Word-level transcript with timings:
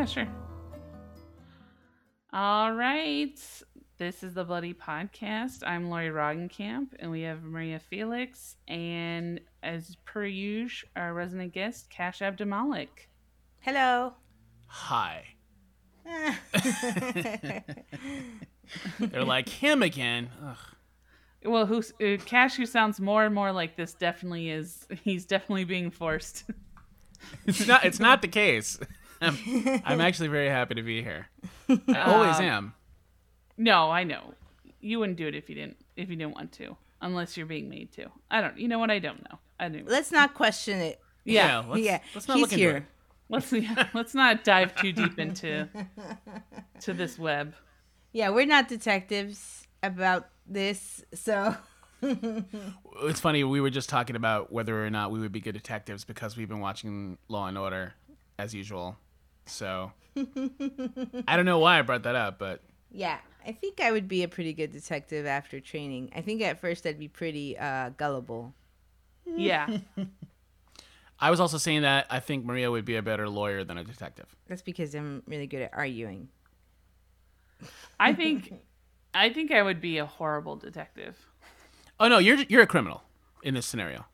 Yeah, 0.00 0.06
sure. 0.06 0.28
All 2.32 2.72
right. 2.72 3.38
This 3.98 4.22
is 4.22 4.32
the 4.32 4.44
Bloody 4.44 4.72
Podcast. 4.72 5.62
I'm 5.62 5.90
Lauri 5.90 6.08
Roggenkamp, 6.08 6.94
and 6.98 7.10
we 7.10 7.20
have 7.20 7.42
Maria 7.42 7.78
Felix, 7.78 8.56
and 8.66 9.42
as 9.62 9.98
per 10.06 10.24
usual, 10.24 10.88
our 10.96 11.12
resident 11.12 11.52
guest, 11.52 11.90
Cash 11.90 12.20
Abdamalik. 12.20 13.08
Hello. 13.58 14.14
Hi. 14.68 15.22
They're 19.00 19.22
like 19.22 19.50
him 19.50 19.82
again. 19.82 20.30
Ugh. 20.42 20.56
Well, 21.44 21.66
who's 21.66 21.92
uh, 22.02 22.16
Cash? 22.24 22.56
Who 22.56 22.64
sounds 22.64 23.00
more 23.00 23.26
and 23.26 23.34
more 23.34 23.52
like 23.52 23.76
this? 23.76 23.92
Definitely 23.92 24.48
is. 24.48 24.86
He's 25.04 25.26
definitely 25.26 25.64
being 25.64 25.90
forced. 25.90 26.44
It's 27.44 27.66
not. 27.66 27.84
It's 27.84 28.00
not 28.00 28.22
the 28.22 28.28
case. 28.28 28.78
I'm, 29.20 29.82
I'm 29.84 30.00
actually 30.00 30.28
very 30.28 30.48
happy 30.48 30.74
to 30.76 30.82
be 30.82 31.02
here. 31.02 31.26
I 31.68 31.78
always 32.06 32.36
Um, 32.38 32.44
am. 32.44 32.74
no, 33.58 33.90
I 33.90 34.04
know. 34.04 34.34
You 34.80 34.98
wouldn't 34.98 35.18
do 35.18 35.26
it 35.26 35.34
if 35.34 35.48
you 35.48 35.54
didn't. 35.54 35.76
If 35.96 36.08
you 36.08 36.16
didn't 36.16 36.34
want 36.34 36.52
to, 36.52 36.76
unless 37.02 37.36
you're 37.36 37.46
being 37.46 37.68
made 37.68 37.92
to. 37.92 38.06
I 38.30 38.40
don't. 38.40 38.58
You 38.58 38.66
know 38.68 38.78
what? 38.78 38.90
I 38.90 38.98
don't 38.98 39.22
know. 39.30 39.38
I 39.58 39.68
don't. 39.68 39.86
Let's 39.86 40.10
not 40.10 40.32
question 40.34 40.78
it. 40.78 41.00
Yeah. 41.24 41.62
let's, 41.68 41.82
yeah, 41.82 42.00
Let's 42.14 42.26
not 42.28 42.38
he's 42.38 42.42
look 42.42 42.52
into 42.52 42.64
here. 42.64 42.76
it. 42.78 42.82
Let's 43.28 43.52
let's 43.94 44.14
not 44.14 44.42
dive 44.42 44.74
too 44.74 44.92
deep 44.92 45.18
into 45.18 45.68
to 46.80 46.92
this 46.94 47.18
web. 47.18 47.54
Yeah, 48.12 48.30
we're 48.30 48.46
not 48.46 48.68
detectives 48.68 49.66
about 49.82 50.28
this, 50.46 51.04
so 51.14 51.54
It's 52.02 53.20
funny. 53.20 53.44
We 53.44 53.60
were 53.60 53.70
just 53.70 53.88
talking 53.88 54.16
about 54.16 54.50
whether 54.52 54.84
or 54.84 54.90
not 54.90 55.10
we 55.12 55.20
would 55.20 55.30
be 55.32 55.40
good 55.40 55.52
detectives 55.52 56.04
because 56.04 56.36
we've 56.36 56.48
been 56.48 56.60
watching 56.60 57.18
Law 57.28 57.46
and 57.46 57.56
Order 57.58 57.92
as 58.38 58.54
usual. 58.54 58.96
So 59.50 59.92
I 60.16 61.36
don't 61.36 61.44
know 61.44 61.58
why 61.58 61.78
I 61.78 61.82
brought 61.82 62.04
that 62.04 62.16
up, 62.16 62.38
but 62.38 62.62
yeah, 62.90 63.18
I 63.46 63.52
think 63.52 63.80
I 63.80 63.92
would 63.92 64.08
be 64.08 64.22
a 64.22 64.28
pretty 64.28 64.52
good 64.52 64.72
detective 64.72 65.26
after 65.26 65.60
training. 65.60 66.10
I 66.14 66.20
think 66.20 66.42
at 66.42 66.60
first 66.60 66.86
I'd 66.86 66.98
be 66.98 67.08
pretty 67.08 67.58
uh, 67.58 67.90
gullible. 67.90 68.54
Yeah. 69.24 69.78
I 71.20 71.30
was 71.30 71.38
also 71.38 71.58
saying 71.58 71.82
that 71.82 72.06
I 72.08 72.20
think 72.20 72.44
Maria 72.44 72.70
would 72.70 72.84
be 72.86 72.96
a 72.96 73.02
better 73.02 73.28
lawyer 73.28 73.62
than 73.62 73.76
a 73.76 73.84
detective. 73.84 74.34
That's 74.48 74.62
because 74.62 74.94
I'm 74.94 75.22
really 75.26 75.46
good 75.46 75.62
at 75.62 75.70
arguing. 75.74 76.28
I 77.98 78.14
think 78.14 78.54
I 79.12 79.28
think 79.30 79.52
I 79.52 79.62
would 79.62 79.80
be 79.82 79.98
a 79.98 80.06
horrible 80.06 80.56
detective. 80.56 81.18
Oh 81.98 82.08
no, 82.08 82.18
you're 82.18 82.38
you're 82.48 82.62
a 82.62 82.66
criminal 82.66 83.02
in 83.42 83.52
this 83.52 83.66
scenario. 83.66 84.06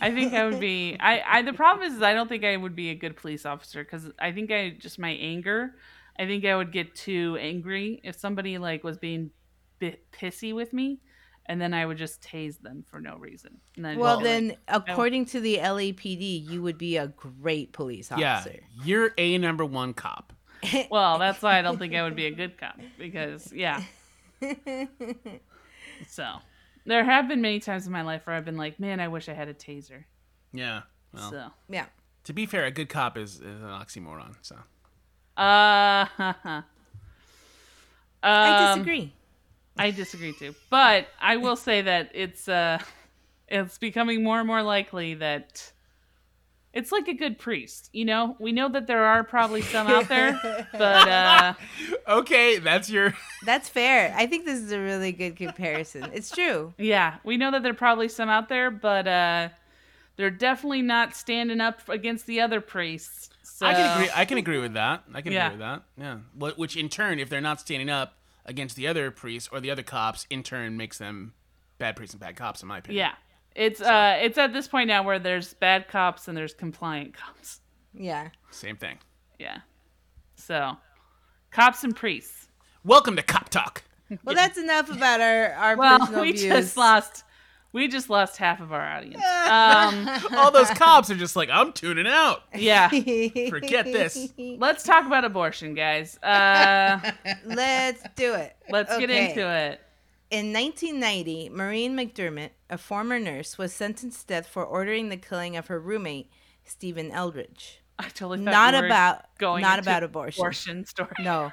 I 0.00 0.10
think 0.12 0.32
I 0.34 0.44
would 0.44 0.60
be. 0.60 0.96
I, 0.98 1.22
I 1.26 1.42
the 1.42 1.52
problem 1.52 1.86
is, 1.86 1.96
is 1.96 2.02
I 2.02 2.14
don't 2.14 2.28
think 2.28 2.44
I 2.44 2.56
would 2.56 2.74
be 2.74 2.90
a 2.90 2.94
good 2.94 3.16
police 3.16 3.46
officer 3.46 3.84
because 3.84 4.10
I 4.18 4.32
think 4.32 4.50
I 4.50 4.70
just 4.70 4.98
my 4.98 5.10
anger. 5.10 5.74
I 6.18 6.26
think 6.26 6.44
I 6.44 6.56
would 6.56 6.72
get 6.72 6.94
too 6.94 7.38
angry 7.40 8.00
if 8.02 8.18
somebody 8.18 8.58
like 8.58 8.82
was 8.82 8.98
being 8.98 9.30
bit 9.78 10.10
pissy 10.10 10.52
with 10.54 10.72
me, 10.72 11.00
and 11.46 11.60
then 11.60 11.72
I 11.72 11.86
would 11.86 11.96
just 11.96 12.20
tase 12.22 12.60
them 12.60 12.84
for 12.90 13.00
no 13.00 13.16
reason. 13.16 13.58
And 13.76 13.84
then 13.84 13.98
Well, 13.98 14.16
just, 14.16 14.24
then, 14.24 14.48
like, 14.48 14.58
according 14.68 15.26
to 15.26 15.40
the 15.40 15.58
LAPD, 15.58 16.48
you 16.48 16.62
would 16.62 16.78
be 16.78 16.96
a 16.96 17.08
great 17.08 17.72
police 17.72 18.10
officer. 18.10 18.22
Yeah, 18.22 18.38
officer. 18.38 18.60
you're 18.84 19.14
a 19.16 19.38
number 19.38 19.64
one 19.64 19.94
cop. 19.94 20.32
well, 20.90 21.18
that's 21.18 21.40
why 21.40 21.58
I 21.58 21.62
don't 21.62 21.78
think 21.78 21.94
I 21.94 22.02
would 22.02 22.16
be 22.16 22.26
a 22.26 22.32
good 22.32 22.58
cop 22.58 22.78
because 22.98 23.52
yeah. 23.52 23.82
So 26.06 26.24
there 26.88 27.04
have 27.04 27.28
been 27.28 27.40
many 27.40 27.60
times 27.60 27.86
in 27.86 27.92
my 27.92 28.02
life 28.02 28.26
where 28.26 28.34
I've 28.34 28.44
been 28.44 28.56
like, 28.56 28.80
man, 28.80 28.98
I 28.98 29.08
wish 29.08 29.28
I 29.28 29.34
had 29.34 29.48
a 29.48 29.54
taser. 29.54 30.04
Yeah. 30.52 30.82
Well, 31.14 31.30
So. 31.30 31.50
Yeah. 31.68 31.86
to 32.24 32.32
be 32.32 32.46
fair, 32.46 32.64
a 32.64 32.70
good 32.70 32.88
cop 32.88 33.16
is, 33.16 33.36
is 33.36 33.42
an 33.42 33.68
oxymoron. 33.68 34.34
So 34.42 34.56
Uh, 35.36 36.06
I 38.22 38.50
um, 38.72 38.78
disagree. 38.80 39.12
I 39.76 39.90
disagree 39.92 40.32
too, 40.32 40.54
but 40.70 41.06
I 41.20 41.36
will 41.36 41.54
say 41.54 41.82
that 41.82 42.10
it's 42.12 42.48
uh, 42.48 42.78
it's 43.46 43.78
becoming 43.78 44.24
more 44.24 44.38
and 44.38 44.46
more 44.46 44.62
likely 44.62 45.14
that 45.14 45.72
it's 46.72 46.92
like 46.92 47.08
a 47.08 47.14
good 47.14 47.38
priest. 47.38 47.88
You 47.92 48.04
know, 48.04 48.36
we 48.38 48.52
know 48.52 48.68
that 48.68 48.86
there 48.86 49.04
are 49.04 49.24
probably 49.24 49.62
some 49.62 49.86
out 49.86 50.08
there, 50.08 50.38
but 50.72 51.08
uh, 51.08 51.54
okay, 52.06 52.58
that's 52.58 52.90
your. 52.90 53.14
That's 53.44 53.68
fair. 53.68 54.12
I 54.16 54.26
think 54.26 54.44
this 54.44 54.58
is 54.58 54.72
a 54.72 54.80
really 54.80 55.12
good 55.12 55.36
comparison. 55.36 56.10
It's 56.12 56.30
true. 56.30 56.74
yeah, 56.76 57.18
we 57.24 57.36
know 57.36 57.50
that 57.52 57.62
there 57.62 57.70
are 57.72 57.74
probably 57.76 58.08
some 58.08 58.28
out 58.28 58.48
there, 58.48 58.68
but 58.70 59.06
uh, 59.06 59.48
they're 60.16 60.28
definitely 60.30 60.82
not 60.82 61.14
standing 61.14 61.60
up 61.60 61.88
against 61.88 62.26
the 62.26 62.40
other 62.40 62.60
priests. 62.60 63.30
So, 63.44 63.66
I 63.66 63.74
can 63.74 63.92
agree. 63.96 64.10
I 64.14 64.24
can 64.24 64.38
agree 64.38 64.58
with 64.58 64.74
that. 64.74 65.04
I 65.14 65.20
can 65.22 65.32
Yeah. 65.32 65.46
agree 65.46 65.58
with 65.58 65.66
that. 65.66 65.82
Yeah. 65.96 66.50
Which 66.56 66.76
in 66.76 66.88
turn, 66.88 67.18
if 67.20 67.28
they're 67.28 67.40
not 67.40 67.60
standing 67.60 67.88
up 67.88 68.14
against 68.44 68.74
the 68.76 68.86
other 68.88 69.10
priests 69.10 69.48
or 69.52 69.60
the 69.60 69.70
other 69.70 69.82
cops, 69.82 70.26
in 70.30 70.42
turn 70.42 70.76
makes 70.76 70.98
them 70.98 71.34
bad 71.78 71.94
priests 71.96 72.14
and 72.14 72.20
bad 72.20 72.34
cops, 72.36 72.60
in 72.62 72.68
my 72.68 72.78
opinion. 72.78 72.98
yeah, 73.06 73.12
it's 73.58 73.80
uh, 73.80 74.18
it's 74.22 74.38
at 74.38 74.52
this 74.52 74.68
point 74.68 74.88
now 74.88 75.02
where 75.02 75.18
there's 75.18 75.52
bad 75.54 75.88
cops 75.88 76.28
and 76.28 76.36
there's 76.36 76.54
compliant 76.54 77.12
cops. 77.14 77.60
Yeah. 77.92 78.28
Same 78.50 78.76
thing. 78.76 78.98
Yeah, 79.38 79.58
so 80.36 80.76
cops 81.50 81.84
and 81.84 81.94
priests. 81.94 82.48
Welcome 82.84 83.16
to 83.16 83.22
Cop 83.22 83.48
Talk. 83.50 83.82
Well, 84.24 84.34
that's 84.34 84.56
enough 84.58 84.90
about 84.90 85.20
our 85.20 85.52
our 85.52 85.76
Well, 85.76 85.98
personal 85.98 86.20
we 86.22 86.32
views. 86.32 86.42
just 86.44 86.76
lost. 86.76 87.24
We 87.72 87.86
just 87.86 88.08
lost 88.08 88.38
half 88.38 88.60
of 88.62 88.72
our 88.72 88.80
audience. 88.80 89.22
Um, 89.48 90.08
All 90.36 90.50
those 90.50 90.70
cops 90.70 91.10
are 91.10 91.14
just 91.16 91.36
like, 91.36 91.48
I'm 91.52 91.72
tuning 91.72 92.06
out. 92.06 92.42
yeah. 92.54 92.88
Forget 93.50 93.84
this. 93.84 94.32
Let's 94.38 94.82
talk 94.84 95.06
about 95.06 95.24
abortion, 95.26 95.74
guys. 95.74 96.18
Uh, 96.22 96.98
Let's 97.44 98.02
do 98.16 98.34
it. 98.34 98.56
let's 98.70 98.96
get 98.98 99.10
into 99.10 99.40
it. 99.50 99.80
In 100.30 100.52
1990, 100.52 101.48
Maureen 101.48 101.96
McDermott, 101.96 102.50
a 102.68 102.76
former 102.76 103.18
nurse, 103.18 103.56
was 103.56 103.72
sentenced 103.72 104.20
to 104.22 104.26
death 104.26 104.46
for 104.46 104.62
ordering 104.62 105.08
the 105.08 105.16
killing 105.16 105.56
of 105.56 105.68
her 105.68 105.80
roommate, 105.80 106.30
Stephen 106.64 107.10
Eldridge. 107.10 107.80
I 107.98 108.10
totally 108.10 108.44
thought 108.44 108.50
Not 108.52 108.74
you 108.74 108.80
were 108.80 108.86
about 108.86 109.24
going 109.38 109.62
not 109.62 109.78
into 109.78 109.90
about 109.90 110.02
abortion. 110.02 110.40
abortion 110.42 110.84
story. 110.84 111.10
No. 111.20 111.50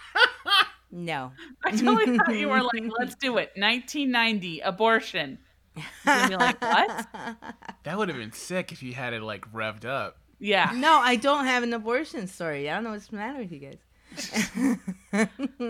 no. 0.90 1.32
I 1.64 1.70
totally 1.70 2.18
thought 2.18 2.34
you 2.36 2.48
were 2.50 2.62
like, 2.62 2.84
let's 2.98 3.14
do 3.14 3.38
it. 3.38 3.52
1990 3.56 4.60
abortion. 4.60 5.38
You'd 5.76 6.28
be 6.28 6.36
like, 6.36 6.60
what? 6.60 7.06
That 7.84 7.96
would 7.96 8.10
have 8.10 8.18
been 8.18 8.32
sick 8.32 8.72
if 8.72 8.82
you 8.82 8.92
had 8.92 9.14
it 9.14 9.22
like 9.22 9.50
revved 9.50 9.86
up. 9.86 10.18
Yeah. 10.38 10.72
No, 10.74 10.98
I 10.98 11.16
don't 11.16 11.46
have 11.46 11.62
an 11.62 11.72
abortion 11.72 12.26
story. 12.26 12.68
I 12.68 12.74
don't 12.74 12.84
know 12.84 12.90
what's 12.90 13.06
the 13.06 13.16
matter 13.16 13.38
with 13.38 13.50
you 13.50 13.58
guys. 13.60 13.78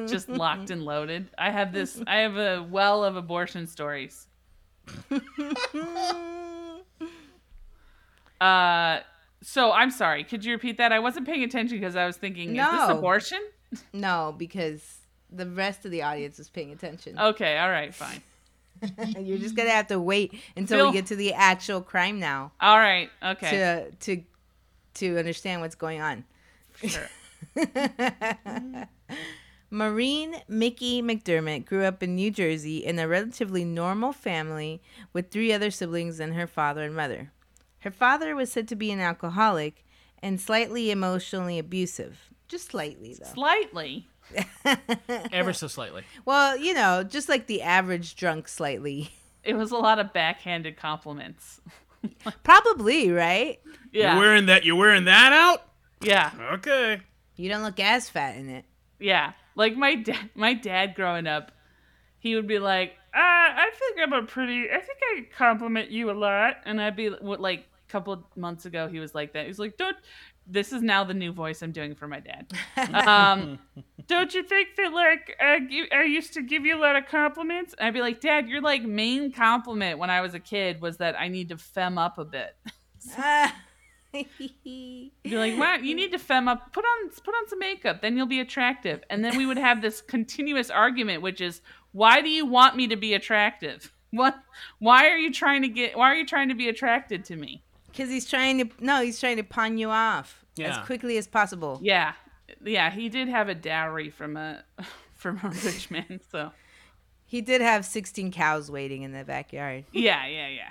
Just 0.06 0.28
locked 0.28 0.71
and 0.71 0.84
loaded. 0.84 1.28
I 1.39 1.51
have 1.51 1.73
this. 1.73 2.01
I 2.06 2.19
have 2.19 2.37
a 2.37 2.62
well 2.62 3.05
of 3.05 3.17
abortion 3.17 3.67
stories. 3.67 4.27
Uh, 8.41 9.01
so 9.43 9.73
I'm 9.73 9.91
sorry. 9.91 10.25
Could 10.25 10.45
you 10.45 10.53
repeat 10.53 10.78
that? 10.78 10.93
I 10.93 10.99
wasn't 10.99 11.27
paying 11.27 11.45
attention 11.45 11.78
because 11.78 11.97
I 11.97 12.06
was 12.06 12.17
thinking, 12.17 12.56
is 12.56 12.71
this 12.71 12.89
abortion? 12.89 13.41
no, 13.93 14.34
because 14.37 14.99
the 15.31 15.47
rest 15.47 15.84
of 15.84 15.91
the 15.91 16.03
audience 16.03 16.39
is 16.39 16.49
paying 16.49 16.72
attention. 16.72 17.19
Okay. 17.19 17.59
All 17.59 17.71
right. 17.71 17.95
Fine. 17.95 18.22
You're 19.19 19.39
just 19.39 19.55
gonna 19.55 19.71
have 19.71 19.89
to 19.89 20.01
wait 20.01 20.34
until 20.57 20.87
we 20.87 20.93
get 20.93 21.07
to 21.07 21.17
the 21.17 21.34
actual 21.34 21.83
crime 21.83 22.19
now 22.19 22.53
All 22.62 22.78
right. 22.78 23.11
Okay. 23.22 23.51
to 23.51 23.91
to 23.91 24.22
to 24.95 25.19
understand 25.19 25.61
what's 25.61 25.75
going 25.75 26.01
on. 26.01 26.25
Sure. 26.83 27.07
Maureen 29.71 30.37
Miki 30.48 31.01
McDermott 31.01 31.65
grew 31.65 31.84
up 31.84 32.03
in 32.03 32.16
New 32.16 32.31
Jersey 32.31 32.78
in 32.84 32.98
a 32.98 33.07
relatively 33.07 33.65
normal 33.65 34.13
family 34.13 34.83
with 35.13 35.31
three 35.31 35.53
other 35.53 35.71
siblings 35.71 36.19
and 36.19 36.34
her 36.34 36.47
father 36.47 36.83
and 36.83 36.95
mother. 36.95 37.31
Her 37.81 37.91
father 37.91 38.34
was 38.34 38.51
said 38.51 38.66
to 38.69 38.77
be 38.77 38.91
an 38.91 39.01
alcoholic 39.01 39.84
and 40.22 40.41
slightly 40.41 40.91
emotionally 40.91 41.59
abusive. 41.59 42.31
Just 42.48 42.71
slightly, 42.71 43.16
though. 43.19 43.31
Slightly. 43.33 44.09
Ever 45.33 45.53
so 45.53 45.66
slightly. 45.69 46.03
well, 46.25 46.57
you 46.57 46.75
know, 46.75 47.03
just 47.04 47.28
like 47.28 47.47
the 47.47 47.63
average 47.63 48.16
drunk, 48.16 48.48
slightly. 48.48 49.10
It 49.43 49.54
was 49.54 49.71
a 49.71 49.77
lot 49.78 49.98
of 49.98 50.13
backhanded 50.13 50.77
compliments. 50.77 51.63
Probably, 52.43 53.10
right? 53.10 53.59
Yeah. 53.91 54.13
You're 54.13 54.21
wearing 54.21 54.47
that 54.47 54.65
you're 54.66 54.77
wearing 54.77 55.07
that 55.07 55.33
out? 55.33 55.63
yeah. 56.03 56.31
Okay. 56.53 57.01
You 57.41 57.48
don't 57.48 57.63
look 57.63 57.81
as 57.81 58.09
fat 58.09 58.37
in 58.37 58.48
it. 58.48 58.65
Yeah. 58.98 59.33
Like 59.54 59.77
my 59.77 59.95
dad, 59.95 60.31
my 60.34 60.54
dad 60.54 60.95
growing 60.95 61.27
up, 61.27 61.53
he 62.19 62.34
would 62.34 62.47
be 62.47 62.59
like, 62.59 62.92
uh, 63.15 63.19
I 63.19 63.71
think 63.78 63.98
I'm 64.03 64.13
a 64.13 64.27
pretty, 64.27 64.71
I 64.71 64.78
think 64.78 64.98
I 65.03 65.27
compliment 65.37 65.91
you 65.91 66.10
a 66.10 66.13
lot. 66.13 66.57
And 66.65 66.81
I'd 66.81 66.97
be 66.97 67.10
like, 67.10 67.60
a 67.60 67.92
couple 67.92 68.25
months 68.37 68.66
ago, 68.66 68.89
he 68.89 69.01
was 69.01 69.15
like 69.15 69.33
that. 69.33 69.47
He's 69.47 69.59
like, 69.59 69.77
don't, 69.77 69.97
this 70.47 70.72
is 70.72 70.83
now 70.83 71.04
the 71.04 71.15
new 71.15 71.33
voice 71.33 71.63
I'm 71.63 71.72
doing 71.72 71.95
for 71.95 72.09
my 72.09 72.21
dad. 72.21 72.53
Um, 72.92 73.59
don't 74.07 74.34
you 74.34 74.43
think 74.43 74.71
that, 74.77 74.93
like, 74.93 75.36
I, 75.41 75.86
I 75.93 76.03
used 76.03 76.34
to 76.34 76.43
give 76.43 76.66
you 76.66 76.77
a 76.77 76.81
lot 76.81 76.97
of 76.97 77.07
compliments? 77.07 77.75
And 77.78 77.86
I'd 77.86 77.95
be 77.95 78.01
like, 78.01 78.21
Dad, 78.21 78.48
your, 78.48 78.60
like, 78.60 78.83
main 78.83 79.33
compliment 79.33 79.98
when 79.98 80.10
I 80.10 80.21
was 80.21 80.34
a 80.34 80.41
kid 80.41 80.81
was 80.81 80.97
that 80.97 81.19
I 81.19 81.28
need 81.28 81.51
to 81.51 81.57
fem 81.57 81.98
up 81.98 82.19
a 82.19 82.25
bit. 82.25 82.57
Ah, 83.16 83.57
Be 84.65 85.12
like, 85.24 85.59
"Wow, 85.59 85.77
you 85.77 85.95
need 85.95 86.12
to 86.12 86.18
fem 86.18 86.48
up. 86.48 86.72
Put 86.72 86.84
on 86.84 87.10
put 87.10 87.34
on 87.34 87.48
some 87.48 87.59
makeup, 87.59 88.01
then 88.03 88.16
you'll 88.16 88.27
be 88.27 88.41
attractive." 88.41 89.03
And 89.10 89.24
then 89.24 89.36
we 89.36 89.47
would 89.47 89.59
have 89.59 89.83
this 89.83 90.01
continuous 90.01 90.71
argument, 90.71 91.22
which 91.22 91.41
is, 91.41 91.60
"Why 91.92 92.21
do 92.21 92.28
you 92.28 92.45
want 92.47 92.77
me 92.77 92.86
to 92.89 92.97
be 92.97 93.15
attractive? 93.15 93.92
What? 94.12 94.36
Why 94.80 95.09
are 95.09 95.16
you 95.16 95.33
trying 95.33 95.62
to 95.62 95.68
get? 95.68 95.97
Why 95.97 96.10
are 96.10 96.16
you 96.16 96.27
trying 96.27 96.48
to 96.48 96.54
be 96.57 96.68
attracted 96.68 97.24
to 97.27 97.36
me?" 97.36 97.62
Because 97.86 98.09
he's 98.10 98.28
trying 98.28 98.59
to 98.59 98.84
no, 98.84 99.01
he's 99.03 99.21
trying 99.21 99.36
to 99.36 99.45
pawn 99.45 99.78
you 99.78 99.91
off 99.91 100.45
Yeah. 100.57 100.71
as 100.80 100.84
quickly 100.86 101.16
as 101.16 101.28
possible. 101.28 101.78
Yeah, 101.80 102.15
yeah, 102.65 102.91
he 102.91 103.09
did 103.09 103.28
have 103.28 103.48
a 103.48 103.54
dowry 103.54 104.10
from 104.10 104.36
a 104.36 104.65
from 105.15 105.39
a 105.45 105.51
rich 105.65 105.91
man. 105.92 106.21
So 106.33 106.51
He 107.24 107.41
did 107.41 107.60
have 107.60 107.84
16 107.84 108.33
cows 108.33 108.68
waiting 108.68 109.03
in 109.03 109.12
the 109.12 109.22
backyard. 109.24 109.84
yeah, 109.92 110.27
yeah, 110.27 110.48
yeah. 110.48 110.71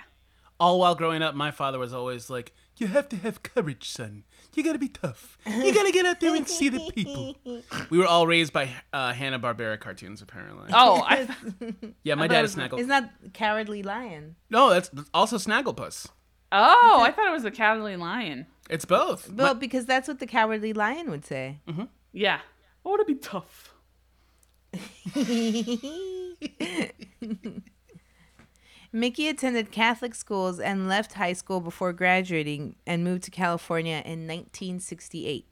All 0.58 0.78
while 0.78 0.94
growing 0.94 1.22
up, 1.22 1.34
my 1.34 1.50
father 1.50 1.78
was 1.78 1.94
always 1.94 2.28
like, 2.28 2.52
"You 2.80 2.86
have 2.88 3.08
to 3.10 3.16
have 3.16 3.42
courage, 3.42 3.88
son. 3.88 4.24
You 4.54 4.64
gotta 4.64 4.78
be 4.78 4.88
tough. 4.88 5.38
You 5.46 5.72
gotta 5.72 5.92
get 5.92 6.06
out 6.06 6.18
there 6.20 6.34
and 6.34 6.48
see 6.48 6.68
the 6.68 6.80
people." 6.94 7.36
We 7.90 7.98
were 7.98 8.06
all 8.06 8.26
raised 8.26 8.52
by 8.52 8.70
uh, 8.92 9.12
Hanna 9.12 9.38
Barbera 9.38 9.78
cartoons, 9.78 10.22
apparently. 10.22 10.70
Oh, 10.72 11.02
I, 11.06 11.28
yeah, 12.02 12.14
my 12.16 12.24
I 12.24 12.28
dad 12.28 12.38
is 12.38 12.42
was- 12.50 12.52
Snaggle. 12.54 12.78
It's 12.78 12.88
not 12.88 13.10
Cowardly 13.32 13.82
Lion. 13.82 14.36
No, 14.48 14.70
that's 14.70 14.88
that's 14.88 15.10
also 15.14 15.36
Snagglepuss. 15.36 16.06
oh, 16.52 17.00
I 17.04 17.12
thought 17.12 17.28
it 17.28 17.32
was 17.32 17.44
the 17.44 17.50
cowardly 17.52 17.96
lion. 17.96 18.46
It's 18.68 18.84
both. 18.84 19.30
Well, 19.32 19.54
because 19.54 19.84
that's 19.86 20.08
what 20.08 20.18
the 20.18 20.26
Cowardly 20.26 20.72
Lion 20.72 21.10
would 21.10 21.24
say. 21.24 21.60
Yeah, 22.12 22.40
I 22.84 22.88
want 22.88 23.06
to 23.06 23.14
be 23.14 23.20
tough. 23.20 23.74
Miki 28.92 29.28
attended 29.28 29.70
Catholic 29.70 30.14
schools 30.14 30.58
and 30.58 30.88
left 30.88 31.12
high 31.14 31.32
school 31.32 31.60
before 31.60 31.92
graduating 31.92 32.74
and 32.86 33.04
moved 33.04 33.22
to 33.24 33.30
California 33.30 33.96
in 34.04 34.26
1968. 34.26 35.46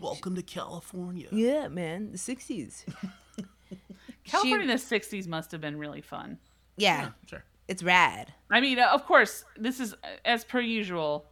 Welcome 0.00 0.34
to 0.36 0.42
California. 0.42 1.28
Yeah, 1.32 1.68
man, 1.68 2.12
the 2.12 2.18
60s. 2.18 2.84
California 4.24 4.62
in 4.62 4.68
the 4.68 4.74
'60s 4.82 5.26
must 5.26 5.50
have 5.52 5.60
been 5.60 5.76
really 5.78 6.00
fun. 6.00 6.38
Yeah, 6.76 7.10
Sure. 7.26 7.44
it's 7.68 7.82
rad. 7.82 8.32
I 8.50 8.60
mean, 8.60 8.78
uh, 8.78 8.88
of 8.92 9.04
course, 9.04 9.44
this 9.56 9.80
is 9.80 9.94
as 10.24 10.44
per 10.44 10.60
usual, 10.60 11.26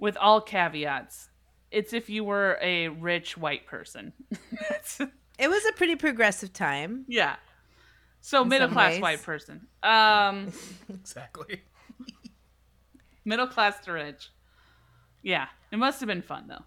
with 0.00 0.16
all 0.16 0.40
caveats. 0.40 1.28
It's 1.70 1.92
if 1.92 2.08
you 2.10 2.24
were 2.24 2.58
a 2.62 2.88
rich 2.88 3.36
white 3.36 3.66
person. 3.66 4.12
It 5.38 5.48
was 5.50 5.62
a 5.66 5.72
pretty 5.72 5.96
progressive 5.96 6.54
time. 6.54 7.04
yeah. 7.08 7.36
So 8.26 8.44
middle 8.44 8.66
class 8.66 8.94
ways. 8.94 9.02
white 9.02 9.22
person. 9.22 9.68
Um, 9.84 10.52
Exactly. 10.88 11.62
middle 13.24 13.46
class 13.46 13.78
to 13.84 13.92
rich. 13.92 14.30
Yeah, 15.22 15.46
it 15.70 15.76
must 15.76 16.00
have 16.00 16.08
been 16.08 16.22
fun 16.22 16.48
though. 16.48 16.64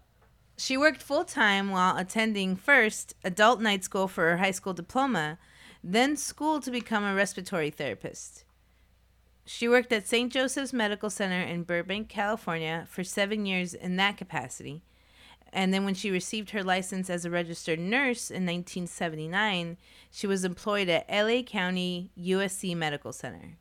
She 0.56 0.78
worked 0.78 1.02
full 1.02 1.24
time 1.24 1.68
while 1.70 1.98
attending 1.98 2.56
first 2.56 3.14
adult 3.24 3.60
night 3.60 3.84
school 3.84 4.08
for 4.08 4.30
her 4.30 4.36
high 4.38 4.52
school 4.52 4.72
diploma, 4.72 5.36
then 5.84 6.16
school 6.16 6.60
to 6.60 6.70
become 6.70 7.04
a 7.04 7.14
respiratory 7.14 7.68
therapist. 7.68 8.44
She 9.44 9.68
worked 9.68 9.92
at 9.92 10.06
St. 10.08 10.32
Joseph's 10.32 10.72
Medical 10.72 11.10
Center 11.10 11.42
in 11.42 11.64
Burbank, 11.64 12.08
California 12.08 12.86
for 12.88 13.04
seven 13.04 13.44
years 13.44 13.74
in 13.74 13.96
that 13.96 14.16
capacity. 14.16 14.82
And 15.52 15.74
then 15.74 15.84
when 15.84 15.94
she 15.94 16.10
received 16.10 16.50
her 16.50 16.62
license 16.62 17.10
as 17.10 17.24
a 17.24 17.30
registered 17.30 17.78
nurse 17.78 18.30
in 18.30 18.46
1979, 18.46 19.76
she 20.10 20.26
was 20.26 20.44
employed 20.44 20.88
at 20.88 21.08
LA 21.10 21.42
County 21.42 22.10
USC 22.18 22.76
Medical 22.76 23.12
Center. 23.12 23.58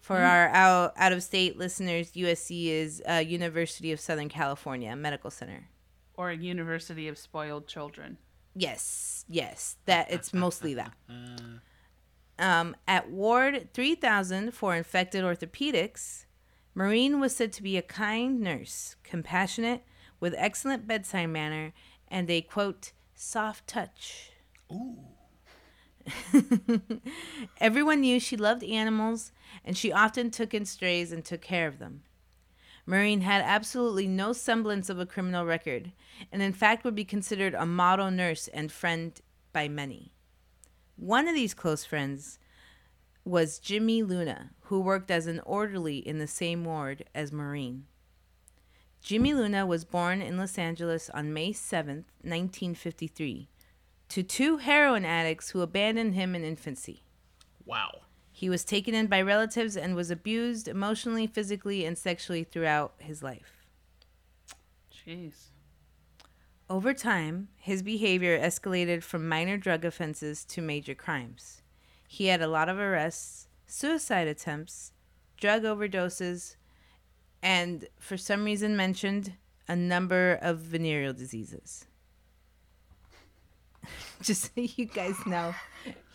For 0.00 0.18
our 0.18 0.48
out, 0.48 0.92
out 0.96 1.12
of 1.12 1.22
state 1.22 1.58
listeners, 1.58 2.12
USC 2.12 2.66
is 2.66 3.02
uh, 3.08 3.14
University 3.14 3.90
of 3.90 3.98
Southern 3.98 4.28
California 4.28 4.94
Medical 4.94 5.30
Center. 5.30 5.68
Or 6.14 6.30
a 6.30 6.36
university 6.36 7.08
of 7.08 7.18
spoiled 7.18 7.66
children. 7.66 8.18
Yes, 8.54 9.24
yes, 9.28 9.76
that 9.84 10.10
it's 10.10 10.32
mostly 10.32 10.74
that. 10.74 10.92
Um, 12.38 12.76
at 12.86 13.10
Ward 13.10 13.70
3000 13.72 14.52
for 14.52 14.76
infected 14.76 15.24
orthopedics, 15.24 16.26
Maureen 16.74 17.18
was 17.18 17.34
said 17.34 17.50
to 17.54 17.62
be 17.62 17.78
a 17.78 17.82
kind 17.82 18.40
nurse, 18.40 18.96
compassionate, 19.02 19.82
with 20.20 20.34
excellent 20.36 20.86
bedside 20.86 21.26
manner, 21.26 21.72
and 22.08 22.30
a 22.30 22.40
quote, 22.42 22.92
soft 23.14 23.66
touch. 23.66 24.30
Ooh. 24.72 24.98
Everyone 27.60 28.00
knew 28.00 28.20
she 28.20 28.36
loved 28.36 28.62
animals, 28.62 29.32
and 29.64 29.76
she 29.76 29.92
often 29.92 30.30
took 30.30 30.54
in 30.54 30.64
strays 30.64 31.12
and 31.12 31.24
took 31.24 31.40
care 31.40 31.66
of 31.66 31.78
them. 31.78 32.02
Maureen 32.86 33.22
had 33.22 33.42
absolutely 33.42 34.06
no 34.06 34.32
semblance 34.32 34.88
of 34.88 35.00
a 35.00 35.06
criminal 35.06 35.44
record, 35.44 35.90
and 36.30 36.40
in 36.40 36.52
fact 36.52 36.84
would 36.84 36.94
be 36.94 37.04
considered 37.04 37.54
a 37.54 37.66
model 37.66 38.10
nurse 38.10 38.46
and 38.48 38.70
friend 38.70 39.20
by 39.52 39.66
many. 39.66 40.12
One 40.94 41.26
of 41.26 41.34
these 41.34 41.52
close 41.52 41.84
friends 41.84 42.38
was 43.24 43.58
Jimmy 43.58 44.04
Luna, 44.04 44.50
who 44.62 44.80
worked 44.80 45.10
as 45.10 45.26
an 45.26 45.40
orderly 45.40 45.98
in 45.98 46.18
the 46.18 46.28
same 46.28 46.64
ward 46.64 47.04
as 47.12 47.32
Maureen. 47.32 47.86
Jimmy 49.06 49.32
Luna 49.32 49.64
was 49.64 49.84
born 49.84 50.20
in 50.20 50.36
Los 50.36 50.58
Angeles 50.58 51.08
on 51.10 51.32
May 51.32 51.52
7th, 51.52 52.10
1953, 52.24 53.48
to 54.08 54.22
two 54.24 54.56
heroin 54.56 55.04
addicts 55.04 55.50
who 55.50 55.60
abandoned 55.60 56.16
him 56.16 56.34
in 56.34 56.42
infancy. 56.42 57.04
Wow. 57.64 58.00
He 58.32 58.48
was 58.48 58.64
taken 58.64 58.96
in 58.96 59.06
by 59.06 59.22
relatives 59.22 59.76
and 59.76 59.94
was 59.94 60.10
abused 60.10 60.66
emotionally, 60.66 61.28
physically, 61.28 61.84
and 61.84 61.96
sexually 61.96 62.42
throughout 62.42 62.94
his 62.98 63.22
life. 63.22 63.64
Jeez. 64.92 65.50
Over 66.68 66.92
time, 66.92 67.46
his 67.58 67.84
behavior 67.84 68.36
escalated 68.36 69.04
from 69.04 69.28
minor 69.28 69.56
drug 69.56 69.84
offenses 69.84 70.44
to 70.46 70.60
major 70.60 70.96
crimes. 70.96 71.62
He 72.08 72.26
had 72.26 72.42
a 72.42 72.48
lot 72.48 72.68
of 72.68 72.76
arrests, 72.76 73.46
suicide 73.68 74.26
attempts, 74.26 74.90
drug 75.36 75.62
overdoses, 75.62 76.56
and 77.46 77.86
for 78.00 78.16
some 78.16 78.44
reason 78.44 78.76
mentioned 78.76 79.32
a 79.68 79.76
number 79.76 80.36
of 80.42 80.58
venereal 80.58 81.12
diseases. 81.12 81.86
Just 84.20 84.46
so 84.46 84.50
you 84.56 84.86
guys 84.86 85.14
know, 85.26 85.54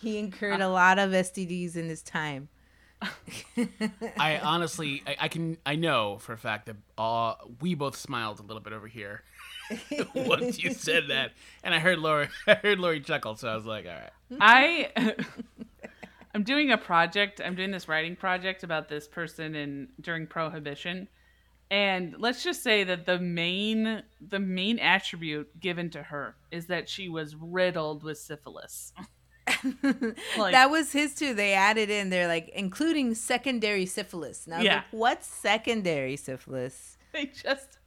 he 0.02 0.18
incurred 0.18 0.60
a 0.60 0.68
lot 0.68 1.00
of 1.00 1.12
STDs 1.12 1.78
in 1.78 1.88
his 1.88 2.02
time. 2.04 2.50
I 4.20 4.40
honestly, 4.40 5.02
I, 5.08 5.16
I 5.22 5.28
can, 5.30 5.58
I 5.66 5.76
know 5.76 6.18
for 6.20 6.34
a 6.34 6.38
fact 6.38 6.66
that 6.66 6.76
uh, 6.98 7.36
we 7.62 7.76
both 7.76 7.96
smiled 7.96 8.42
a 8.42 8.44
little 8.44 8.62
bit 8.62 8.74
over 8.74 8.88
here 8.88 9.24
once 10.14 10.62
you 10.62 10.74
said 10.74 11.08
that, 11.08 11.32
and 11.64 11.74
I 11.74 11.80
heard 11.80 11.98
Lauri, 12.00 12.28
I 12.46 12.56
heard 12.56 12.78
Lauri 12.78 13.00
chuckle, 13.00 13.38
so 13.38 13.48
I 13.48 13.56
was 13.56 13.66
like, 13.66 13.86
all 13.86 13.94
right. 13.94 14.12
I 14.42 15.16
I'm 16.36 16.44
doing 16.44 16.72
a 16.72 16.78
project. 16.78 17.40
I'm 17.44 17.56
doing 17.56 17.72
this 17.72 17.88
writing 17.88 18.18
project 18.18 18.64
about 18.64 18.90
this 18.90 19.08
person 19.08 19.56
in 19.56 19.88
during 20.02 20.28
prohibition. 20.28 21.08
And 21.72 22.16
let's 22.20 22.44
just 22.44 22.62
say 22.62 22.84
that 22.84 23.06
the 23.06 23.18
main 23.18 24.04
the 24.20 24.40
main 24.40 24.78
attribute 24.78 25.58
given 25.60 25.90
to 25.92 26.04
her 26.04 26.36
is 26.52 26.68
that 26.68 26.88
she 26.90 27.08
was 27.10 27.36
riddled 27.36 28.04
with 28.04 28.18
syphilis. 28.20 28.94
Like- 30.38 30.52
that 30.54 30.70
was 30.70 30.92
his 30.92 31.14
too. 31.16 31.34
They 31.34 31.54
added 31.54 31.90
in, 31.90 32.10
they're 32.10 32.28
like, 32.28 32.50
including 32.50 33.16
secondary 33.16 33.86
syphilis. 33.86 34.48
Now, 34.48 34.60
Yeah. 34.60 34.76
like, 34.76 34.84
what's 34.92 35.28
secondary 35.28 36.16
syphilis? 36.18 36.98
They 37.14 37.26
just 37.28 37.78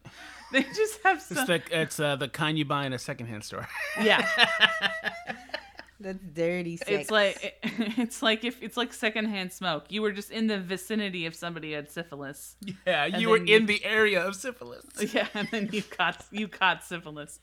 they 0.52 0.62
just 0.62 1.00
have 1.04 1.16
It's 1.18 1.26
some 1.26 1.46
the, 1.46 1.62
it's 1.70 1.98
uh, 2.00 2.16
the 2.16 2.28
kind 2.28 2.58
you 2.58 2.64
buy 2.64 2.86
in 2.86 2.92
a 2.92 2.98
secondhand 2.98 3.44
store. 3.44 3.66
yeah. 4.02 4.26
That's 6.00 6.18
dirty 6.18 6.76
sex. 6.76 6.90
It's 6.90 7.10
like 7.10 7.58
it's 7.62 8.22
like 8.22 8.44
if 8.44 8.62
it's 8.62 8.76
like 8.76 8.92
secondhand 8.92 9.52
smoke. 9.52 9.84
You 9.90 10.02
were 10.02 10.12
just 10.12 10.30
in 10.30 10.48
the 10.48 10.58
vicinity 10.58 11.24
of 11.26 11.34
somebody 11.34 11.70
who 11.70 11.76
had 11.76 11.90
syphilis. 11.90 12.56
yeah, 12.86 13.06
you 13.06 13.28
were 13.30 13.38
then 13.38 13.46
you- 13.46 13.56
in 13.56 13.66
the 13.66 13.84
area 13.84 14.20
of 14.26 14.34
syphilis. 14.34 14.84
Yeah, 15.14 15.28
and 15.34 15.48
then 15.50 15.68
you 15.72 15.82
caught 15.82 16.24
you 16.32 16.48
caught 16.48 16.84
syphilis. 16.84 17.38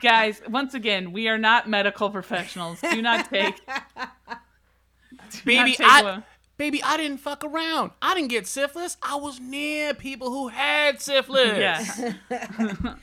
Guys, 0.00 0.40
once 0.48 0.74
again, 0.74 1.12
we 1.12 1.28
are 1.28 1.38
not 1.38 1.68
medical 1.68 2.10
professionals. 2.10 2.80
Do 2.80 3.02
not 3.02 3.28
take 3.30 3.56
do 3.66 5.38
Baby, 5.44 5.70
not 5.70 5.76
take 5.78 5.86
I, 5.86 6.02
what- 6.02 6.24
baby, 6.56 6.82
I 6.82 6.96
didn't 6.96 7.18
fuck 7.18 7.42
around. 7.44 7.90
I 8.02 8.14
didn't 8.14 8.28
get 8.30 8.46
syphilis. 8.46 8.96
I 9.02 9.16
was 9.16 9.40
near 9.40 9.94
people 9.94 10.30
who 10.30 10.48
had 10.48 11.00
syphilis. 11.00 11.56
Yeah. 11.58 12.14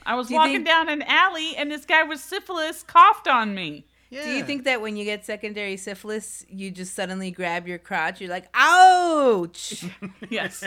I 0.06 0.14
was 0.14 0.30
you 0.30 0.36
walking 0.36 0.54
think- 0.56 0.66
down 0.66 0.88
an 0.88 1.02
alley 1.02 1.54
and 1.56 1.70
this 1.70 1.84
guy 1.84 2.02
with 2.02 2.20
syphilis 2.20 2.82
coughed 2.82 3.28
on 3.28 3.54
me. 3.54 3.86
Yeah. 4.16 4.24
Do 4.24 4.30
you 4.32 4.44
think 4.44 4.64
that 4.64 4.80
when 4.80 4.96
you 4.96 5.04
get 5.04 5.24
secondary 5.24 5.76
syphilis, 5.76 6.44
you 6.48 6.70
just 6.70 6.94
suddenly 6.94 7.30
grab 7.30 7.66
your 7.68 7.78
crotch? 7.78 8.20
You're 8.20 8.30
like, 8.30 8.48
ouch! 8.54 9.84
Yes. 10.30 10.64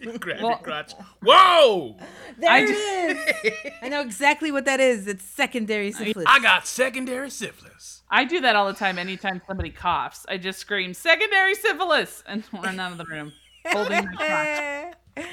You 0.00 0.18
grab 0.18 0.40
Well- 0.40 0.50
your 0.50 0.58
crotch? 0.58 0.92
Whoa! 1.22 1.96
There 2.38 2.50
I 2.50 2.60
it 2.60 2.66
ju- 2.66 3.48
is. 3.50 3.72
I 3.82 3.88
know 3.88 4.00
exactly 4.00 4.50
what 4.50 4.64
that 4.64 4.80
is. 4.80 5.06
It's 5.06 5.24
secondary 5.24 5.92
syphilis. 5.92 6.26
I 6.28 6.40
got 6.40 6.66
secondary 6.66 7.30
syphilis. 7.30 8.02
I 8.10 8.24
do 8.24 8.40
that 8.40 8.56
all 8.56 8.66
the 8.66 8.72
time 8.78 8.98
anytime 8.98 9.42
somebody 9.46 9.70
coughs. 9.70 10.24
I 10.28 10.38
just 10.38 10.58
scream 10.58 10.94
secondary 10.94 11.54
syphilis 11.54 12.22
and 12.26 12.42
run 12.52 12.80
out 12.80 12.92
of 12.92 12.98
the 12.98 13.04
room 13.04 13.32
holding 13.66 14.06
my 14.14 14.92
crotch. 15.14 15.26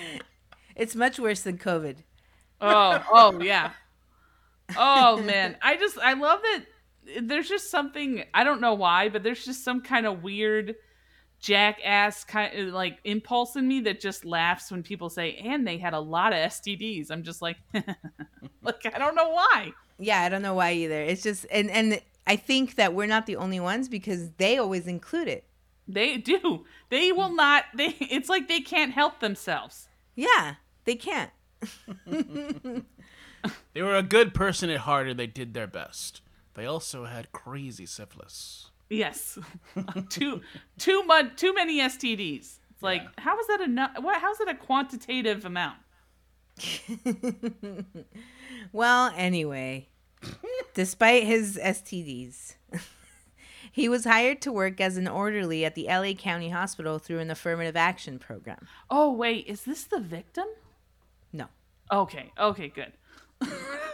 It's 0.76 0.96
much 0.96 1.18
worse 1.20 1.42
than 1.42 1.58
COVID. 1.58 1.98
Oh, 2.62 3.04
oh 3.12 3.42
yeah. 3.42 3.72
Oh 4.78 5.22
man, 5.22 5.56
I 5.62 5.78
just 5.78 5.98
I 6.00 6.14
love 6.14 6.42
that. 6.42 6.66
There's 7.22 7.50
just 7.50 7.70
something 7.70 8.24
I 8.34 8.44
don't 8.44 8.62
know 8.62 8.74
why, 8.74 9.10
but 9.10 9.24
there's 9.24 9.46
just 9.46 9.64
some 9.64 9.82
kind 9.82 10.06
of 10.06 10.24
weird 10.24 10.76
jackass 11.40 12.24
kind 12.24 12.58
of 12.58 12.70
uh, 12.70 12.76
like 12.76 13.00
impulse 13.04 13.56
in 13.56 13.68
me 13.68 13.82
that 13.82 14.00
just 14.00 14.26
laughs 14.26 14.72
when 14.72 14.84
people 14.84 15.10
say, 15.10 15.36
"And 15.36 15.68
they 15.68 15.78
had 15.78 15.94
a 15.94 16.00
lot 16.00 16.34
of 16.34 16.40
STDs." 16.40 17.12
I'm 17.12 17.24
just 17.24 17.42
like, 17.42 17.58
like 18.62 18.86
I 18.94 18.98
don't 18.98 19.16
know 19.16 19.30
why. 19.30 19.72
Yeah, 20.00 20.22
I 20.22 20.30
don't 20.30 20.42
know 20.42 20.56
why 20.56 20.74
either. 20.74 21.02
It's 21.02 21.24
just 21.24 21.46
and 21.52 21.70
and 21.70 22.02
I 22.28 22.36
think 22.36 22.76
that 22.76 22.94
we're 22.94 23.08
not 23.08 23.26
the 23.26 23.36
only 23.36 23.60
ones 23.60 23.88
because 23.90 24.32
they 24.38 24.58
always 24.58 24.88
include 24.88 25.28
it. 25.28 25.46
They 25.88 26.18
do. 26.18 26.66
They 26.90 27.12
will 27.12 27.30
mm. 27.30 27.36
not. 27.36 27.66
They. 27.76 27.96
It's 28.00 28.30
like 28.30 28.48
they 28.48 28.62
can't 28.62 28.92
help 28.92 29.20
themselves. 29.20 29.88
Yeah, 30.16 30.56
they 30.86 30.96
can't. 30.96 31.32
They 33.74 33.82
were 33.82 33.96
a 33.96 34.04
good 34.04 34.34
person 34.34 34.70
at 34.70 34.82
heart 34.82 35.08
and 35.08 35.20
they 35.20 35.28
did 35.28 35.54
their 35.54 35.68
best. 35.68 36.22
They 36.56 36.66
also 36.66 37.06
had 37.06 37.32
crazy 37.32 37.86
syphilis. 37.86 38.72
Yes, 38.90 39.38
too 40.10 40.42
too 40.78 41.04
much 41.04 41.36
too 41.38 41.54
many 41.54 41.80
STDs. 41.80 42.60
It's 42.72 42.82
like 42.84 43.02
Yeah. 43.04 43.10
how 43.18 43.40
is 43.40 43.48
that 43.48 43.62
enough? 43.62 43.92
What? 44.00 44.22
How's 44.22 44.40
it 44.40 44.48
a 44.50 44.56
quantitative 44.56 45.46
amount? 45.46 45.78
Well, 48.72 49.12
anyway, 49.16 49.90
despite 50.74 51.24
his 51.24 51.58
STDs, 51.62 52.56
he 53.72 53.88
was 53.90 54.06
hired 54.06 54.42
to 54.42 54.52
work 54.52 54.82
as 54.82 54.98
an 54.98 55.08
orderly 55.08 55.64
at 55.66 55.76
the 55.76 55.86
LA 55.88 56.14
County 56.14 56.50
Hospital 56.50 56.98
through 57.00 57.20
an 57.20 57.30
affirmative 57.32 57.76
action 57.76 58.18
program. 58.20 58.68
Oh 58.90 59.12
wait, 59.12 59.46
is 59.48 59.64
this 59.64 59.84
the 59.84 60.00
victim? 60.00 60.46
No. 61.32 61.48
Okay. 61.92 62.32
Okay. 62.40 62.70
Good. 62.70 62.94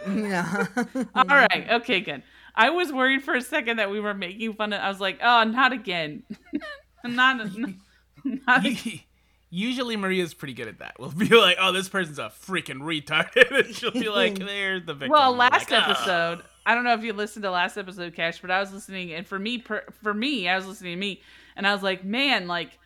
No. 0.06 0.66
All 1.14 1.24
right. 1.26 1.66
Okay. 1.70 2.00
Good. 2.00 2.22
I 2.54 2.70
was 2.70 2.92
worried 2.92 3.22
for 3.22 3.34
a 3.34 3.42
second 3.42 3.78
that 3.78 3.90
we 3.90 4.00
were 4.00 4.14
making 4.14 4.54
fun 4.54 4.72
of. 4.72 4.80
I 4.80 4.88
was 4.88 5.00
like, 5.00 5.18
oh, 5.22 5.44
not 5.44 5.72
again. 5.72 6.22
not. 7.04 7.48
Not. 8.24 8.64
Usually 9.50 9.96
Maria's 9.96 10.32
pretty 10.32 10.54
good 10.54 10.68
at 10.68 10.78
that. 10.78 10.94
We'll 10.98 11.10
be 11.10 11.28
like, 11.28 11.58
"Oh, 11.60 11.72
this 11.72 11.88
person's 11.88 12.18
a 12.18 12.32
freaking 12.46 12.80
retard," 12.80 13.34
and 13.50 13.74
she'll 13.74 13.90
be 13.90 14.08
like, 14.08 14.38
"There's 14.38 14.86
the 14.86 14.94
victim." 14.94 15.10
Well, 15.10 15.34
last 15.34 15.70
like, 15.70 15.82
"Ah." 15.82 15.90
episode, 15.90 16.42
I 16.64 16.74
don't 16.74 16.84
know 16.84 16.94
if 16.94 17.02
you 17.02 17.12
listened 17.12 17.42
to 17.42 17.50
last 17.50 17.76
episode, 17.76 18.14
Cash, 18.14 18.40
but 18.40 18.50
I 18.50 18.60
was 18.60 18.72
listening, 18.72 19.12
and 19.12 19.26
for 19.26 19.38
me, 19.38 19.58
per, 19.58 19.84
for 20.02 20.14
me, 20.14 20.48
I 20.48 20.56
was 20.56 20.66
listening 20.66 20.94
to 20.94 21.00
me, 21.00 21.20
and 21.56 21.66
I 21.66 21.74
was 21.74 21.82
like, 21.82 22.04
man, 22.04 22.46
like, 22.46 22.78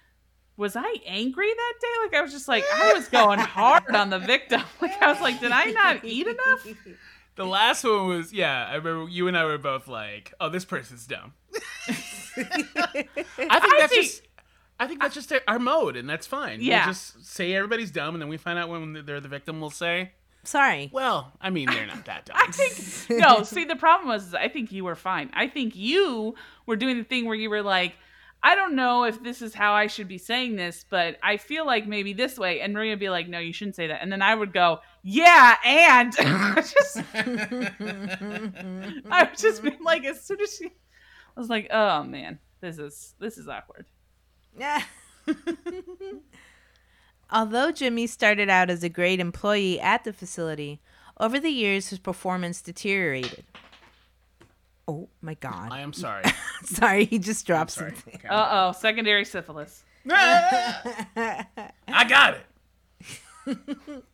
was 0.56 0.74
I 0.74 0.96
angry 1.06 1.48
that 1.54 1.74
day? 1.80 1.88
Like, 2.04 2.14
I 2.14 2.22
was 2.22 2.32
just 2.32 2.48
like, 2.48 2.64
I 2.74 2.94
was 2.94 3.08
going 3.08 3.38
hard 3.38 3.94
on 3.94 4.10
the 4.10 4.18
victim. 4.18 4.62
Like, 4.80 5.00
I 5.02 5.12
was 5.12 5.20
like, 5.20 5.38
did 5.40 5.52
I 5.52 5.66
not 5.70 6.04
eat 6.04 6.26
enough? 6.26 6.66
The 7.36 7.44
last 7.46 7.84
one 7.84 8.08
was, 8.08 8.32
yeah. 8.32 8.66
I 8.66 8.74
remember 8.76 9.10
you 9.10 9.28
and 9.28 9.36
I 9.36 9.44
were 9.44 9.58
both 9.58 9.88
like, 9.88 10.32
"Oh, 10.40 10.48
this 10.48 10.64
person's 10.64 11.06
dumb." 11.06 11.34
I 11.88 11.92
think 12.36 13.08
I 13.38 13.58
that's 13.78 13.92
think- 13.92 14.04
just. 14.06 14.22
I 14.78 14.86
think 14.86 15.00
that's 15.00 15.14
just 15.14 15.32
our 15.48 15.58
mode, 15.58 15.96
and 15.96 16.06
that's 16.08 16.26
fine. 16.26 16.60
Yeah. 16.60 16.84
We'll 16.84 16.92
just 16.92 17.24
say 17.24 17.54
everybody's 17.54 17.90
dumb, 17.90 18.14
and 18.14 18.20
then 18.20 18.28
we 18.28 18.36
find 18.36 18.58
out 18.58 18.68
when 18.68 19.04
they're 19.06 19.20
the 19.20 19.28
victim. 19.28 19.58
We'll 19.58 19.70
say, 19.70 20.12
Sorry. 20.44 20.90
"Well, 20.92 21.32
I 21.40 21.48
mean, 21.48 21.70
they're 21.70 21.86
not 21.86 22.04
that 22.04 22.26
dumb." 22.26 22.36
I 22.40 22.50
think 22.50 23.18
no. 23.20 23.42
See, 23.42 23.64
the 23.64 23.76
problem 23.76 24.08
was, 24.08 24.28
is 24.28 24.34
I 24.34 24.48
think 24.48 24.72
you 24.72 24.84
were 24.84 24.94
fine. 24.94 25.30
I 25.32 25.48
think 25.48 25.74
you 25.76 26.34
were 26.66 26.76
doing 26.76 26.98
the 26.98 27.04
thing 27.04 27.24
where 27.24 27.34
you 27.34 27.48
were 27.48 27.62
like, 27.62 27.94
I 28.46 28.54
don't 28.54 28.76
know 28.76 29.02
if 29.02 29.20
this 29.24 29.42
is 29.42 29.54
how 29.54 29.72
I 29.72 29.88
should 29.88 30.06
be 30.06 30.18
saying 30.18 30.54
this, 30.54 30.84
but 30.88 31.16
I 31.20 31.36
feel 31.36 31.66
like 31.66 31.88
maybe 31.88 32.12
this 32.12 32.38
way. 32.38 32.60
And 32.60 32.72
Maria 32.72 32.92
would 32.92 33.00
be 33.00 33.08
like, 33.08 33.26
No, 33.28 33.40
you 33.40 33.52
shouldn't 33.52 33.74
say 33.74 33.88
that. 33.88 34.00
And 34.00 34.12
then 34.12 34.22
I 34.22 34.36
would 34.36 34.52
go, 34.52 34.78
Yeah, 35.02 35.56
and 35.64 36.12
just 36.56 37.02
I 37.16 37.72
would 39.24 39.36
just 39.36 39.64
be 39.64 39.72
like, 39.82 40.04
as 40.04 40.22
soon 40.22 40.40
as 40.40 40.54
she, 40.54 40.66
I 40.66 41.40
was 41.40 41.50
like, 41.50 41.66
Oh 41.72 42.04
man, 42.04 42.38
this 42.60 42.78
is 42.78 43.16
this 43.18 43.36
is 43.36 43.48
awkward. 43.48 43.86
Yeah. 44.56 44.84
Although 47.32 47.72
Jimmy 47.72 48.06
started 48.06 48.48
out 48.48 48.70
as 48.70 48.84
a 48.84 48.88
great 48.88 49.18
employee 49.18 49.80
at 49.80 50.04
the 50.04 50.12
facility, 50.12 50.80
over 51.18 51.40
the 51.40 51.50
years 51.50 51.88
his 51.88 51.98
performance 51.98 52.62
deteriorated. 52.62 53.44
Oh 54.88 55.08
my 55.20 55.34
god. 55.34 55.70
I 55.72 55.80
am 55.80 55.92
sorry. 56.04 56.24
Sorry, 56.64 57.04
he 57.04 57.18
just 57.18 57.48
I'm 57.48 57.54
dropped 57.54 57.70
sorry. 57.72 57.90
something. 57.92 58.14
Okay. 58.16 58.28
Uh 58.28 58.68
oh, 58.68 58.72
secondary 58.72 59.24
syphilis. 59.24 59.84
I 60.08 62.04
got 62.08 62.34
it. 63.46 63.58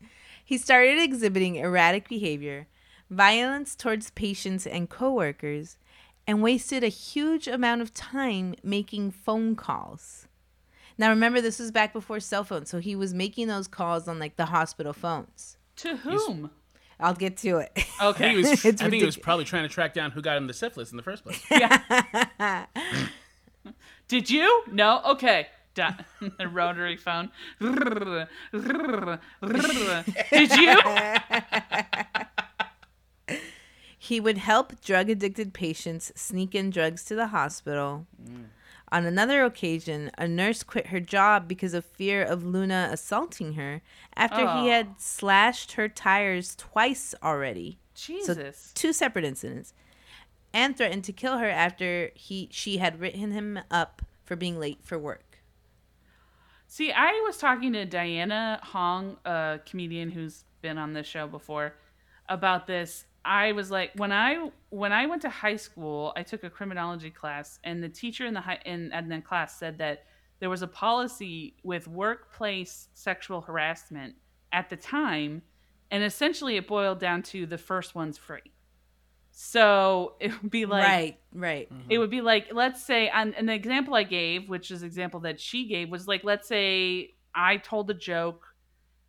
He 0.44 0.58
started 0.58 0.98
exhibiting 0.98 1.56
erratic 1.56 2.08
behavior, 2.10 2.66
violence 3.08 3.74
towards 3.74 4.10
patients 4.10 4.66
and 4.66 4.90
coworkers, 4.90 5.78
and 6.26 6.42
wasted 6.42 6.84
a 6.84 6.88
huge 6.88 7.48
amount 7.48 7.80
of 7.80 7.94
time 7.94 8.54
making 8.62 9.12
phone 9.12 9.56
calls. 9.56 10.26
Now 10.98 11.08
remember 11.08 11.40
this 11.40 11.58
was 11.58 11.70
back 11.70 11.94
before 11.94 12.20
cell 12.20 12.44
phones, 12.44 12.68
so 12.68 12.80
he 12.80 12.94
was 12.94 13.14
making 13.14 13.46
those 13.48 13.66
calls 13.66 14.08
on 14.08 14.18
like 14.18 14.36
the 14.36 14.46
hospital 14.46 14.92
phones. 14.92 15.56
To 15.76 15.96
whom? 15.96 16.50
I'll 17.02 17.14
get 17.14 17.36
to 17.38 17.58
it. 17.58 17.72
I 18.00 18.12
think, 18.12 18.30
he 18.32 18.36
was, 18.36 18.46
I 18.64 18.72
think 18.72 18.94
he 18.94 19.04
was 19.04 19.16
probably 19.16 19.44
trying 19.44 19.64
to 19.64 19.68
track 19.68 19.92
down 19.94 20.12
who 20.12 20.22
got 20.22 20.36
him 20.36 20.46
the 20.46 20.54
syphilis 20.54 20.90
in 20.90 20.96
the 20.96 21.02
first 21.02 21.24
place. 21.24 21.42
Did 24.08 24.30
you? 24.30 24.62
No? 24.70 25.02
Okay. 25.04 25.48
Done. 25.74 26.04
the 26.38 26.48
rotary 26.48 26.96
phone. 26.96 27.30
Did 30.30 30.50
you? 30.56 30.78
He 33.98 34.20
would 34.20 34.36
help 34.36 34.80
drug 34.82 35.08
addicted 35.08 35.54
patients 35.54 36.12
sneak 36.14 36.54
in 36.54 36.70
drugs 36.70 37.04
to 37.04 37.14
the 37.14 37.28
hospital. 37.28 38.06
Mm. 38.22 38.46
On 38.92 39.06
another 39.06 39.42
occasion, 39.42 40.10
a 40.18 40.28
nurse 40.28 40.62
quit 40.62 40.88
her 40.88 41.00
job 41.00 41.48
because 41.48 41.72
of 41.72 41.82
fear 41.84 42.22
of 42.22 42.44
Luna 42.44 42.90
assaulting 42.92 43.54
her 43.54 43.80
after 44.14 44.40
he 44.40 44.68
Oh. 44.68 44.70
had 44.70 45.00
slashed 45.00 45.72
her 45.72 45.88
tires 45.88 46.54
twice 46.54 47.14
already. 47.22 47.78
Jesus. 47.94 48.70
Two 48.74 48.92
separate 48.92 49.24
incidents. 49.24 49.72
And 50.52 50.76
threatened 50.76 51.04
to 51.04 51.12
kill 51.14 51.38
her 51.38 51.48
after 51.48 52.10
he 52.14 52.48
she 52.52 52.76
had 52.76 53.00
written 53.00 53.30
him 53.30 53.60
up 53.70 54.02
for 54.24 54.36
being 54.36 54.60
late 54.60 54.80
for 54.84 54.98
work. 54.98 55.38
See, 56.66 56.92
I 56.92 57.12
was 57.26 57.38
talking 57.38 57.72
to 57.72 57.86
Diana 57.86 58.60
Hong, 58.62 59.16
a 59.24 59.60
comedian 59.64 60.10
who's 60.10 60.44
been 60.60 60.76
on 60.76 60.92
this 60.92 61.06
show 61.06 61.26
before, 61.26 61.74
about 62.28 62.66
this. 62.66 63.06
I 63.24 63.52
was 63.52 63.70
like, 63.70 63.92
when 63.96 64.12
I 64.12 64.50
when 64.70 64.92
I 64.92 65.06
went 65.06 65.22
to 65.22 65.28
high 65.28 65.56
school, 65.56 66.12
I 66.16 66.22
took 66.22 66.44
a 66.44 66.50
criminology 66.50 67.10
class, 67.10 67.58
and 67.62 67.82
the 67.82 67.88
teacher 67.88 68.26
in 68.26 68.34
the 68.34 68.40
high, 68.40 68.58
in, 68.64 68.92
in 68.92 69.08
the 69.08 69.20
class 69.20 69.58
said 69.58 69.78
that 69.78 70.04
there 70.40 70.50
was 70.50 70.62
a 70.62 70.66
policy 70.66 71.54
with 71.62 71.86
workplace 71.86 72.88
sexual 72.94 73.42
harassment 73.42 74.14
at 74.52 74.68
the 74.70 74.76
time, 74.76 75.42
and 75.90 76.02
essentially 76.02 76.56
it 76.56 76.66
boiled 76.66 76.98
down 76.98 77.22
to 77.22 77.46
the 77.46 77.58
first 77.58 77.94
one's 77.94 78.18
free. 78.18 78.52
So 79.30 80.14
it 80.20 80.42
would 80.42 80.50
be 80.50 80.66
like 80.66 80.84
right, 80.84 81.18
right. 81.32 81.72
Mm-hmm. 81.72 81.90
it 81.90 81.98
would 81.98 82.10
be 82.10 82.20
like 82.20 82.48
let's 82.52 82.84
say 82.84 83.08
and, 83.08 83.34
and 83.34 83.48
the 83.48 83.54
example 83.54 83.94
i 83.94 84.02
gave 84.02 84.48
which 84.50 84.70
is 84.70 84.80
the 84.80 84.86
example 84.86 85.20
that 85.20 85.40
she 85.40 85.66
gave 85.66 85.88
was 85.90 86.06
like 86.06 86.22
let's 86.22 86.46
say 86.46 87.14
i 87.34 87.56
told 87.56 87.90
a 87.90 87.94
joke 87.94 88.51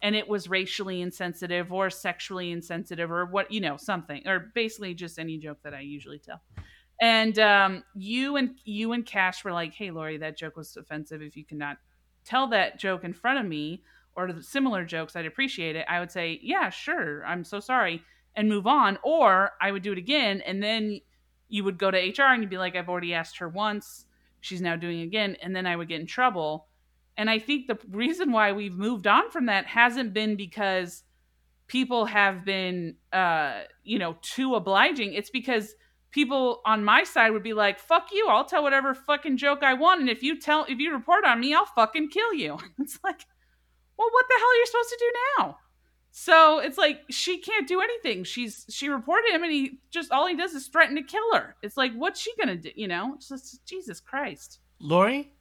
and 0.04 0.16
it 0.16 0.28
was 0.28 0.48
racially 0.50 1.02
insensitive 1.02 1.74
or 1.74 1.90
sexually 1.90 2.52
insensitive 2.52 3.12
or 3.12 3.26
what 3.26 3.52
you 3.52 3.60
know 3.60 3.78
something 3.78 4.22
or 4.28 4.52
basically 4.54 4.94
just 4.94 5.18
any 5.18 5.38
joke 5.38 5.58
that 5.64 5.74
i 5.74 5.80
usually 5.80 6.20
tell 6.20 6.42
and 7.02 7.40
um, 7.40 7.84
you 7.96 8.36
and 8.36 8.60
you 8.64 8.94
and 8.94 9.06
cash 9.06 9.44
were 9.44 9.52
like 9.52 9.74
hey 9.74 9.90
lauri 9.90 10.18
that 10.18 10.38
joke 10.38 10.56
was 10.56 10.78
offensive 10.78 11.22
if 11.22 11.36
you 11.36 11.44
cannot 11.44 11.78
tell 12.24 12.48
that 12.48 12.80
joke 12.80 13.04
in 13.04 13.14
front 13.14 13.40
of 13.40 13.46
me 13.46 13.82
or 14.16 14.30
similar 14.42 14.86
jokes 14.86 15.16
i'd 15.16 15.26
appreciate 15.26 15.76
it 15.76 15.86
i 15.90 16.00
would 16.00 16.12
say 16.12 16.40
yeah 16.44 16.70
sure 16.70 17.26
i'm 17.26 17.44
so 17.44 17.60
sorry 17.60 18.02
and 18.36 18.48
move 18.48 18.68
on 18.68 18.98
or 19.04 19.52
i 19.60 19.72
would 19.72 19.82
do 19.82 19.92
it 19.92 19.98
again 19.98 20.42
and 20.42 20.62
then 20.62 21.00
you 21.54 21.64
would 21.64 21.78
go 21.78 21.92
to 21.92 21.98
HR 22.00 22.34
and 22.34 22.42
you'd 22.42 22.50
be 22.50 22.58
like, 22.58 22.76
I've 22.76 22.90
already 22.90 23.14
asked 23.14 23.38
her 23.38 23.48
once. 23.48 24.06
She's 24.42 24.60
now 24.60 24.76
doing 24.76 25.02
it 25.02 25.04
again. 25.04 25.38
And 25.40 25.56
then 25.56 25.68
I 25.68 25.76
would 25.76 25.88
get 25.88 26.02
in 26.02 26.08
trouble. 26.08 26.66
And 27.18 27.30
I 27.30 27.40
think 27.40 27.68
the 27.68 27.78
reason 27.90 28.32
why 28.32 28.52
we've 28.52 28.76
moved 28.76 29.08
on 29.08 29.30
from 29.30 29.46
that 29.46 29.66
hasn't 29.66 30.14
been 30.14 30.36
because 30.36 31.04
people 31.68 32.06
have 32.06 32.44
been, 32.44 32.96
uh, 33.12 33.62
you 33.84 34.00
know, 34.00 34.18
too 34.22 34.56
obliging. 34.56 35.14
It's 35.14 35.30
because 35.30 35.76
people 36.12 36.62
on 36.66 36.84
my 36.84 37.04
side 37.04 37.32
would 37.32 37.44
be 37.44 37.54
like, 37.54 37.80
fuck 37.80 38.08
you. 38.12 38.28
I'll 38.30 38.46
tell 38.46 38.64
whatever 38.64 38.94
fucking 38.94 39.38
joke 39.38 39.64
I 39.64 39.74
want. 39.74 40.02
And 40.02 40.10
if 40.10 40.24
you 40.24 40.40
tell, 40.40 40.66
if 40.66 40.80
you 40.80 40.94
report 40.94 41.26
on 41.26 41.40
me, 41.40 41.54
I'll 41.54 41.66
fucking 41.66 42.10
kill 42.10 42.34
you. 42.34 42.58
It's 42.80 43.00
like, 43.04 43.26
well, 43.98 44.10
what 44.12 44.26
the 44.28 44.36
hell 44.38 44.50
are 44.50 44.56
you 44.56 44.66
supposed 44.66 44.90
to 44.90 44.98
do 45.00 45.14
now? 45.38 45.58
So 46.16 46.60
it's 46.60 46.78
like 46.78 47.02
she 47.10 47.40
can't 47.40 47.68
do 47.68 47.82
anything. 47.82 48.24
She's 48.24 48.68
she 48.70 48.88
reported 48.88 49.32
him, 49.32 49.42
and 49.42 49.52
he 49.52 49.80
just 49.90 50.12
all 50.12 50.28
he 50.28 50.36
does 50.36 50.54
is 50.54 50.68
threaten 50.68 50.96
to 50.96 51.02
kill 51.02 51.34
her. 51.34 51.56
It's 51.64 51.76
like 51.76 51.92
what's 51.94 52.20
she 52.20 52.32
gonna 52.38 52.56
do? 52.56 52.70
You 52.76 52.88
know? 52.88 53.16
It's 53.16 53.30
just 53.30 53.66
Jesus 53.66 54.00
Christ. 54.00 54.60
Lauri, 54.80 55.33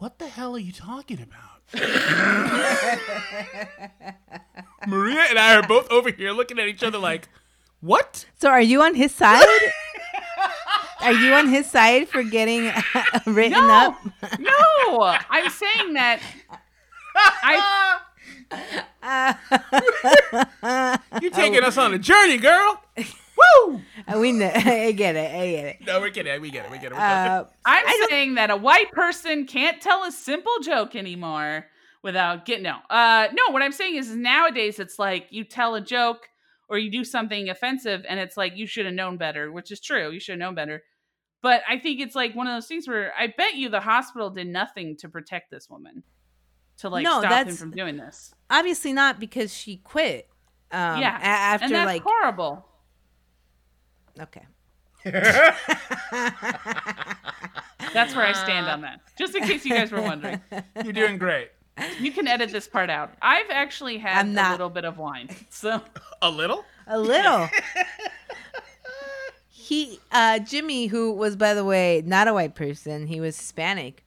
What 0.00 0.18
the 0.18 0.28
hell 0.28 0.56
are 0.56 0.58
you 0.58 0.72
talking 0.72 1.20
about? 1.20 1.60
Maria 4.88 5.20
and 5.28 5.38
I 5.38 5.54
are 5.56 5.62
both 5.62 5.90
over 5.90 6.10
here 6.10 6.32
looking 6.32 6.58
at 6.58 6.68
each 6.68 6.82
other 6.82 6.96
like, 6.96 7.28
what? 7.82 8.24
So 8.40 8.48
are 8.48 8.62
you 8.62 8.80
on 8.80 8.94
his 8.94 9.14
side? 9.14 9.44
are 11.02 11.12
you 11.12 11.34
on 11.34 11.48
his 11.48 11.70
side 11.70 12.08
for 12.08 12.22
getting 12.22 12.68
uh, 12.68 12.80
written 13.26 13.52
No, 13.66 13.70
up? 13.70 13.98
no, 14.38 15.16
I'm 15.28 15.50
saying 15.50 15.92
that. 15.92 16.20
I 17.42 18.00
uh, 20.62 20.96
You're 21.20 21.30
taking 21.30 21.62
us 21.62 21.76
on 21.76 21.92
a 21.92 21.98
journey, 21.98 22.38
girl. 22.38 22.82
Uh, 24.14 24.18
we 24.18 24.32
know. 24.32 24.50
I 24.54 24.92
get 24.92 25.16
it. 25.16 25.34
I 25.34 25.50
get 25.50 25.64
it. 25.66 25.86
No, 25.86 26.00
we're 26.00 26.10
kidding. 26.10 26.40
We 26.40 26.50
get 26.50 26.64
it. 26.66 26.70
We 26.70 26.78
get 26.78 26.92
it. 26.92 26.94
We're 26.94 27.00
Uh, 27.00 27.44
I'm 27.64 27.86
I 27.86 28.06
saying 28.08 28.34
that 28.34 28.50
a 28.50 28.56
white 28.56 28.90
person 28.92 29.46
can't 29.46 29.80
tell 29.80 30.04
a 30.04 30.12
simple 30.12 30.58
joke 30.62 30.94
anymore 30.96 31.66
without 32.02 32.46
getting 32.46 32.64
no. 32.64 32.78
Uh, 32.88 33.28
no, 33.32 33.52
what 33.52 33.62
I'm 33.62 33.72
saying 33.72 33.96
is, 33.96 34.10
is 34.10 34.16
nowadays 34.16 34.78
it's 34.78 34.98
like 34.98 35.26
you 35.30 35.44
tell 35.44 35.74
a 35.74 35.80
joke 35.80 36.28
or 36.68 36.78
you 36.78 36.90
do 36.90 37.04
something 37.04 37.48
offensive, 37.48 38.04
and 38.08 38.20
it's 38.20 38.36
like 38.36 38.56
you 38.56 38.66
should 38.66 38.86
have 38.86 38.94
known 38.94 39.16
better, 39.16 39.50
which 39.50 39.72
is 39.72 39.80
true. 39.80 40.10
You 40.10 40.20
should 40.20 40.32
have 40.34 40.38
known 40.38 40.54
better. 40.54 40.82
But 41.42 41.62
I 41.68 41.78
think 41.78 42.00
it's 42.00 42.14
like 42.14 42.34
one 42.34 42.46
of 42.46 42.54
those 42.54 42.66
things 42.66 42.86
where 42.86 43.12
I 43.18 43.26
bet 43.28 43.54
you 43.54 43.68
the 43.70 43.80
hospital 43.80 44.30
did 44.30 44.46
nothing 44.46 44.96
to 44.98 45.08
protect 45.08 45.50
this 45.50 45.68
woman 45.68 46.02
to 46.78 46.88
like 46.88 47.02
No, 47.04 47.20
stop 47.20 47.46
him 47.46 47.56
from 47.56 47.70
doing 47.72 47.96
this. 47.96 48.34
obviously 48.50 48.92
not 48.92 49.18
because 49.18 49.54
she 49.54 49.78
quit. 49.78 50.28
Um, 50.70 51.00
yeah, 51.00 51.18
after 51.20 51.64
and 51.64 51.74
that's 51.74 51.86
like 51.86 52.02
horrible. 52.02 52.64
Okay. 54.18 54.44
That's 57.92 58.14
where 58.14 58.26
I 58.26 58.32
stand 58.32 58.66
on 58.66 58.82
that. 58.82 59.00
Just 59.18 59.34
in 59.34 59.44
case 59.44 59.64
you 59.64 59.74
guys 59.74 59.90
were 59.90 60.02
wondering. 60.02 60.40
You're 60.84 60.92
doing 60.92 61.18
great. 61.18 61.50
You 61.98 62.12
can 62.12 62.28
edit 62.28 62.52
this 62.52 62.68
part 62.68 62.90
out. 62.90 63.12
I've 63.22 63.50
actually 63.50 63.98
had 63.98 64.26
I'm 64.26 64.36
a 64.36 64.50
little 64.52 64.68
bit 64.68 64.84
of 64.84 64.98
wine. 64.98 65.30
So 65.50 65.80
A 66.20 66.30
little? 66.30 66.64
A 66.86 66.98
little. 66.98 67.48
he 69.48 69.98
uh 70.12 70.38
Jimmy, 70.40 70.86
who 70.88 71.12
was 71.12 71.36
by 71.36 71.54
the 71.54 71.64
way 71.64 72.02
not 72.04 72.28
a 72.28 72.34
white 72.34 72.54
person, 72.54 73.06
he 73.06 73.20
was 73.20 73.38
Hispanic. 73.38 74.04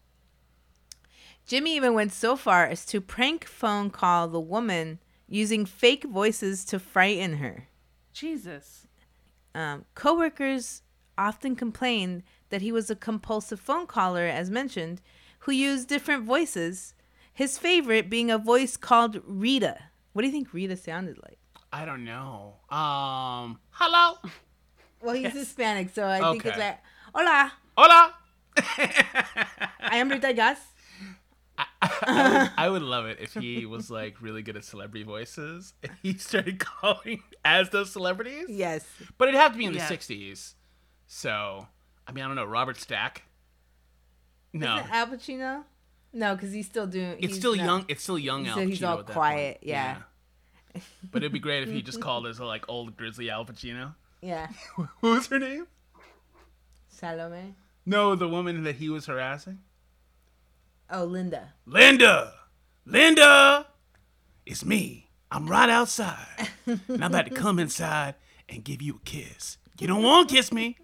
Jimmy 1.45 1.75
even 1.75 1.93
went 1.93 2.13
so 2.13 2.35
far 2.35 2.65
as 2.65 2.85
to 2.85 3.01
prank 3.01 3.45
phone 3.45 3.89
call 3.89 4.27
the 4.27 4.39
woman 4.39 4.99
using 5.27 5.65
fake 5.65 6.03
voices 6.03 6.63
to 6.65 6.79
frighten 6.79 7.37
her. 7.37 7.67
Jesus. 8.13 8.82
Um, 9.55 9.85
coworkers 9.95 10.81
often 11.17 11.55
complained 11.55 12.23
that 12.49 12.61
he 12.61 12.71
was 12.71 12.89
a 12.89 12.95
compulsive 12.95 13.59
phone 13.59 13.87
caller, 13.87 14.25
as 14.25 14.49
mentioned, 14.49 15.01
who 15.39 15.51
used 15.51 15.87
different 15.87 16.23
voices. 16.23 16.93
His 17.33 17.57
favorite 17.57 18.09
being 18.09 18.29
a 18.31 18.37
voice 18.37 18.77
called 18.77 19.21
Rita. 19.25 19.77
What 20.13 20.21
do 20.21 20.27
you 20.27 20.31
think 20.31 20.53
Rita 20.53 20.77
sounded 20.77 21.17
like? 21.23 21.39
I 21.71 21.85
don't 21.85 22.05
know. 22.05 22.55
Um, 22.69 23.59
hello. 23.71 24.17
Well, 25.01 25.15
he's 25.15 25.23
Yes. 25.33 25.33
Hispanic, 25.33 25.89
so 25.93 26.07
I 26.07 26.19
think 26.31 26.45
it's 26.45 26.57
like, 26.57 26.79
"Hola, 27.15 27.51
Hola. 27.75 28.13
I 28.57 29.97
am 29.97 30.09
Rita 30.09 30.33
Gas." 30.33 30.59
I, 31.57 31.67
would, 31.81 32.51
I 32.57 32.69
would 32.69 32.81
love 32.95 33.05
it 33.05 33.19
if 33.21 33.33
he 33.33 33.65
was 33.65 33.91
like 33.91 34.21
really 34.21 34.41
good 34.41 34.55
at 34.57 34.63
celebrity 34.65 35.03
voices 35.03 35.73
and 35.83 35.91
he 36.01 36.13
started 36.17 36.59
calling 36.59 37.21
as 37.45 37.69
those 37.69 37.91
celebrities. 37.91 38.45
Yes. 38.49 38.85
But 39.17 39.27
it'd 39.29 39.39
have 39.39 39.51
to 39.53 39.57
be 39.57 39.65
in 39.65 39.73
the 39.73 39.79
Yeah. 39.79 39.87
60s. 39.87 40.53
So, 41.07 41.67
I 42.07 42.11
mean, 42.11 42.23
I 42.23 42.27
don't 42.27 42.35
know. 42.35 42.45
Robert 42.45 42.77
Stack? 42.77 43.23
No. 44.53 44.77
Isn't 44.77 44.91
Al 44.91 45.07
Pacino? 45.07 45.63
No, 46.13 46.35
because 46.35 46.51
he's 46.51 46.65
still 46.67 46.87
doing. 46.87 47.17
It's 47.19 47.35
still 47.35 47.55
not- 47.55 47.65
young. 47.65 47.85
It's 47.87 48.03
still 48.03 48.19
young 48.19 48.43
He 48.45 48.49
Al 48.49 48.55
said 48.55 48.67
Pacino 48.67 48.69
he's 48.69 48.83
all 48.83 48.99
at 48.99 49.05
quiet, 49.07 49.55
point. 49.55 49.67
yeah. 49.67 49.97
But 51.11 51.21
it'd 51.21 51.31
be 51.33 51.39
great 51.39 51.63
if 51.63 51.69
he 51.69 51.81
just 51.81 52.01
called 52.01 52.25
as 52.27 52.39
a 52.39 52.45
like 52.45 52.67
old 52.69 52.97
grizzly 52.97 53.29
Al 53.29 53.45
Pacino. 53.45 53.93
Yeah. 54.21 54.47
what 54.75 54.89
was 55.01 55.27
her 55.27 55.39
name? 55.39 55.67
Salome. 56.89 57.55
No, 57.85 58.15
the 58.15 58.27
woman 58.29 58.63
that 58.63 58.75
he 58.77 58.89
was 58.89 59.05
harassing. 59.07 59.59
Oh, 60.89 61.05
Linda. 61.05 61.53
Linda, 61.65 62.33
Linda, 62.85 63.67
it's 64.45 64.65
me. 64.65 65.09
I'm 65.31 65.47
right 65.47 65.69
outside, 65.69 66.49
and 66.65 66.81
I'm 66.89 67.03
about 67.03 67.25
to 67.25 67.31
come 67.31 67.57
inside 67.57 68.15
and 68.47 68.63
give 68.63 68.81
you 68.81 68.95
a 68.95 68.99
kiss. 68.99 69.57
You 69.79 69.87
don't 69.87 70.03
want 70.03 70.29
to 70.29 70.35
kiss 70.35 70.51
me, 70.51 70.77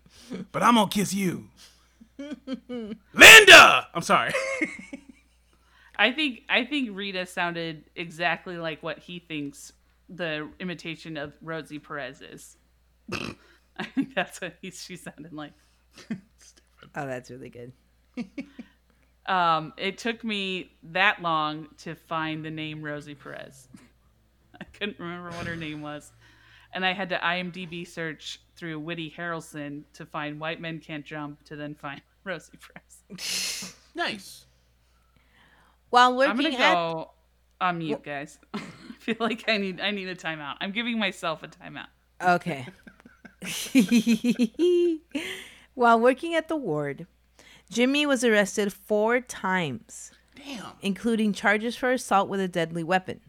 but 0.51 0.63
I'm 0.63 0.75
gonna 0.75 0.89
kiss 0.89 1.13
you. 1.13 1.49
Linda, 2.17 3.87
I'm 3.93 4.01
sorry. 4.01 4.33
I 5.95 6.11
think 6.11 6.43
I 6.49 6.65
think 6.65 6.89
Rita 6.93 7.25
sounded 7.25 7.83
exactly 7.95 8.57
like 8.57 8.81
what 8.81 8.99
he 8.99 9.19
thinks 9.19 9.73
the 10.09 10.49
imitation 10.59 11.17
of 11.17 11.33
Rosie 11.41 11.77
Perez 11.77 12.21
is. 12.21 12.57
I 13.77 13.83
think 13.83 14.15
that's 14.15 14.41
what 14.41 14.55
he, 14.61 14.71
she 14.71 14.95
sounded 14.95 15.33
like. 15.33 15.53
Oh, 16.95 17.05
that's 17.05 17.29
really 17.29 17.49
good. 17.49 17.73
Um, 19.29 19.73
it 19.77 19.99
took 19.99 20.23
me 20.23 20.71
that 20.91 21.21
long 21.21 21.67
to 21.79 21.93
find 21.93 22.43
the 22.43 22.49
name 22.49 22.81
Rosie 22.81 23.13
Perez. 23.13 23.67
I 24.59 24.63
couldn't 24.73 24.99
remember 24.99 25.29
what 25.29 25.45
her 25.45 25.55
name 25.55 25.81
was. 25.81 26.11
And 26.73 26.83
I 26.85 26.93
had 26.93 27.09
to 27.09 27.17
IMDb 27.17 27.87
search 27.87 28.41
through 28.55 28.79
Woody 28.79 29.13
Harrelson 29.15 29.83
to 29.93 30.05
find 30.05 30.39
White 30.39 30.59
Men 30.59 30.79
Can't 30.79 31.05
Jump 31.05 31.43
to 31.45 31.55
then 31.55 31.75
find 31.75 32.01
Rosie 32.23 32.57
Perez. 32.57 33.75
nice. 33.95 34.45
While 35.91 36.19
I'm 36.21 36.35
gonna 36.35 36.49
at 36.49 36.73
go 36.73 37.11
on 37.61 37.77
mute, 37.79 38.03
guys. 38.03 38.39
I 38.53 38.59
feel 38.99 39.15
like 39.19 39.45
I 39.47 39.57
need 39.57 39.79
I 39.79 39.91
need 39.91 40.07
a 40.07 40.15
timeout. 40.15 40.55
I'm 40.61 40.71
giving 40.71 40.99
myself 40.99 41.41
a 41.43 41.47
timeout. 41.47 41.87
Okay. 42.21 42.67
While 45.73 45.99
working 45.99 46.35
at 46.35 46.47
the 46.47 46.57
ward, 46.57 47.07
Jimmy 47.71 48.05
was 48.05 48.23
arrested 48.23 48.73
four 48.73 49.19
times, 49.19 50.11
Damn. 50.35 50.71
including 50.81 51.33
charges 51.33 51.75
for 51.75 51.91
assault 51.91 52.27
with 52.27 52.39
a 52.39 52.47
deadly 52.47 52.83
weapon. 52.83 53.21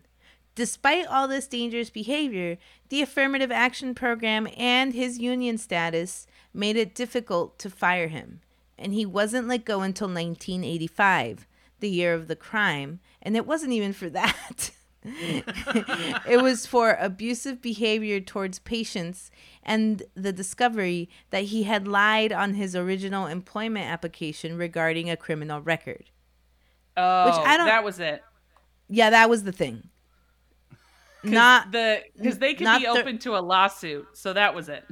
Despite 0.54 1.06
all 1.06 1.28
this 1.28 1.46
dangerous 1.46 1.90
behavior, 1.90 2.56
the 2.88 3.02
affirmative 3.02 3.52
action 3.52 3.94
program 3.94 4.48
and 4.56 4.94
his 4.94 5.18
union 5.18 5.58
status 5.58 6.26
made 6.52 6.76
it 6.76 6.94
difficult 6.94 7.58
to 7.58 7.70
fire 7.70 8.08
him, 8.08 8.40
and 8.78 8.94
he 8.94 9.06
wasn't 9.06 9.46
let 9.48 9.64
go 9.64 9.82
until 9.82 10.08
1985, 10.08 11.46
the 11.80 11.90
year 11.90 12.14
of 12.14 12.26
the 12.26 12.36
crime, 12.36 13.00
and 13.22 13.36
it 13.36 13.46
wasn't 13.46 13.72
even 13.72 13.92
for 13.92 14.08
that. 14.10 14.70
It 15.02 16.42
was 16.42 16.66
for 16.66 16.96
abusive 17.00 17.62
behavior 17.62 18.20
towards 18.20 18.58
patients 18.58 19.30
and 19.62 20.02
the 20.14 20.32
discovery 20.32 21.08
that 21.30 21.44
he 21.44 21.62
had 21.64 21.88
lied 21.88 22.32
on 22.32 22.54
his 22.54 22.76
original 22.76 23.26
employment 23.26 23.86
application 23.86 24.56
regarding 24.56 25.08
a 25.10 25.16
criminal 25.16 25.60
record. 25.60 26.10
Oh, 26.96 27.02
I 27.44 27.56
don't- 27.56 27.66
that 27.66 27.84
was 27.84 27.98
it. 28.00 28.22
Yeah, 28.88 29.10
that 29.10 29.30
was 29.30 29.44
the 29.44 29.52
thing. 29.52 29.88
Not 31.22 31.70
the 31.72 32.02
because 32.16 32.38
they 32.38 32.54
could 32.54 32.78
be 32.78 32.86
open 32.86 33.18
to 33.20 33.36
a 33.36 33.40
lawsuit, 33.40 34.06
so 34.14 34.32
that 34.32 34.54
was 34.54 34.68
it. 34.70 34.84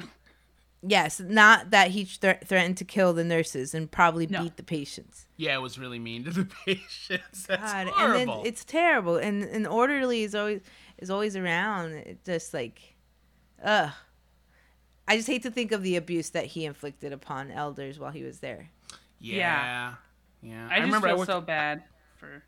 yes, 0.83 1.21
not 1.21 1.71
that 1.71 1.91
he 1.93 2.05
thre- 2.05 2.33
threatened 2.45 2.77
to 2.79 2.85
kill 2.85 3.13
the 3.15 3.25
nurses 3.25 3.75
and 3.75 3.91
probably 3.91 4.27
No. 4.27 4.43
beat 4.43 4.57
the 4.57 4.63
patients. 4.63 5.27
Yeah, 5.39 5.55
it 5.55 5.63
was 5.63 5.79
really 5.79 5.99
mean 6.01 6.25
to 6.25 6.31
the 6.31 6.45
patients. 6.67 7.47
That's 7.47 7.73
God, 7.73 7.81
and 7.87 7.91
horrible. 7.91 8.37
then 8.39 8.47
it's 8.47 8.65
terrible. 8.65 9.17
And 9.17 9.45
an 9.45 9.65
orderly 9.67 10.25
is 10.25 10.35
always 10.35 10.61
is 10.99 11.11
always 11.11 11.37
around. 11.37 11.93
It 11.93 12.25
just 12.25 12.53
like, 12.53 12.97
ugh. 13.65 13.91
I 15.07 15.17
just 15.17 15.29
hate 15.29 15.43
to 15.45 15.51
think 15.51 15.73
of 15.73 15.83
the 15.83 15.97
abuse 15.97 16.31
that 16.31 16.45
he 16.47 16.67
inflicted 16.67 17.13
upon 17.15 17.51
elders 17.51 17.99
while 17.99 18.11
he 18.11 18.23
was 18.25 18.41
there. 18.41 18.69
yeah. 19.19 19.95
Yeah. 20.43 20.69
I, 20.71 20.77
just 20.81 20.85
remember 20.87 21.07
feel 21.09 21.17
I 21.17 21.19
worked 21.19 21.31
so 21.31 21.41
bad 21.41 21.83
for. 22.19 22.43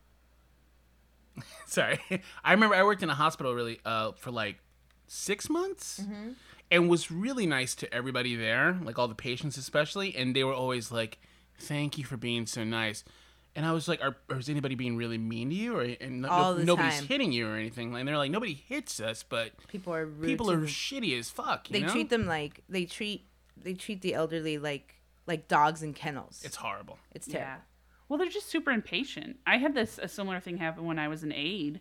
sorry 1.67 1.99
i 2.45 2.53
remember 2.53 2.75
i 2.75 2.83
worked 2.83 3.03
in 3.03 3.09
a 3.09 3.15
hospital 3.15 3.55
really 3.55 3.81
uh 3.87 4.13
for 4.13 4.31
like 4.31 4.59
six 5.07 5.49
months 5.49 6.03
and 6.71 6.89
was 6.89 7.11
really 7.11 7.47
nice 7.47 7.75
to 7.75 7.93
everybody 7.95 8.35
there 8.37 8.79
like 8.83 8.99
all 8.99 9.09
the 9.09 9.15
patients 9.15 9.57
especially 9.57 10.15
and 10.17 10.35
they 10.37 10.45
were 10.45 10.53
always 10.53 10.93
like 10.93 11.19
thank 11.61 11.99
you 11.99 12.05
for 12.05 12.17
being 12.17 12.47
so 12.47 12.65
nice 12.65 13.05
and 13.55 13.65
i 13.67 13.73
was 13.73 13.87
like 13.89 14.01
are, 14.03 14.17
is 14.37 14.49
anybody 14.49 14.75
being 14.75 14.97
really 14.97 15.19
mean 15.19 15.51
to 15.51 15.55
you 15.57 15.77
or 15.77 15.83
and 16.01 16.23
no- 16.23 16.29
All 16.29 16.55
the 16.55 16.65
nobody's 16.65 16.99
time. 16.99 17.07
hitting 17.09 17.33
you 17.33 17.49
or 17.49 17.57
anything 17.57 17.95
and 17.95 18.07
they're 18.09 18.17
like 18.17 18.31
nobody 18.31 18.55
hits 18.55 19.01
us 19.01 19.23
but 19.23 19.51
People 19.69 19.93
are 19.95 20.07
rude 20.07 20.27
people 20.27 20.51
are 20.51 20.57
them. 20.57 20.67
shitty 20.67 21.19
as 21.19 21.31
fuck 21.31 21.69
you 21.71 21.75
they 21.81 21.87
know? 21.87 21.93
treat 21.93 22.11
them 22.11 22.27
like 22.27 22.63
they 22.69 22.85
treat 22.85 23.27
they 23.57 23.75
treat 23.75 24.01
the 24.03 24.15
elderly 24.15 24.59
like 24.59 24.97
like 25.27 25.49
dogs 25.49 25.83
in 25.83 25.93
kennels. 25.95 26.41
it's 26.45 26.57
horrible 26.57 26.99
it's 27.13 27.27
terrible. 27.27 27.49
Yeah. 27.51 27.57
Well, 28.09 28.19
they're 28.19 28.29
just 28.29 28.49
super 28.49 28.73
impatient. 28.73 29.37
I 29.47 29.59
had 29.59 29.73
this 29.73 30.01
a 30.03 30.09
similar 30.09 30.41
thing 30.41 30.57
happen 30.57 30.85
when 30.85 30.99
I 30.99 31.07
was 31.07 31.23
an 31.23 31.33
aide 31.33 31.79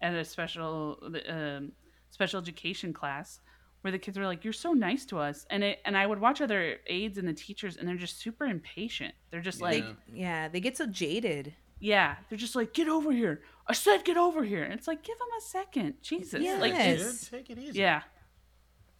at 0.00 0.14
a 0.14 0.24
special 0.24 0.98
um, 1.28 1.72
special 2.10 2.40
education 2.40 2.94
class 2.94 3.40
where 3.82 3.92
the 3.92 3.98
kids 3.98 4.18
were 4.18 4.26
like, 4.26 4.42
"You're 4.44 4.52
so 4.52 4.72
nice 4.72 5.04
to 5.06 5.18
us," 5.18 5.46
and 5.50 5.62
it 5.62 5.80
and 5.84 5.96
I 5.96 6.06
would 6.06 6.20
watch 6.20 6.40
other 6.40 6.78
aides 6.86 7.18
and 7.18 7.26
the 7.28 7.32
teachers, 7.32 7.76
and 7.76 7.88
they're 7.88 7.96
just 7.96 8.18
super 8.20 8.44
impatient. 8.44 9.14
They're 9.30 9.40
just 9.40 9.60
like, 9.60 9.84
Yeah. 9.84 9.92
Yeah, 10.12 10.48
they 10.48 10.60
get 10.60 10.76
so 10.76 10.86
jaded. 10.86 11.54
Yeah, 11.78 12.16
they're 12.28 12.38
just 12.38 12.56
like, 12.56 12.72
get 12.72 12.88
over 12.88 13.12
here. 13.12 13.42
I 13.68 13.74
said, 13.74 14.02
get 14.04 14.16
over 14.16 14.42
here. 14.44 14.62
And 14.64 14.72
it's 14.72 14.88
like, 14.88 15.02
give 15.02 15.18
them 15.18 15.28
a 15.36 15.40
second. 15.42 15.94
Jesus. 16.00 16.32
Like, 16.42 16.72
Yes. 16.72 17.00
it's, 17.02 17.28
Take 17.28 17.50
it 17.50 17.58
easy. 17.58 17.78
yeah. 17.78 18.00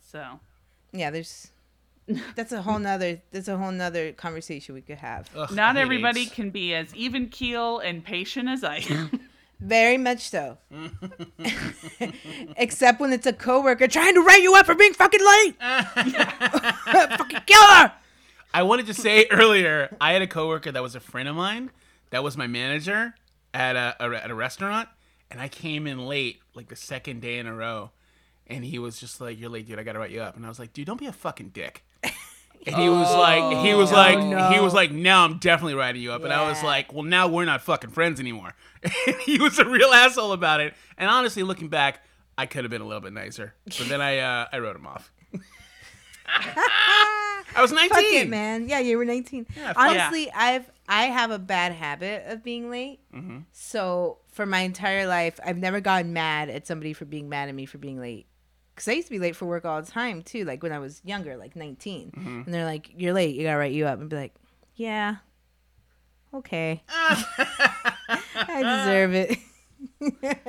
So, 0.03 0.41
Yeah, 0.93 1.11
there's 1.11 1.51
that's 2.37 2.53
a 2.53 2.63
whole 2.63 2.79
nother 2.79 3.21
that's 3.33 3.49
a 3.49 3.57
whole 3.57 3.73
nother 3.73 4.13
conversation 4.13 4.75
we 4.75 4.83
could 4.83 4.99
have. 4.99 5.29
Ugh, 5.37 5.51
not 5.53 5.77
everybody 5.77 6.23
AIDS. 6.23 6.31
can 6.33 6.51
be 6.51 6.75
as 6.75 6.95
even 6.95 7.29
keel 7.29 7.79
and 7.81 8.05
patient 8.05 8.49
as 8.49 8.63
I 8.63 8.77
am. 8.91 9.21
Very 9.61 9.97
much 9.97 10.29
so. 10.29 10.59
Except 12.57 13.01
when 13.01 13.13
it's 13.13 13.27
a 13.27 13.33
coworker 13.33 13.89
trying 13.89 14.15
to 14.15 14.21
write 14.21 14.43
you 14.43 14.55
up 14.55 14.67
for 14.67 14.75
being 14.75 14.93
fucking 14.93 15.21
late. 15.21 15.57
fucking 17.19 17.41
killer. 17.47 17.93
I 18.53 18.63
wanted 18.63 18.87
to 18.87 18.95
say 18.95 19.27
earlier, 19.31 19.95
I 20.01 20.13
had 20.13 20.23
a 20.23 20.27
coworker 20.27 20.73
that 20.73 20.83
was 20.83 20.95
a 20.95 21.01
friend 21.01 21.29
of 21.29 21.37
mine, 21.37 21.71
that 22.11 22.23
was 22.23 22.37
my 22.37 22.47
manager 22.47 23.15
at 23.53 23.77
a, 23.77 23.97
a 24.01 24.25
at 24.25 24.31
a 24.31 24.35
restaurant, 24.35 24.89
and 25.31 25.41
I 25.41 25.49
came 25.49 25.87
in 25.87 26.07
late, 26.07 26.41
like 26.55 26.69
the 26.69 26.77
second 26.77 27.21
day 27.21 27.39
in 27.39 27.47
a 27.47 27.55
row, 27.55 27.91
and 28.47 28.65
he 28.65 28.79
was 28.79 28.99
just 29.01 29.21
like, 29.21 29.39
"You're 29.39 29.51
late, 29.51 29.67
dude. 29.67 29.79
I 29.79 29.83
gotta 29.83 29.99
write 29.99 30.11
you 30.11 30.21
up." 30.23 30.37
And 30.37 30.47
I 30.47 30.49
was 30.49 30.59
like, 30.59 30.73
"Dude, 30.73 30.87
don't 30.87 31.01
be 31.01 31.07
a 31.07 31.13
fucking 31.13 31.51
dick." 31.51 31.85
And 32.67 32.77
he 32.77 32.89
was 32.89 33.13
like, 33.15 33.65
he 33.67 33.75
was 33.75 33.93
Oh, 33.93 33.97
like, 33.97 34.19
no. 34.19 34.51
he 34.51 34.61
was 34.61 34.73
like, 34.75 34.93
now 34.93 35.25
I'm 35.25 35.39
definitely 35.39 35.75
writing 35.75 36.01
you 36.03 36.13
up. 36.13 36.23
And 36.25 36.33
I 36.33 36.49
was 36.49 36.61
Yeah. 36.63 36.69
like, 36.69 36.93
well, 36.93 37.03
now 37.03 37.29
we're 37.29 37.45
not 37.45 37.63
fucking 37.63 37.91
friends 37.91 38.21
anymore. 38.21 38.55
And 39.07 39.17
he 39.17 39.39
was 39.39 39.59
a 39.59 39.65
real 39.69 39.89
asshole 39.93 40.33
about 40.33 40.61
it. 40.61 40.75
And 40.97 41.11
honestly, 41.11 41.43
looking 41.43 41.69
back, 41.69 42.05
I 42.39 42.47
could 42.47 42.63
have 42.65 42.71
been 42.71 42.83
a 42.83 42.87
little 42.87 43.01
bit 43.01 43.13
nicer. 43.13 43.55
But 43.65 43.89
then 43.89 44.01
I, 44.01 44.19
uh, 44.19 44.47
I 44.53 44.59
wrote 44.59 44.77
him 44.77 44.87
off. 44.87 45.11
I 46.29 47.63
was 47.63 47.73
19. 47.73 47.89
Fuck 47.89 48.05
it, 48.05 48.29
man. 48.29 48.69
Yeah, 48.69 48.81
you 48.81 48.99
were 48.99 49.05
19. 49.05 49.47
Yeah, 49.57 49.69
fuck- 49.73 49.77
Honestly, 49.79 50.31
I've 50.33 50.71
I 50.89 51.05
have 51.07 51.31
a 51.31 51.39
bad 51.39 51.73
habit 51.73 52.25
of 52.29 52.45
being 52.45 52.71
late. 52.71 53.01
Mm-hmm. 53.15 53.39
So 53.53 54.19
for 54.31 54.47
my 54.47 54.61
entire 54.61 55.07
life, 55.07 55.41
I've 55.45 55.57
never 55.57 55.81
gotten 55.81 56.13
mad 56.13 56.49
at 56.49 56.67
somebody 56.67 56.93
for 56.93 57.05
being 57.07 57.29
mad 57.29 57.49
at 57.49 57.55
me 57.55 57.67
for 57.67 57.79
being 57.79 57.99
late. 57.99 58.27
Cause 58.77 58.89
I 58.89 58.93
used 58.93 59.09
to 59.09 59.13
be 59.13 59.19
late 59.19 59.35
for 59.35 59.47
work 59.47 59.65
all 59.65 59.81
the 59.81 59.91
time 59.91 60.23
too. 60.23 60.45
Like 60.45 60.63
when 60.63 60.71
I 60.73 60.79
was 60.79 61.01
younger, 61.05 61.37
like 61.37 61.57
19, 61.57 62.11
Mm-hmm. 62.11 62.43
and 62.45 62.53
they're 62.55 62.65
like, 62.67 62.91
"You're 62.97 63.15
late. 63.15 63.35
You 63.35 63.45
gotta 63.45 63.57
write 63.59 63.73
you 63.73 63.87
up," 63.87 63.99
and 64.01 64.09
be 64.11 64.17
like, 64.17 64.35
"Yeah, 64.75 65.17
okay, 66.35 66.83
I 66.89 68.85
deserve 68.85 69.15
it." 69.15 69.39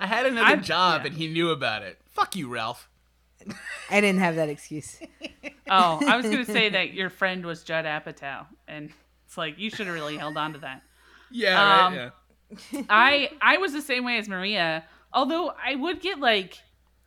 I 0.00 0.06
had 0.06 0.26
another 0.26 0.46
I'm- 0.46 0.62
job 0.62 1.02
yeah. 1.02 1.06
and 1.08 1.16
he 1.16 1.28
knew 1.28 1.50
about 1.50 1.82
it. 1.82 1.98
Fuck 2.10 2.36
you, 2.36 2.48
Ralph. 2.48 2.88
I 3.90 4.00
didn't 4.00 4.20
have 4.20 4.36
that 4.36 4.48
excuse. 4.48 4.98
oh, 5.70 6.00
I 6.06 6.16
was 6.16 6.24
going 6.26 6.44
to 6.44 6.50
say 6.50 6.70
that 6.70 6.94
your 6.94 7.10
friend 7.10 7.44
was 7.44 7.62
Judd 7.62 7.84
Apatow. 7.84 8.46
And 8.66 8.90
it's 9.26 9.36
like, 9.36 9.58
you 9.58 9.68
should 9.68 9.86
have 9.86 9.94
really 9.94 10.16
held 10.16 10.36
on 10.38 10.54
to 10.54 10.60
that. 10.60 10.82
Yeah, 11.30 11.86
Um, 11.86 11.94
right. 11.96 12.10
Yeah. 12.72 12.82
I 12.88 13.30
I 13.42 13.58
was 13.58 13.72
the 13.72 13.82
same 13.82 14.04
way 14.04 14.18
as 14.18 14.28
Maria. 14.28 14.84
Although 15.12 15.52
I 15.62 15.74
would 15.74 16.00
get 16.00 16.20
like 16.20 16.58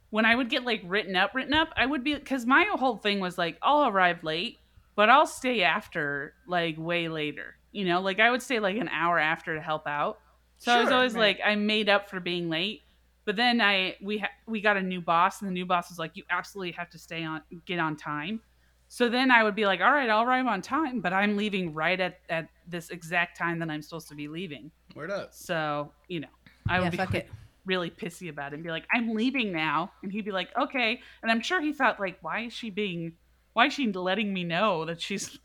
when 0.09 0.25
I 0.25 0.35
would 0.35 0.49
get 0.49 0.63
like 0.63 0.81
written 0.85 1.15
up, 1.15 1.35
written 1.35 1.53
up, 1.53 1.69
I 1.75 1.85
would 1.85 2.03
be 2.03 2.13
because 2.15 2.45
my 2.45 2.63
whole 2.75 2.97
thing 2.97 3.19
was 3.19 3.37
like 3.37 3.57
I'll 3.61 3.87
arrive 3.87 4.23
late, 4.23 4.59
but 4.95 5.09
I'll 5.09 5.27
stay 5.27 5.63
after 5.63 6.33
like 6.47 6.75
way 6.77 7.09
later. 7.09 7.55
You 7.71 7.85
know, 7.85 8.01
like 8.01 8.19
I 8.19 8.31
would 8.31 8.41
stay 8.41 8.59
like 8.59 8.77
an 8.77 8.89
hour 8.89 9.19
after 9.19 9.55
to 9.55 9.61
help 9.61 9.85
out. 9.87 10.19
So 10.57 10.71
I 10.71 10.81
was 10.81 10.91
always 10.91 11.13
right. 11.13 11.37
like 11.37 11.39
I 11.45 11.55
made 11.55 11.89
up 11.89 12.09
for 12.09 12.19
being 12.19 12.49
late. 12.49 12.81
But 13.25 13.35
then 13.35 13.59
I 13.59 13.97
we 14.01 14.19
ha- 14.19 14.31
we 14.47 14.61
got 14.61 14.77
a 14.77 14.81
new 14.81 15.01
boss, 15.01 15.41
and 15.41 15.49
the 15.49 15.53
new 15.53 15.65
boss 15.65 15.89
was 15.89 15.99
like, 15.99 16.15
"You 16.15 16.23
absolutely 16.29 16.71
have 16.71 16.89
to 16.91 16.97
stay 16.97 17.25
on, 17.25 17.41
get 17.65 17.77
on 17.77 17.97
time." 17.97 18.39
So 18.87 19.09
then 19.09 19.31
I 19.31 19.43
would 19.43 19.53
be 19.53 19.65
like, 19.65 19.81
"All 19.81 19.91
right, 19.91 20.09
I'll 20.09 20.23
arrive 20.23 20.45
on 20.47 20.61
time, 20.61 21.01
but 21.01 21.11
I'm 21.11 21.35
leaving 21.35 21.73
right 21.73 21.99
at 21.99 22.19
at 22.29 22.47
this 22.65 22.89
exact 22.89 23.37
time 23.37 23.59
that 23.59 23.69
I'm 23.69 23.81
supposed 23.81 24.07
to 24.07 24.15
be 24.15 24.29
leaving." 24.29 24.71
Word 24.95 25.11
up. 25.11 25.33
So, 25.33 25.91
you 26.07 26.21
know, 26.21 26.29
I 26.69 26.79
would 26.79 26.85
Yeah, 26.85 26.89
be 26.91 26.97
fuck 26.97 27.13
like, 27.13 27.25
it. 27.25 27.29
Really 27.67 27.91
pissy 27.91 28.29
about 28.29 28.53
it 28.53 28.55
and 28.55 28.63
be 28.63 28.71
like, 28.71 28.87
I'm 28.91 29.13
leaving 29.13 29.51
now. 29.51 29.91
And 30.01 30.11
he'd 30.11 30.25
be 30.25 30.31
like, 30.31 30.49
okay. 30.59 31.01
And 31.21 31.31
I'm 31.31 31.41
sure 31.41 31.61
he 31.61 31.73
thought, 31.73 31.99
like, 31.99 32.17
why 32.21 32.45
is 32.45 32.53
she 32.53 32.71
being, 32.71 33.13
why 33.53 33.67
is 33.67 33.73
she 33.73 33.91
letting 33.91 34.33
me 34.33 34.43
know 34.43 34.85
that 34.85 35.01
she's, 35.01 35.37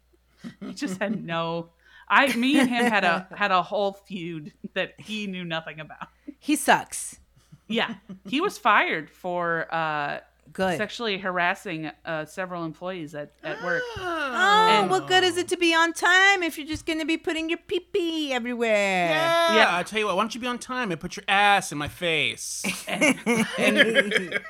he 0.60 0.74
just 0.74 1.00
had 1.00 1.24
no, 1.24 1.70
I, 2.08 2.34
me 2.36 2.60
and 2.60 2.68
him 2.68 2.84
had 2.84 3.04
a, 3.04 3.26
had 3.34 3.50
a 3.50 3.62
whole 3.62 3.94
feud 3.94 4.52
that 4.74 4.94
he 4.98 5.26
knew 5.26 5.44
nothing 5.44 5.80
about. 5.80 6.08
He 6.38 6.56
sucks. 6.56 7.18
Yeah. 7.68 7.94
He 8.28 8.40
was 8.40 8.58
fired 8.58 9.10
for, 9.10 9.72
uh, 9.74 10.20
Good. 10.52 10.76
sexually 10.76 11.18
harassing 11.18 11.90
uh, 12.04 12.24
several 12.26 12.64
employees 12.64 13.14
at, 13.14 13.32
at 13.42 13.62
work. 13.64 13.82
Oh, 14.34 14.68
And- 14.70 14.90
what 14.90 15.06
good 15.08 15.24
is 15.24 15.36
it 15.36 15.48
to 15.48 15.56
be 15.56 15.74
on 15.74 15.92
time 15.92 16.42
if 16.42 16.56
you're 16.58 16.66
just 16.66 16.86
gonna 16.86 17.04
be 17.04 17.16
putting 17.16 17.48
your 17.48 17.58
pee 17.66 17.80
pee 17.80 18.32
everywhere? 18.32 19.10
Yeah. 19.10 19.54
Yeah. 19.56 19.76
I 19.76 19.82
tell 19.82 19.98
you 19.98 20.06
what, 20.06 20.16
why 20.16 20.22
don't 20.22 20.34
you 20.34 20.40
be 20.40 20.46
on 20.46 20.58
time 20.58 20.90
and 20.90 20.98
put 21.00 21.16
your 21.16 21.24
ass 21.28 21.70
in 21.72 21.78
my 21.78 21.88
face? 21.88 22.62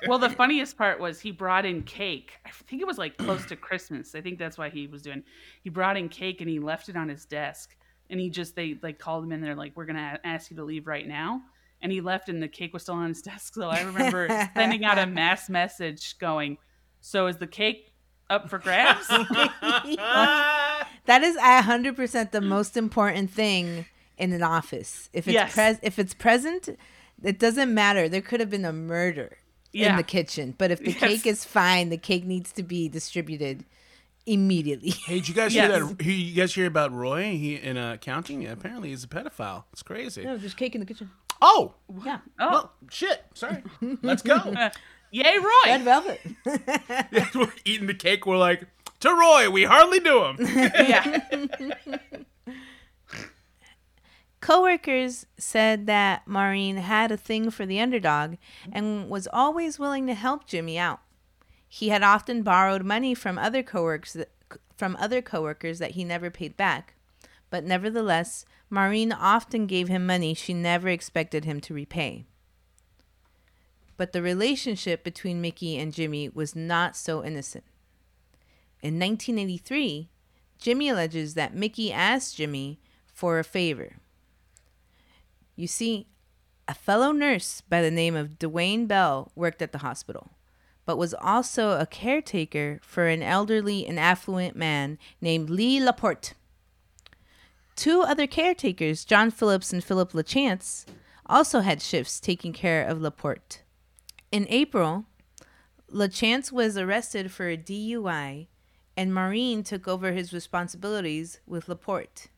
Well, 0.07 0.19
the 0.19 0.31
funniest 0.31 0.77
part 0.77 1.01
was 1.01 1.21
he 1.21 1.31
brought 1.31 1.65
in 1.65 1.83
cake. 1.83 2.33
I 2.47 2.51
think 2.51 2.81
it 2.83 2.87
was 2.87 2.99
like 2.99 3.17
close 3.17 3.45
to 3.47 3.57
Christmas. 3.57 4.15
I 4.15 4.21
think 4.21 4.39
that's 4.39 4.59
why 4.59 4.69
he 4.71 4.87
was 4.87 5.03
doing. 5.03 5.23
He 5.63 5.71
brought 5.71 5.97
in 5.97 6.09
cake 6.09 6.41
and 6.41 6.49
he 6.51 6.59
left 6.59 6.89
it 6.89 6.97
on 6.97 7.09
his 7.09 7.25
desk. 7.25 7.77
And 8.11 8.21
he 8.21 8.31
just 8.31 8.55
they 8.57 8.79
like 8.83 8.99
called 8.99 9.25
him 9.25 9.33
in. 9.33 9.41
They're 9.41 9.55
like, 9.55 9.73
"We're 9.75 9.87
gonna 9.87 10.19
a- 10.23 10.27
ask 10.27 10.51
you 10.51 10.57
to 10.59 10.65
leave 10.65 10.87
right 10.87 11.07
now." 11.09 11.41
And 11.83 11.91
he 11.93 12.01
left, 12.01 12.29
and 12.29 12.41
the 12.43 12.49
cake 12.49 12.73
was 12.73 12.83
still 12.85 12.95
on 12.95 13.09
his 13.09 13.23
desk. 13.31 13.55
So 13.55 13.69
I 13.69 13.81
remember 13.83 14.29
sending 14.55 14.85
out 14.85 14.99
a 14.99 15.07
mass 15.07 15.51
message 15.51 16.17
going, 16.19 16.59
"So 17.01 17.27
is 17.27 17.37
the 17.39 17.47
cake 17.49 17.93
up 18.31 18.49
for 18.49 18.59
grabs?" 18.59 19.07
That 21.07 21.23
is 21.25 21.37
a 21.37 21.63
hundred 21.63 21.97
percent 21.97 22.31
the 22.33 22.41
most 22.41 22.77
important 22.77 23.31
thing 23.31 23.87
in 24.17 24.33
an 24.33 24.43
office. 24.43 25.11
If 25.13 25.27
it's 25.27 25.35
Yes. 25.35 25.53
pres 25.55 25.79
if 25.83 25.99
it's 25.99 26.15
present, 26.15 26.69
it 27.23 27.39
doesn't 27.41 27.75
matter. 27.75 28.09
There 28.09 28.21
could 28.23 28.39
have 28.41 28.51
been 28.51 28.65
a 28.65 28.73
murder 28.73 29.39
in 29.73 29.97
the 29.97 30.03
kitchen, 30.05 30.55
but 30.57 30.71
if 30.71 30.79
the 30.79 30.91
Yes. 30.93 31.01
cake 31.01 31.27
is 31.27 31.45
fine, 31.45 31.89
the 31.89 31.97
cake 31.97 32.25
needs 32.25 32.53
to 32.53 32.63
be 32.63 32.89
distributed 32.89 33.65
immediately. 34.27 34.91
Hey, 34.91 35.15
did 35.17 35.29
you 35.29 35.35
guys 35.35 35.53
Yes. 35.55 35.69
hear 35.75 35.85
that? 35.85 36.05
You 36.05 36.35
guys 36.35 36.55
hear 36.55 36.67
about 36.67 36.93
Roy? 36.93 37.23
He 37.37 37.57
in 37.57 37.77
uh, 37.77 37.95
accounting. 37.95 38.47
Apparently, 38.47 38.91
he's 38.91 39.03
a 39.03 39.09
pedophile. 39.09 39.65
It's 39.73 39.83
crazy. 39.83 40.23
no, 40.25 40.37
there's 40.37 40.55
cake 40.55 40.75
in 40.77 40.81
the 40.81 40.87
kitchen. 40.87 41.11
Oh, 41.45 41.75
Yeah, 42.05 42.21
oh, 42.39 42.51
well, 42.51 42.73
shit. 42.89 43.25
Sorry. 43.35 43.63
Let's 44.03 44.23
go. 44.23 44.37
yay, 45.11 45.39
Roy. 45.39 45.49
red 45.67 45.81
Roy! 45.81 45.85
velvet. 45.85 46.21
we're 47.35 47.53
eating 47.65 47.89
the 47.89 47.95
cake. 47.95 48.25
We're 48.27 48.37
like, 48.39 48.65
to 49.01 49.11
Roy, 49.11 49.51
we 49.51 49.65
hardly 49.65 49.99
knew 50.01 50.25
him. 50.25 50.37
yeah, 50.41 51.21
Coworkers 54.41 55.27
said 55.39 55.87
that 55.87 56.27
Maureen 56.27 56.77
had 56.77 57.13
a 57.13 57.17
thing 57.17 57.51
for 57.51 57.65
the 57.65 57.81
underdog 57.81 58.37
and 58.73 59.09
was 59.09 59.29
always 59.33 59.79
willing 59.79 60.07
to 60.09 60.15
help 60.15 60.47
Jimmy 60.47 60.79
out. 60.79 61.01
He 61.69 61.91
had 61.91 62.03
often 62.03 62.43
borrowed 62.43 62.85
money 62.85 63.15
from 63.15 63.39
other 63.39 63.63
coworkers 63.63 64.15
that, 64.15 64.31
from 64.77 64.97
other 64.97 65.23
coworkers 65.23 65.79
that 65.79 65.93
he 65.93 66.05
never 66.05 66.29
paid 66.29 66.57
back. 66.57 66.95
But 67.51 67.65
nevertheless, 67.65 68.45
Maureen 68.73 69.13
often 69.13 69.67
gave 69.67 69.89
him 69.89 70.07
money 70.07 70.33
she 70.33 70.55
never 70.55 70.89
expected 70.89 71.45
him 71.45 71.61
to 71.61 71.75
repay. 71.75 72.25
But 73.99 74.13
the 74.13 74.23
relationship 74.23 75.05
between 75.05 75.43
Miki 75.43 75.77
and 75.77 75.93
Jimmy 75.93 76.31
was 76.31 76.57
not 76.57 76.97
so 76.97 77.23
innocent. 77.23 77.65
In 78.81 78.99
1983, 78.99 80.09
Jimmy 80.59 80.89
alleges 80.89 81.35
that 81.35 81.55
Miki 81.55 81.93
asked 81.93 82.37
Jimmy 82.37 82.81
for 83.13 83.39
a 83.39 83.45
favor. 83.45 83.97
You 85.55 85.67
see, 85.67 86.07
a 86.67 86.73
fellow 86.73 87.13
nurse 87.13 87.61
by 87.61 87.83
the 87.83 87.91
name 87.91 88.17
of 88.17 88.39
Dwayne 88.39 88.89
Bell 88.89 89.31
worked 89.35 89.61
at 89.61 89.73
the 89.73 89.79
hospital, 89.79 90.31
but 90.87 90.97
was 90.97 91.13
also 91.13 91.79
a 91.79 91.85
caretaker 91.85 92.81
for 92.83 93.07
an 93.07 93.23
elderly 93.23 93.87
and 93.87 94.01
affluent 94.01 94.57
man 94.57 94.97
named 95.21 95.51
Lee 95.51 95.79
Laporte. 95.79 96.33
Two 97.77 98.03
other 98.03 98.27
caretakers, 98.27 99.05
John 99.05 99.31
Phillips 99.31 99.73
and 99.73 99.83
Philip 99.83 100.13
LaChance, 100.13 100.85
also 101.27 101.61
had 101.61 101.81
shifts 101.81 102.21
taking 102.21 102.53
care 102.53 102.85
of 102.87 103.01
Laporte. 103.01 103.63
In 104.31 104.47
April, 104.49 105.07
LaChance 105.91 106.53
was 106.53 106.77
arrested 106.77 107.31
for 107.31 107.49
a 107.49 107.57
DUI, 107.57 108.49
and 108.97 109.15
Maureen 109.15 109.63
took 109.63 109.89
over 109.89 110.13
his 110.13 110.33
responsibilities 110.33 111.41
with 111.47 111.69
Laporte. 111.69 112.29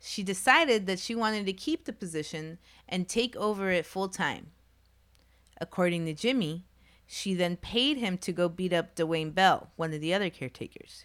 She 0.00 0.22
decided 0.22 0.86
that 0.86 0.98
she 0.98 1.14
wanted 1.14 1.46
to 1.46 1.52
keep 1.52 1.84
the 1.84 1.92
position 1.92 2.58
and 2.88 3.08
take 3.08 3.34
over 3.36 3.70
it 3.70 3.86
full 3.86 4.08
time. 4.08 4.48
According 5.60 6.04
to 6.06 6.14
Jimmy, 6.14 6.66
she 7.06 7.34
then 7.34 7.56
paid 7.56 7.96
him 7.96 8.18
to 8.18 8.32
go 8.32 8.48
beat 8.48 8.72
up 8.72 8.94
Dwayne 8.94 9.34
Bell, 9.34 9.70
one 9.76 9.92
of 9.92 10.00
the 10.00 10.14
other 10.14 10.30
caretakers. 10.30 11.04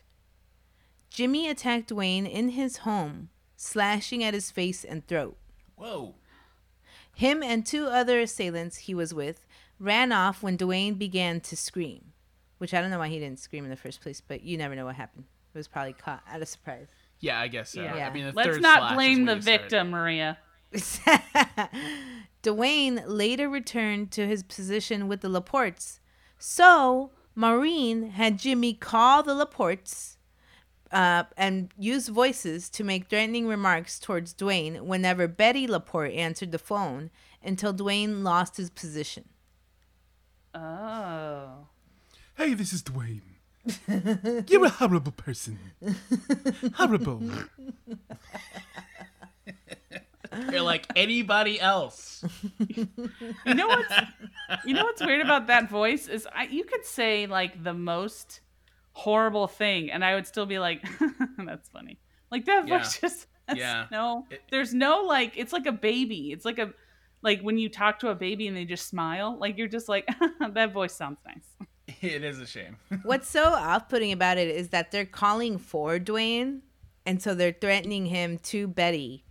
Jimmy 1.10 1.50
attacked 1.50 1.90
Dwayne 1.90 2.30
in 2.30 2.50
his 2.50 2.78
home, 2.78 3.30
slashing 3.56 4.24
at 4.24 4.34
his 4.34 4.52
face 4.52 4.84
and 4.84 5.06
throat. 5.08 5.38
Whoa. 5.76 6.16
Him 7.16 7.44
and 7.44 7.66
two 7.66 7.86
other 7.88 8.20
assailants 8.20 8.78
he 8.78 8.96
was 8.96 9.14
with 9.14 9.46
ran 9.80 10.12
off 10.12 10.42
when 10.42 10.58
Dwayne 10.58 10.98
began 10.98 11.40
to 11.42 11.56
scream, 11.56 12.14
which 12.58 12.74
I 12.74 12.82
don't 12.82 12.90
know 12.90 13.00
why 13.00 13.10
he 13.10 13.20
didn't 13.20 13.40
scream 13.40 13.64
in 13.64 13.70
the 13.70 13.76
first 13.76 14.02
place, 14.02 14.22
but 14.22 14.44
you 14.44 14.58
never 14.58 14.76
know 14.76 14.86
what 14.86 14.96
happened. 14.96 15.26
It 15.54 15.58
was 15.58 15.68
probably 15.68 15.94
caught 15.94 16.24
out 16.28 16.42
of 16.42 16.48
surprise. 16.48 16.88
Yeah, 17.20 17.40
I 17.40 17.48
guess 17.48 17.70
so. 17.72 17.82
Yeah. 17.82 18.08
I 18.08 18.14
mean, 18.14 18.26
the 18.26 18.32
Let's 18.34 18.50
third 18.50 18.62
not 18.62 18.80
slash 18.80 18.96
blame 18.96 19.26
the 19.26 19.36
you 19.36 19.42
start. 19.42 19.62
victim, 19.62 19.90
Maria. 19.92 20.38
Dwayne 22.44 23.04
later 23.06 23.48
returned 23.48 24.12
to 24.12 24.28
his 24.28 24.44
position 24.44 25.08
with 25.08 25.22
the 25.22 25.30
Laportes. 25.30 26.00
So, 26.38 27.12
Maureen 27.36 28.10
had 28.12 28.40
Jimmy 28.40 28.74
call 28.74 29.24
the 29.24 29.34
Laportes 29.34 30.18
uh, 30.94 31.24
and 31.36 31.74
used 31.78 32.10
voices 32.10 32.70
to 32.70 32.84
make 32.84 33.08
threatening 33.08 33.48
remarks 33.48 34.00
towards 34.00 34.34
Dwayne 34.34 34.82
whenever 34.82 35.28
Betty 35.28 35.68
Laporte 35.68 36.14
answered 36.14 36.52
the 36.52 36.60
phone 36.60 37.10
until 37.44 37.74
Dwayne 37.74 38.24
lost 38.24 38.58
his 38.58 38.70
position. 38.70 39.26
Oh. 40.54 41.68
Hey, 42.36 42.54
this 42.54 42.72
is 42.72 42.84
Dwayne. 42.84 43.22
You're 44.50 44.66
a 44.66 44.70
horrible 44.70 45.14
person. 45.14 45.58
Horrible. 46.76 47.24
You're 50.52 50.62
like 50.62 50.86
anybody 50.96 51.60
else. 51.60 52.24
You 52.68 53.54
know 53.54 53.68
what's 53.68 53.94
you 54.66 54.74
know 54.74 54.84
what's 54.84 55.04
weird 55.04 55.22
about 55.22 55.48
that 55.48 55.70
voice 55.70 56.08
is 56.08 56.28
I, 56.34 56.46
you 56.46 56.66
could 56.66 56.86
say 56.86 57.26
like 57.26 57.64
the 57.64 57.74
most 57.74 58.42
horrible 58.94 59.48
thing 59.48 59.92
and 59.92 60.06
I 60.06 60.16
would 60.16 60.28
still 60.28 60.46
be 60.46 60.60
like 60.60 60.84
that's 61.46 61.68
funny. 61.70 62.00
Like 62.32 62.46
that 62.46 62.68
Yeah. 62.68 62.78
voice 62.80 63.00
just 63.00 63.28
yeah 63.54 63.88
no 63.92 64.26
It- 64.32 64.42
there's 64.52 64.74
no 64.74 65.02
like 65.04 65.34
it's 65.36 65.52
like 65.54 65.66
a 65.66 65.72
baby. 65.72 66.32
It's 66.32 66.46
like 66.46 66.60
a 66.60 66.74
like 67.22 67.42
when 67.42 67.58
you 67.58 67.70
talk 67.70 68.00
to 68.00 68.10
a 68.10 68.16
baby 68.16 68.48
and 68.48 68.56
they 68.58 68.66
just 68.66 68.88
smile, 68.88 69.38
like 69.40 69.58
you're 69.58 69.68
just 69.68 69.88
like 69.90 70.08
that 70.52 70.74
voice 70.74 70.94
sounds 70.94 71.20
nice. 71.26 71.68
It 72.02 72.24
is 72.24 72.40
a 72.40 72.46
shame. 72.46 72.78
What's 73.04 73.30
so 73.30 73.46
off 73.46 73.88
putting 73.90 74.12
about 74.12 74.38
it 74.38 74.50
is 74.50 74.70
that 74.70 74.92
they're 74.92 75.06
calling 75.06 75.58
for 75.58 76.00
Dwayne, 76.00 76.60
and 77.06 77.22
so 77.22 77.34
they're 77.34 77.56
threatening 77.60 78.06
him 78.08 78.38
to 78.40 78.68
Betty 78.68 79.24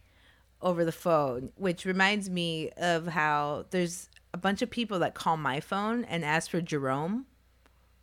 over 0.60 0.84
the 0.84 0.92
phone, 0.92 1.50
which 1.56 1.84
reminds 1.84 2.30
me 2.30 2.70
of 2.78 3.08
how 3.08 3.66
there's 3.70 4.08
a 4.32 4.38
bunch 4.38 4.62
of 4.62 4.70
people 4.70 4.98
that 5.00 5.14
call 5.14 5.36
my 5.36 5.60
phone 5.60 6.04
and 6.04 6.24
ask 6.24 6.50
for 6.50 6.60
Jerome 6.62 7.26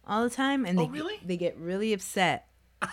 all 0.09 0.23
the 0.23 0.29
time, 0.29 0.65
and 0.65 0.77
oh, 0.79 0.81
they, 0.83 0.87
Oh, 0.87 0.91
really? 0.91 1.19
they 1.23 1.37
get 1.37 1.57
really 1.57 1.93
upset. 1.93 2.47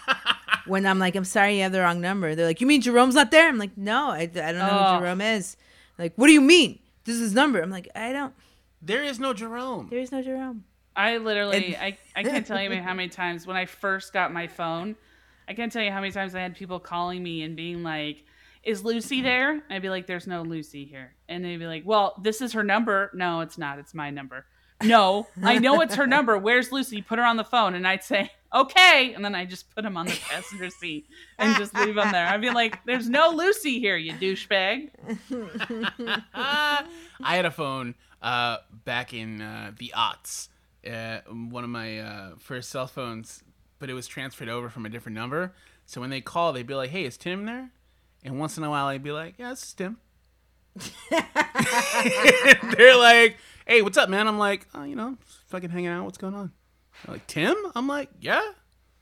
when 0.66 0.84
I'm 0.86 0.98
like, 0.98 1.14
I'm 1.14 1.24
sorry, 1.24 1.56
you 1.56 1.62
have 1.62 1.72
the 1.72 1.80
wrong 1.80 2.00
number. 2.00 2.34
They're 2.34 2.46
like, 2.46 2.60
You 2.60 2.66
mean 2.66 2.80
Jerome's 2.80 3.14
not 3.14 3.30
there? 3.30 3.48
I'm 3.48 3.58
like, 3.58 3.76
No, 3.76 4.10
I, 4.10 4.20
I 4.22 4.26
don't 4.26 4.56
know 4.58 4.68
Oh. 4.70 4.94
who 4.94 5.00
Jerome 5.00 5.20
is. 5.20 5.56
Like, 5.98 6.12
what 6.16 6.26
do 6.26 6.32
you 6.32 6.40
mean? 6.40 6.78
This 7.04 7.14
is 7.16 7.20
his 7.22 7.34
number. 7.34 7.60
I'm 7.62 7.70
like, 7.70 7.88
I 7.94 8.12
don't. 8.12 8.34
There 8.82 9.02
is 9.02 9.18
no 9.18 9.32
Jerome. 9.32 9.88
There 9.90 10.00
is 10.00 10.12
no 10.12 10.22
Jerome. 10.22 10.64
I 10.94 11.18
literally, 11.18 11.74
And- 11.74 11.76
I, 11.76 11.98
I 12.16 12.22
can't 12.22 12.46
tell 12.46 12.60
you 12.60 12.82
how 12.82 12.94
many 12.94 13.08
times 13.08 13.46
when 13.46 13.56
I 13.56 13.66
first 13.66 14.12
got 14.12 14.32
my 14.32 14.46
phone, 14.46 14.96
I 15.48 15.54
can't 15.54 15.70
tell 15.72 15.82
you 15.82 15.90
how 15.92 16.00
many 16.00 16.12
times 16.12 16.34
I 16.34 16.40
had 16.40 16.56
people 16.56 16.80
calling 16.80 17.22
me 17.22 17.42
and 17.42 17.54
being 17.54 17.82
like, 17.84 18.24
"Is 18.64 18.82
Lucy 18.84 19.20
there?" 19.22 19.52
And 19.52 19.62
I'd 19.70 19.82
be 19.82 19.90
like, 19.90 20.06
"There's 20.08 20.26
no 20.26 20.42
Lucy 20.42 20.84
here," 20.84 21.14
and 21.28 21.44
they'd 21.44 21.58
be 21.58 21.66
like, 21.66 21.84
"Well, 21.86 22.14
this 22.22 22.40
is 22.40 22.54
her 22.54 22.64
number." 22.64 23.10
No, 23.14 23.40
it's 23.42 23.56
not. 23.56 23.78
It's 23.78 23.94
my 23.94 24.10
number. 24.10 24.44
No, 24.82 25.26
I 25.42 25.58
know 25.58 25.80
it's 25.80 25.94
her 25.94 26.06
number. 26.06 26.36
Where's 26.36 26.70
Lucy? 26.70 27.00
Put 27.00 27.18
her 27.18 27.24
on 27.24 27.36
the 27.36 27.44
phone, 27.44 27.74
and 27.74 27.88
I'd 27.88 28.04
say, 28.04 28.30
"Okay," 28.54 29.12
and 29.14 29.24
then 29.24 29.34
I 29.34 29.46
just 29.46 29.74
put 29.74 29.84
him 29.84 29.96
on 29.96 30.06
the 30.06 30.18
passenger 30.28 30.68
seat 30.68 31.06
and 31.38 31.56
just 31.56 31.74
leave 31.74 31.96
him 31.96 32.12
there. 32.12 32.26
I'd 32.26 32.42
be 32.42 32.50
like, 32.50 32.84
"There's 32.84 33.08
no 33.08 33.30
Lucy 33.30 33.80
here, 33.80 33.96
you 33.96 34.12
douchebag." 34.12 34.90
I 36.34 36.84
had 37.20 37.46
a 37.46 37.50
phone 37.50 37.94
uh, 38.20 38.58
back 38.84 39.14
in 39.14 39.40
uh, 39.40 39.72
the 39.78 39.94
aughts, 39.96 40.48
uh, 40.86 41.20
one 41.30 41.64
of 41.64 41.70
my 41.70 41.98
uh, 42.00 42.30
first 42.38 42.68
cell 42.68 42.86
phones, 42.86 43.42
but 43.78 43.88
it 43.88 43.94
was 43.94 44.06
transferred 44.06 44.50
over 44.50 44.68
from 44.68 44.84
a 44.84 44.90
different 44.90 45.16
number. 45.16 45.54
So 45.86 46.02
when 46.02 46.10
they 46.10 46.20
call, 46.20 46.52
they'd 46.52 46.66
be 46.66 46.74
like, 46.74 46.90
"Hey, 46.90 47.04
is 47.04 47.16
Tim 47.16 47.46
there?" 47.46 47.70
And 48.24 48.38
once 48.38 48.58
in 48.58 48.64
a 48.64 48.68
while, 48.68 48.86
I'd 48.86 49.02
be 49.02 49.12
like, 49.12 49.36
"Yeah, 49.38 49.50
this 49.50 49.62
is 49.62 49.72
Tim." 49.72 49.96
They're 52.76 52.96
like, 52.98 53.38
"Hey, 53.66 53.82
what's 53.82 53.98
up, 53.98 54.08
man?" 54.08 54.28
I'm 54.28 54.38
like, 54.38 54.66
"Oh, 54.74 54.84
you 54.84 54.96
know, 54.96 55.16
fucking 55.48 55.70
hanging 55.70 55.88
out. 55.88 56.04
What's 56.04 56.18
going 56.18 56.34
on?" 56.34 56.52
They're 57.04 57.14
like, 57.14 57.26
"Tim?" 57.26 57.56
I'm 57.74 57.86
like, 57.86 58.08
"Yeah." 58.20 58.42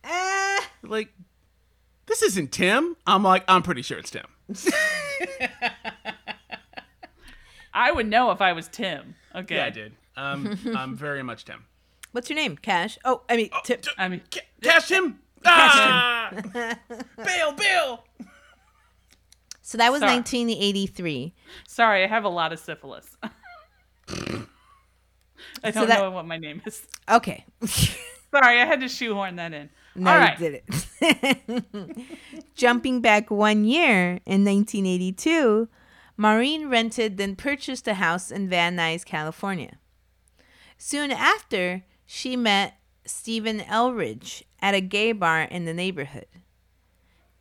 Ah. 0.05 0.69
Like, 0.83 1.09
"This 2.07 2.23
isn't 2.23 2.53
Tim." 2.53 2.97
I'm 3.07 3.23
like, 3.23 3.45
"I'm 3.49 3.63
pretty 3.63 3.83
sure 3.83 3.99
it's 3.99 4.11
Tim." 4.11 4.27
I 7.73 7.91
would 7.91 8.07
know 8.09 8.31
if 8.31 8.41
I 8.41 8.53
was 8.53 8.69
Tim. 8.69 9.15
Okay, 9.35 9.57
Yeah, 9.57 9.65
I 9.67 9.71
did. 9.71 9.93
Um, 10.17 10.59
I'm 10.77 10.97
very 10.97 11.23
much 11.23 11.45
Tim. 11.45 11.65
What's 12.13 12.31
your 12.31 12.37
name? 12.37 12.57
Cash. 12.57 12.99
Oh, 13.05 13.23
I 13.29 13.37
mean, 13.37 13.51
Tip. 13.65 13.85
I 13.99 14.09
mean, 14.09 14.23
Ca- 14.33 14.43
Cash 14.63 14.89
him! 14.91 15.19
Ah! 15.45 16.31
Bill, 16.53 17.53
Bill! 17.53 18.05
So 19.63 19.79
that 19.79 19.91
was 19.91 20.01
Sorry. 20.01 20.15
1983. 20.15 21.35
Sorry, 21.67 22.05
I 22.05 22.07
have 22.07 22.23
a 22.25 22.29
lot 22.29 22.53
of 22.53 22.61
syphilis. 22.61 23.17
I 25.63 25.71
don't 25.71 25.89
that- 25.89 26.01
know 26.01 26.11
what 26.11 26.27
my 26.27 26.37
name 26.39 26.63
is. 26.67 26.87
Okay. 27.09 27.45
Sorry, 27.67 28.61
I 28.61 28.67
had 28.67 28.81
to 28.81 28.89
shoehorn 28.89 29.37
that 29.37 29.53
in. 29.53 29.71
no, 29.95 30.11
All 30.13 30.19
right. 30.19 30.39
you 30.41 30.51
did 30.51 30.63
it. 30.67 31.97
Jumping 32.55 33.01
back 33.01 33.31
one 33.31 33.65
year 33.65 34.19
in 34.27 34.45
1982, 34.45 35.69
Maureen 36.17 36.69
rented 36.69 37.17
then 37.17 37.37
purchased 37.37 37.87
a 37.87 37.95
house 37.95 38.31
in 38.33 38.49
Van 38.49 38.77
Nuys, 38.77 39.05
California. 39.05 39.79
Soon 40.79 41.11
after, 41.13 41.85
she 42.05 42.37
met 42.37 42.75
Stephen 43.05 43.61
Eldridge 43.61 44.45
at 44.61 44.75
a 44.75 44.81
gay 44.81 45.13
bar 45.13 45.43
in 45.43 45.65
the 45.65 45.75
neighborhood. 45.75 46.27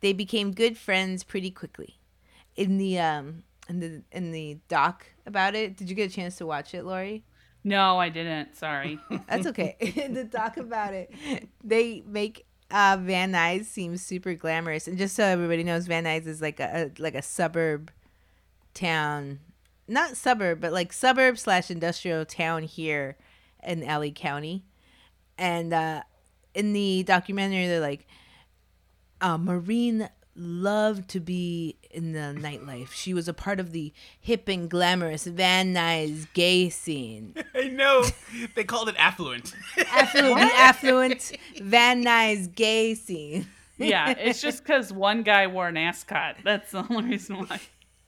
They 0.00 0.12
became 0.12 0.52
good 0.52 0.76
friends 0.78 1.24
pretty 1.24 1.50
quickly. 1.50 1.98
In 2.56 2.78
the 2.78 2.98
um 3.00 3.42
in 3.68 3.80
the 3.80 4.02
in 4.12 4.30
the 4.30 4.58
doc 4.68 5.06
about 5.26 5.54
it, 5.56 5.76
did 5.76 5.88
you 5.88 5.96
get 5.96 6.10
a 6.10 6.14
chance 6.14 6.36
to 6.36 6.46
watch 6.46 6.72
it, 6.74 6.84
Lauri? 6.84 7.24
No, 7.64 7.98
I 7.98 8.10
didn't. 8.10 8.56
Sorry. 8.56 9.00
That's 9.28 9.46
okay. 9.48 9.76
to 9.80 10.24
talk 10.26 10.58
about 10.58 10.92
it, 10.92 11.10
they 11.62 12.04
make 12.06 12.44
uh, 12.70 12.98
Van 13.00 13.32
Nuys 13.32 13.64
seem 13.64 13.96
super 13.96 14.34
glamorous, 14.34 14.86
and 14.86 14.98
just 14.98 15.16
so 15.16 15.24
everybody 15.24 15.64
knows, 15.64 15.86
Van 15.86 16.04
Nuys 16.04 16.26
is 16.26 16.42
like 16.42 16.60
a, 16.60 16.90
a 16.98 17.02
like 17.02 17.14
a 17.14 17.22
suburb 17.22 17.90
town, 18.74 19.40
not 19.88 20.16
suburb, 20.16 20.60
but 20.60 20.72
like 20.72 20.92
suburb 20.92 21.38
slash 21.38 21.70
industrial 21.70 22.24
town 22.26 22.64
here 22.64 23.16
in 23.62 23.80
LA 23.80 24.10
County. 24.10 24.64
And 25.38 25.72
uh, 25.72 26.02
in 26.54 26.72
the 26.74 27.02
documentary, 27.02 27.66
they're 27.66 27.80
like, 27.80 28.06
uh, 29.20 29.38
Maureen 29.38 30.08
loved 30.36 31.08
to 31.10 31.20
be 31.20 31.76
in 31.90 32.12
the 32.12 32.34
nightlife. 32.38 32.90
She 32.92 33.14
was 33.14 33.28
a 33.28 33.34
part 33.34 33.60
of 33.60 33.72
the 33.72 33.92
hip 34.20 34.48
and 34.48 34.68
glamorous 34.68 35.24
Van 35.24 35.72
Nuys 35.74 36.26
gay 36.34 36.68
scene. 36.70 37.34
I 37.54 37.68
know. 37.68 38.04
They 38.54 38.64
called 38.64 38.88
it 38.88 38.96
affluent. 38.98 39.54
affluent, 39.92 40.36
the 40.40 40.56
affluent 40.56 41.32
Van 41.62 42.04
Nuys 42.04 42.52
gay 42.54 42.94
scene. 42.94 43.46
yeah, 43.78 44.10
it's 44.18 44.40
just 44.40 44.62
because 44.64 44.92
one 44.92 45.22
guy 45.22 45.46
wore 45.46 45.68
an 45.68 45.76
ascot. 45.76 46.36
That's 46.44 46.70
the 46.72 46.84
only 46.90 47.10
reason 47.10 47.36
why. 47.38 47.60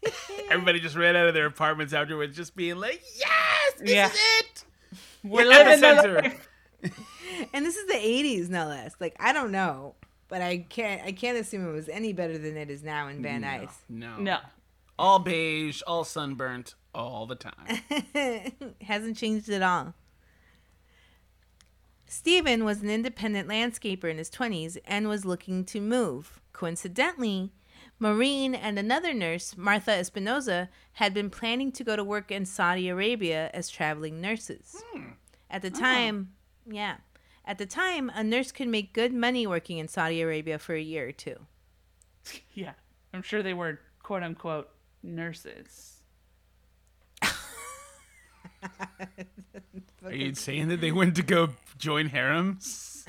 Everybody 0.50 0.80
just 0.80 0.96
ran 0.96 1.16
out 1.16 1.26
of 1.28 1.34
their 1.34 1.46
apartments 1.46 1.92
afterwards, 1.92 2.36
just 2.36 2.54
being 2.54 2.76
like, 2.76 3.02
yes, 3.18 3.72
this 3.78 3.90
Yeah. 3.90 4.06
is 4.08 4.18
it! 4.40 4.64
We're 5.24 5.42
The 5.44 5.48
living 5.50 5.80
the 5.80 5.86
epicenter. 5.86 6.22
life. 6.22 6.48
And 7.52 7.66
this 7.66 7.76
is 7.76 7.86
the 7.88 7.94
'80s, 7.94 8.48
no 8.48 8.66
less. 8.66 8.94
Like 9.00 9.16
I 9.18 9.32
don't 9.32 9.50
know, 9.50 9.94
but 10.28 10.42
I 10.42 10.58
can't. 10.68 11.02
I 11.02 11.12
can't 11.12 11.38
assume 11.38 11.68
it 11.68 11.72
was 11.72 11.88
any 11.88 12.12
better 12.12 12.38
than 12.38 12.56
it 12.56 12.70
is 12.70 12.82
now 12.82 13.08
in 13.08 13.22
Van 13.22 13.42
Nuys. 13.42 13.70
No. 13.88 14.16
No. 14.18 14.38
All 14.98 15.18
beige, 15.18 15.82
all 15.86 16.04
sunburnt, 16.04 16.74
all 16.94 17.26
the 17.26 17.36
time. 17.36 18.72
Hasn't 18.80 19.16
changed 19.16 19.48
at 19.50 19.62
all. 19.62 19.94
Stephen 22.06 22.64
was 22.64 22.82
an 22.82 22.88
independent 22.88 23.48
landscaper 23.48 24.04
in 24.04 24.16
his 24.16 24.30
20s 24.30 24.78
and 24.86 25.08
was 25.08 25.24
looking 25.24 25.64
to 25.64 25.80
move. 25.80 26.40
Coincidentally, 26.52 27.52
Maureen 27.98 28.54
and 28.54 28.78
another 28.78 29.12
nurse, 29.12 29.56
Martha 29.56 29.90
Espinoza, 29.90 30.68
had 30.94 31.12
been 31.12 31.30
planning 31.30 31.72
to 31.72 31.84
go 31.84 31.96
to 31.96 32.04
work 32.04 32.30
in 32.30 32.46
Saudi 32.46 32.88
Arabia 32.88 33.50
as 33.52 33.68
traveling 33.68 34.20
nurses. 34.20 34.82
Hmm. 34.92 35.10
At 35.50 35.62
the 35.62 35.72
oh. 35.74 35.78
time, 35.78 36.32
yeah. 36.64 36.96
At 37.46 37.59
the 37.59 37.66
time, 37.66 38.11
a 38.14 38.24
nurse 38.24 38.50
could 38.50 38.66
make 38.68 38.92
good 38.92 39.12
money 39.12 39.46
working 39.46 39.78
in 39.78 39.87
Saudi 39.88 40.20
Arabia 40.20 40.59
for 40.59 40.74
a 40.74 40.80
year 40.80 41.09
or 41.09 41.12
two. 41.12 41.37
Yeah, 42.54 42.72
I'm 43.14 43.22
sure 43.22 43.42
they 43.42 43.54
were 43.54 43.78
quote 44.02 44.22
unquote 44.24 44.68
nurses. 45.02 45.92
Are 50.04 50.12
you 50.12 50.35
saying 50.35 50.68
that 50.68 50.80
they 50.80 50.90
went 51.00 51.14
to 51.16 51.22
go 51.22 51.50
join 51.78 52.09
harems? 52.09 53.04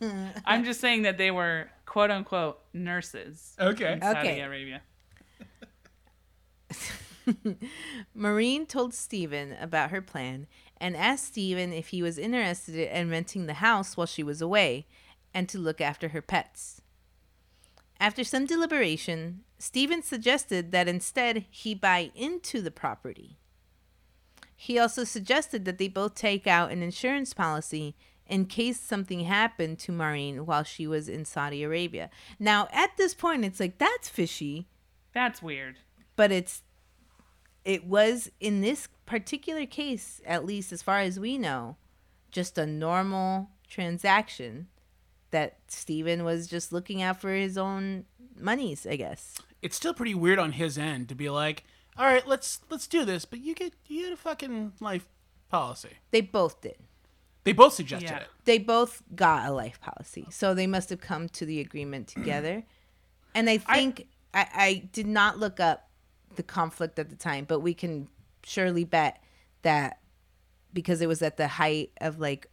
I'm 0.46 0.64
just 0.64 0.80
saying 0.80 1.02
that 1.02 1.18
they 1.18 1.30
were 1.30 1.68
quote 1.84 2.10
unquote 2.10 2.60
nurses 2.72 3.54
Okay. 3.60 3.92
in 3.94 4.00
Saudi 4.00 4.18
Okay. 4.28 4.40
Arabia. 4.40 4.80
Maureen 8.14 8.66
told 8.66 8.94
Stephen 8.94 9.54
about 9.60 9.90
her 9.90 10.00
plan 10.02 10.46
and 10.82 10.96
asked 10.96 11.26
Stephen 11.26 11.72
if 11.72 11.88
he 11.88 12.02
was 12.02 12.18
interested 12.18 12.74
in 12.74 13.08
renting 13.08 13.46
the 13.46 13.54
house 13.54 13.96
while 13.96 14.06
she 14.06 14.24
was 14.24 14.42
away 14.42 14.84
and 15.32 15.48
to 15.48 15.56
look 15.56 15.80
after 15.80 16.08
her 16.08 16.20
pets. 16.20 16.82
After 18.00 18.24
some 18.24 18.46
deliberation, 18.46 19.44
Stephen 19.60 20.02
suggested 20.02 20.72
that 20.72 20.88
instead 20.88 21.46
he 21.50 21.72
buy 21.72 22.10
into 22.16 22.60
the 22.60 22.72
property. 22.72 23.38
He 24.56 24.76
also 24.76 25.04
suggested 25.04 25.64
that 25.64 25.78
they 25.78 25.86
both 25.88 26.16
take 26.16 26.48
out 26.48 26.72
an 26.72 26.82
insurance 26.82 27.32
policy 27.32 27.94
in 28.26 28.46
case 28.46 28.80
something 28.80 29.20
happened 29.20 29.78
to 29.80 29.92
Maureen 29.92 30.46
while 30.46 30.64
she 30.64 30.86
was 30.88 31.08
in 31.08 31.24
Saudi 31.24 31.62
Arabia. 31.62 32.10
Now, 32.40 32.66
at 32.72 32.96
this 32.96 33.14
point, 33.14 33.44
it's 33.44 33.60
like 33.60 33.78
that's 33.78 34.08
fishy, 34.08 34.66
That's 35.14 35.40
weird. 35.42 35.76
but 36.16 36.32
it's 36.32 36.62
it 37.64 37.84
was 37.84 38.30
in 38.40 38.60
this 38.60 38.88
particular 39.06 39.66
case, 39.66 40.20
at 40.26 40.44
least 40.44 40.72
as 40.72 40.82
far 40.82 41.00
as 41.00 41.18
we 41.20 41.38
know, 41.38 41.76
just 42.30 42.58
a 42.58 42.66
normal 42.66 43.50
transaction 43.68 44.68
that 45.30 45.58
Stephen 45.68 46.24
was 46.24 46.46
just 46.46 46.72
looking 46.72 47.02
out 47.02 47.20
for 47.20 47.30
his 47.32 47.56
own 47.56 48.04
monies, 48.38 48.86
I 48.88 48.96
guess. 48.96 49.38
It's 49.62 49.76
still 49.76 49.94
pretty 49.94 50.14
weird 50.14 50.38
on 50.38 50.52
his 50.52 50.76
end 50.76 51.08
to 51.08 51.14
be 51.14 51.30
like, 51.30 51.64
all 51.96 52.06
right, 52.06 52.26
let's 52.26 52.60
let's 52.70 52.86
do 52.86 53.04
this, 53.04 53.24
but 53.24 53.40
you 53.40 53.54
get 53.54 53.74
you 53.86 54.04
get 54.04 54.12
a 54.12 54.16
fucking 54.16 54.72
life 54.80 55.06
policy. 55.48 55.90
They 56.10 56.20
both 56.22 56.60
did. 56.60 56.76
They 57.44 57.52
both 57.52 57.74
suggested 57.74 58.08
Yeah. 58.10 58.18
it. 58.18 58.28
They 58.44 58.58
both 58.58 59.02
got 59.14 59.48
a 59.48 59.52
life 59.52 59.80
policy. 59.80 60.26
So 60.30 60.54
they 60.54 60.66
must 60.66 60.90
have 60.90 61.00
come 61.00 61.28
to 61.30 61.44
the 61.44 61.60
agreement 61.60 62.08
together. 62.08 62.64
And 63.34 63.50
I 63.50 63.58
think 63.58 64.06
I, 64.32 64.46
I 64.54 64.88
did 64.92 65.06
not 65.06 65.38
look 65.38 65.58
up 65.60 65.88
the 66.36 66.42
conflict 66.42 66.98
at 66.98 67.10
the 67.10 67.16
time, 67.16 67.44
but 67.46 67.60
we 67.60 67.74
can 67.74 68.08
surely 68.44 68.84
bet 68.84 69.22
that 69.62 70.00
because 70.72 71.00
it 71.00 71.06
was 71.08 71.22
at 71.22 71.36
the 71.36 71.48
height 71.48 71.92
of 72.00 72.18
like 72.18 72.46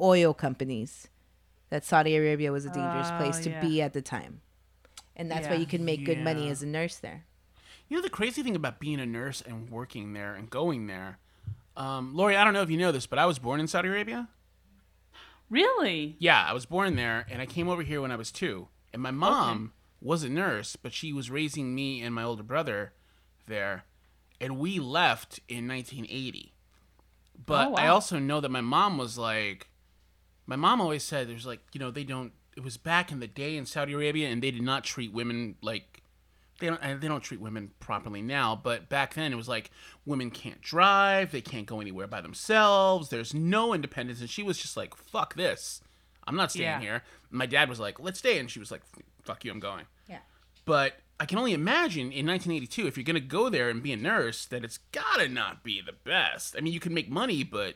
oil 0.00 0.34
companies 0.34 1.08
that 1.70 1.84
Saudi 1.84 2.16
Arabia 2.16 2.52
was 2.52 2.64
a 2.64 2.70
dangerous 2.70 3.08
Oh, 3.10 3.18
place 3.18 3.38
to 3.40 3.50
yeah. 3.50 3.60
be 3.60 3.82
at 3.82 3.92
the 3.92 4.02
time. 4.02 4.40
And 5.16 5.30
that's 5.30 5.48
why 5.48 5.54
you 5.54 5.66
can 5.66 5.84
make 5.84 6.04
good 6.04 6.18
money 6.22 6.50
as 6.50 6.62
a 6.62 6.66
nurse 6.66 6.96
there. 6.98 7.24
You 7.88 7.96
know 7.96 8.02
the 8.02 8.10
crazy 8.10 8.42
thing 8.42 8.54
about 8.56 8.78
being 8.80 9.00
a 9.00 9.06
nurse 9.06 9.40
and 9.40 9.70
working 9.70 10.12
there 10.12 10.34
and 10.34 10.50
going 10.50 10.86
there, 10.88 11.18
um, 11.76 12.14
Lauri. 12.14 12.36
I 12.36 12.44
don't 12.44 12.52
know 12.52 12.62
if 12.62 12.70
you 12.70 12.76
know 12.76 12.92
this, 12.92 13.06
but 13.06 13.18
I 13.18 13.26
was 13.26 13.38
born 13.38 13.60
in 13.60 13.66
Saudi 13.68 13.88
Arabia. 13.88 14.28
Really? 15.48 16.16
Yeah, 16.18 16.44
I 16.44 16.52
was 16.52 16.66
born 16.66 16.96
there, 16.96 17.26
and 17.30 17.40
I 17.40 17.46
came 17.46 17.68
over 17.68 17.82
here 17.82 18.00
when 18.02 18.10
I 18.10 18.16
was 18.16 18.32
two. 18.32 18.68
And 18.92 19.00
my 19.00 19.10
mom 19.12 19.72
was 20.00 20.22
a 20.22 20.28
nurse, 20.28 20.76
but 20.76 20.92
she 20.92 21.12
was 21.12 21.30
raising 21.30 21.74
me 21.74 22.02
and 22.02 22.14
my 22.14 22.22
older 22.22 22.42
brother 22.42 22.92
there, 23.46 23.84
and 24.40 24.58
we 24.58 24.78
left 24.78 25.40
in 25.48 25.66
1980. 25.68 26.52
But 27.44 27.68
Oh, 27.68 27.74
I 27.74 27.88
also 27.88 28.18
know 28.18 28.40
that 28.40 28.50
my 28.50 28.60
mom 28.60 28.98
was 28.98 29.16
like, 29.18 29.68
my 30.46 30.56
mom 30.56 30.80
always 30.80 31.02
said 31.02 31.28
there's 31.28 31.46
like 31.46 31.60
you 31.72 31.80
know 31.80 31.90
they 31.90 32.04
don't. 32.04 32.32
It 32.56 32.64
was 32.64 32.76
back 32.78 33.12
in 33.12 33.20
the 33.20 33.26
day 33.26 33.56
in 33.56 33.66
Saudi 33.66 33.92
Arabia, 33.92 34.28
and 34.28 34.42
they 34.42 34.50
did 34.50 34.62
not 34.62 34.84
treat 34.84 35.12
women 35.12 35.56
like 35.62 36.02
they 36.58 36.68
don't 36.68 36.78
and 36.82 37.00
they 37.02 37.08
don't 37.08 37.20
treat 37.22 37.38
women 37.38 37.70
properly 37.80 38.22
now 38.22 38.58
but 38.64 38.88
back 38.88 39.12
then 39.12 39.30
it 39.30 39.36
was 39.36 39.46
like 39.46 39.70
women 40.06 40.30
can't 40.30 40.62
drive 40.62 41.30
they 41.30 41.42
can't 41.42 41.66
go 41.66 41.82
anywhere 41.82 42.06
by 42.06 42.22
themselves 42.22 43.10
there's 43.10 43.34
no 43.34 43.74
independence 43.74 44.20
and 44.22 44.30
she 44.30 44.42
was 44.42 44.56
just 44.56 44.74
like 44.74 44.96
fuck 44.96 45.34
this 45.34 45.82
i'm 46.26 46.34
not 46.34 46.50
staying 46.50 46.64
Yeah. 46.64 46.80
here 46.80 47.02
my 47.30 47.44
dad 47.44 47.68
was 47.68 47.78
like 47.78 48.00
let's 48.00 48.20
stay 48.20 48.38
and 48.38 48.50
she 48.50 48.58
was 48.58 48.70
like 48.70 48.80
fuck 49.26 49.44
you 49.44 49.50
i'm 49.52 49.60
going 49.60 49.84
Yeah. 50.08 50.18
but 50.64 50.94
i 51.20 51.24
can 51.26 51.38
only 51.38 51.52
imagine 51.52 52.12
in 52.12 52.26
1982 52.26 52.86
if 52.86 52.96
you're 52.96 53.04
going 53.04 53.14
to 53.14 53.20
go 53.20 53.48
there 53.48 53.68
and 53.68 53.82
be 53.82 53.92
a 53.92 53.96
nurse 53.96 54.46
that 54.46 54.64
it's 54.64 54.78
gotta 54.92 55.28
not 55.28 55.62
be 55.62 55.80
the 55.80 55.92
best 55.92 56.54
i 56.56 56.60
mean 56.60 56.72
you 56.72 56.80
can 56.80 56.94
make 56.94 57.10
money 57.10 57.42
but 57.44 57.74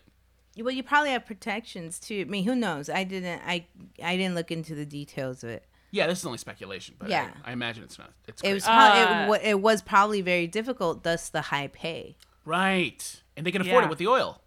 Well, 0.58 0.70
you 0.74 0.82
probably 0.82 1.10
have 1.10 1.24
protections 1.26 1.98
too. 1.98 2.20
I 2.26 2.30
mean, 2.30 2.44
who 2.44 2.54
knows? 2.54 2.90
I 2.90 3.04
didn't. 3.04 3.40
I 3.46 3.66
I 4.02 4.16
didn't 4.18 4.34
look 4.34 4.50
into 4.50 4.74
the 4.74 4.84
details 4.84 5.42
of 5.44 5.50
it. 5.50 5.62
yeah 5.92 6.06
this 6.06 6.18
is 6.20 6.26
only 6.26 6.38
speculation 6.38 6.94
but 6.98 7.08
Yeah. 7.08 7.30
I, 7.44 7.50
I 7.50 7.52
imagine 7.52 7.82
it's 7.84 7.98
not 7.98 8.10
it's 8.28 8.42
It 8.42 8.52
was. 8.54 8.64
crazy. 8.64 8.76
prob- 8.76 9.30
Uh, 9.30 9.32
it, 9.34 9.48
it 9.50 9.60
was 9.60 9.80
probably 9.82 10.20
very 10.22 10.46
difficult. 10.46 11.02
Thus, 11.04 11.28
the 11.30 11.42
high 11.52 11.68
pay. 11.68 12.16
right 12.44 13.22
and 13.36 13.46
they 13.46 13.52
can 13.52 13.62
afford 13.62 13.82
Yeah. 13.82 13.86
it 13.86 13.90
with 13.90 13.98
the 13.98 14.08
oil 14.08 14.42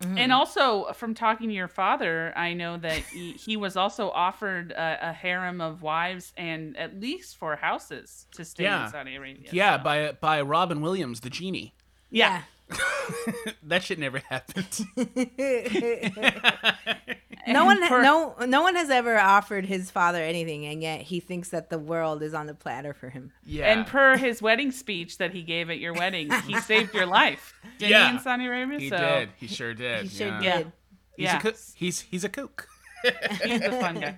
Mm-hmm. 0.00 0.18
And 0.18 0.32
also, 0.32 0.92
from 0.94 1.14
talking 1.14 1.48
to 1.48 1.54
your 1.54 1.68
father, 1.68 2.32
I 2.36 2.54
know 2.54 2.78
that 2.78 2.98
he, 3.12 3.32
he 3.32 3.56
was 3.56 3.76
also 3.76 4.10
offered 4.10 4.72
a, 4.72 5.10
a 5.10 5.12
harem 5.12 5.60
of 5.60 5.82
wives 5.82 6.32
and 6.36 6.76
at 6.76 6.98
least 6.98 7.36
four 7.36 7.56
houses 7.56 8.26
to 8.36 8.44
stay 8.44 8.64
Yeah. 8.64 8.86
in 8.86 8.90
Saudi 8.90 9.14
Arabia. 9.16 9.48
yeah 9.52 9.76
so- 9.76 9.84
by 9.84 10.12
by 10.12 10.40
robin 10.40 10.80
williams 10.80 11.20
the 11.20 11.30
genie 11.30 11.74
yeah. 12.12 12.42
That 13.62 13.82
shit 13.82 13.98
never 13.98 14.18
happened 14.28 14.86
no 17.46 17.64
one. 17.64 17.86
for- 17.88 18.02
no. 18.02 18.34
No 18.46 18.62
one 18.62 18.76
has 18.76 18.90
ever 18.90 19.18
offered 19.18 19.66
his 19.66 19.90
father 19.90 20.22
anything, 20.22 20.66
and 20.66 20.82
yet 20.82 21.02
he 21.02 21.20
thinks 21.20 21.50
that 21.50 21.70
the 21.70 21.78
world 21.78 22.22
is 22.22 22.34
on 22.34 22.46
the 22.46 22.54
platter 22.54 22.94
for 22.94 23.10
him. 23.10 23.32
yeah 23.44 23.72
And 23.72 23.86
per 23.86 24.16
his 24.16 24.42
wedding 24.42 24.70
speech 24.70 25.18
that 25.18 25.32
he 25.32 25.42
gave 25.42 25.70
at 25.70 25.78
your 25.78 25.92
wedding, 25.94 26.30
he 26.46 26.58
saved 26.70 26.94
your 26.94 27.06
life. 27.06 27.54
Didn't 27.78 27.90
Yeah. 27.92 28.10
he 28.10 28.16
in 28.16 28.22
Saudi 28.22 28.46
Arabia? 28.46 28.78
He 28.78 28.88
so 28.90 28.96
did. 28.98 29.28
He 29.36 29.46
sure 29.46 29.74
did. 29.74 30.02
He 30.02 30.08
sure 30.08 30.28
yeah. 30.28 30.40
Yeah. 30.42 30.56
did. 30.58 30.72
He's 31.16 31.24
Yeah. 31.26 31.38
a 31.38 31.40
cook. 31.40 31.56
He's 31.74 32.00
he's 32.00 32.24
a 32.24 32.28
kook. 32.28 32.68
he's 33.44 33.60
the 33.60 33.72
fun 33.80 34.00
guy. 34.00 34.16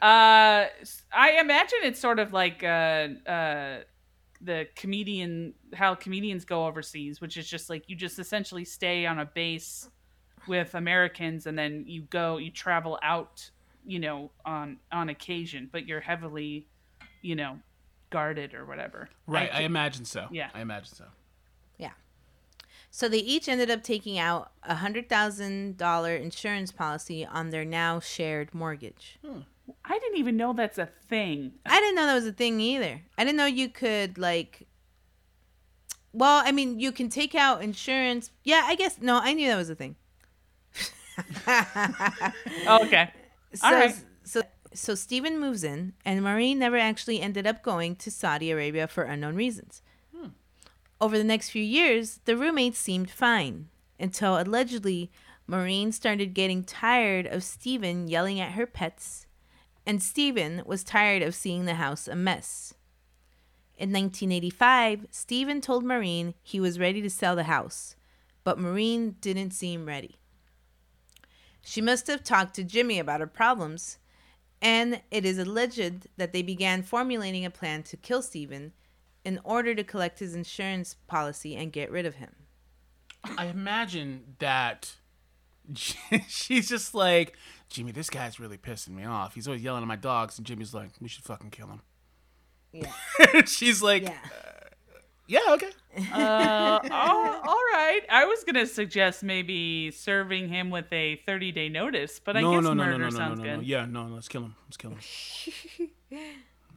Uh, 0.00 0.68
I 1.12 1.38
imagine 1.40 1.78
it's 1.84 1.98
sort 2.00 2.18
of 2.18 2.32
like 2.32 2.62
uh, 2.62 3.08
uh, 3.26 3.78
the 4.40 4.66
comedian, 4.74 5.54
how 5.74 5.94
comedians 5.94 6.44
go 6.44 6.66
overseas, 6.66 7.20
which 7.20 7.36
is 7.36 7.48
just 7.48 7.70
like 7.70 7.84
you 7.88 7.96
just 7.96 8.18
essentially 8.18 8.64
stay 8.64 9.06
on 9.06 9.18
a 9.18 9.26
base 9.26 9.88
with 10.46 10.74
Americans, 10.74 11.46
and 11.46 11.58
then 11.58 11.84
you 11.86 12.02
go, 12.02 12.36
you 12.36 12.50
travel 12.50 12.98
out, 13.02 13.50
you 13.84 13.98
know, 13.98 14.30
on 14.44 14.78
on 14.92 15.08
occasion, 15.08 15.68
but 15.72 15.86
you're 15.86 16.00
heavily, 16.00 16.68
you 17.22 17.34
know, 17.34 17.58
guarded 18.10 18.54
or 18.54 18.64
whatever. 18.64 19.08
Right. 19.26 19.50
I, 19.52 19.58
I, 19.58 19.62
imagine 19.62 20.04
so. 20.04 20.26
Yeah. 20.30 20.50
I 20.54 20.60
imagine 20.60 20.94
so. 20.94 21.04
So 22.96 23.10
they 23.10 23.18
each 23.18 23.46
ended 23.46 23.70
up 23.70 23.82
taking 23.82 24.18
out 24.18 24.52
a 24.62 24.76
hundred 24.76 25.06
thousand 25.06 25.76
dollar 25.76 26.16
insurance 26.16 26.72
policy 26.72 27.26
on 27.26 27.50
their 27.50 27.62
now 27.62 28.00
shared 28.00 28.54
mortgage. 28.54 29.18
Hmm. 29.22 29.40
I 29.84 29.98
didn't 29.98 30.16
even 30.16 30.38
know 30.38 30.54
that's 30.54 30.78
a 30.78 30.88
thing. 31.06 31.52
I 31.66 31.78
didn't 31.78 31.96
know 31.96 32.06
that 32.06 32.14
was 32.14 32.26
a 32.26 32.32
thing 32.32 32.58
either. 32.58 33.02
I 33.18 33.24
didn't 33.24 33.36
know 33.36 33.44
you 33.44 33.68
could 33.68 34.16
like. 34.16 34.66
Well, 36.14 36.42
I 36.42 36.52
mean, 36.52 36.80
you 36.80 36.90
can 36.90 37.10
take 37.10 37.34
out 37.34 37.62
insurance. 37.62 38.30
Yeah, 38.44 38.62
I 38.64 38.74
guess 38.76 38.98
no. 38.98 39.20
I 39.22 39.34
knew 39.34 39.48
that 39.48 39.56
was 39.56 39.68
a 39.68 39.74
thing. 39.74 39.96
Oh, 42.66 42.82
okay. 42.86 43.10
so, 43.52 43.66
All 43.66 43.74
right. 43.74 43.94
so, 44.24 44.40
so 44.72 44.94
Stephen 44.94 45.38
moves 45.38 45.64
in, 45.64 45.92
and 46.06 46.22
Maureen 46.22 46.58
never 46.58 46.78
actually 46.78 47.20
ended 47.20 47.46
up 47.46 47.62
going 47.62 47.94
to 47.96 48.10
Saudi 48.10 48.50
Arabia 48.50 48.86
for 48.86 49.02
unknown 49.02 49.34
reasons. 49.34 49.82
Over 51.00 51.18
the 51.18 51.24
next 51.24 51.50
few 51.50 51.62
years, 51.62 52.20
the 52.24 52.36
roommates 52.36 52.78
seemed 52.78 53.10
fine 53.10 53.68
until 54.00 54.38
allegedly 54.38 55.10
Maureen 55.46 55.92
started 55.92 56.34
getting 56.34 56.64
tired 56.64 57.26
of 57.26 57.44
Stephen 57.44 58.08
yelling 58.08 58.40
at 58.40 58.52
her 58.52 58.66
pets, 58.66 59.26
and 59.84 60.02
Stephen 60.02 60.62
was 60.64 60.82
tired 60.82 61.22
of 61.22 61.34
seeing 61.34 61.66
the 61.66 61.74
house 61.74 62.08
a 62.08 62.16
mess. 62.16 62.74
In 63.76 63.92
1985, 63.92 65.06
Stephen 65.10 65.60
told 65.60 65.84
Maureen 65.84 66.32
he 66.42 66.58
was 66.58 66.78
ready 66.78 67.02
to 67.02 67.10
sell 67.10 67.36
the 67.36 67.44
house, 67.44 67.94
but 68.42 68.58
Maureen 68.58 69.16
didn't 69.20 69.50
seem 69.50 69.84
ready. 69.84 70.16
She 71.60 71.82
must 71.82 72.06
have 72.06 72.24
talked 72.24 72.54
to 72.54 72.64
Jimmy 72.64 72.98
about 72.98 73.20
her 73.20 73.26
problems, 73.26 73.98
and 74.62 75.02
it 75.10 75.26
is 75.26 75.38
alleged 75.38 76.08
that 76.16 76.32
they 76.32 76.42
began 76.42 76.82
formulating 76.82 77.44
a 77.44 77.50
plan 77.50 77.82
to 77.82 77.98
kill 77.98 78.22
Stephen 78.22 78.72
in 79.26 79.40
order 79.42 79.74
to 79.74 79.82
collect 79.82 80.20
his 80.20 80.36
insurance 80.36 80.94
policy 81.08 81.56
and 81.56 81.72
get 81.72 81.90
rid 81.90 82.06
of 82.06 82.14
him. 82.14 82.30
I 83.36 83.46
imagine 83.46 84.36
that 84.38 84.94
she's 86.28 86.68
just 86.68 86.94
like, 86.94 87.36
Jimmy, 87.68 87.90
this 87.90 88.08
guy's 88.08 88.38
really 88.38 88.56
pissing 88.56 88.90
me 88.90 89.04
off. 89.04 89.34
He's 89.34 89.48
always 89.48 89.64
yelling 89.64 89.82
at 89.82 89.88
my 89.88 89.96
dogs, 89.96 90.38
and 90.38 90.46
Jimmy's 90.46 90.72
like, 90.72 90.90
we 91.00 91.08
should 91.08 91.24
fucking 91.24 91.50
kill 91.50 91.66
him. 91.66 91.80
Yeah. 92.72 92.92
she's 93.46 93.82
like, 93.82 94.04
Yeah. 94.04 94.14
yeah, 95.26 95.54
okay. 95.54 95.70
Uh, 96.12 96.78
oh, 96.84 97.40
all 97.44 97.62
right. 97.72 98.02
I 98.08 98.26
was 98.26 98.44
gonna 98.44 98.66
suggest 98.66 99.24
maybe 99.24 99.90
serving 99.90 100.50
him 100.50 100.70
with 100.70 100.92
a 100.92 101.16
30 101.26 101.50
day 101.50 101.68
notice, 101.68 102.20
but 102.20 102.36
I 102.36 102.42
no, 102.42 102.52
guess 102.52 102.62
no, 102.62 102.74
no, 102.74 102.84
murder 102.84 102.92
no, 102.92 102.98
no, 102.98 103.04
no, 103.04 103.10
no, 103.10 103.16
sounds 103.16 103.38
no, 103.40 103.44
good. 103.44 103.56
no. 103.56 103.62
Yeah, 103.62 103.86
no, 103.86 104.06
no, 104.06 104.14
let's 104.14 104.28
kill 104.28 104.42
him. 104.42 104.54
Let's 104.68 104.76
kill 104.76 104.92
him. 104.92 105.90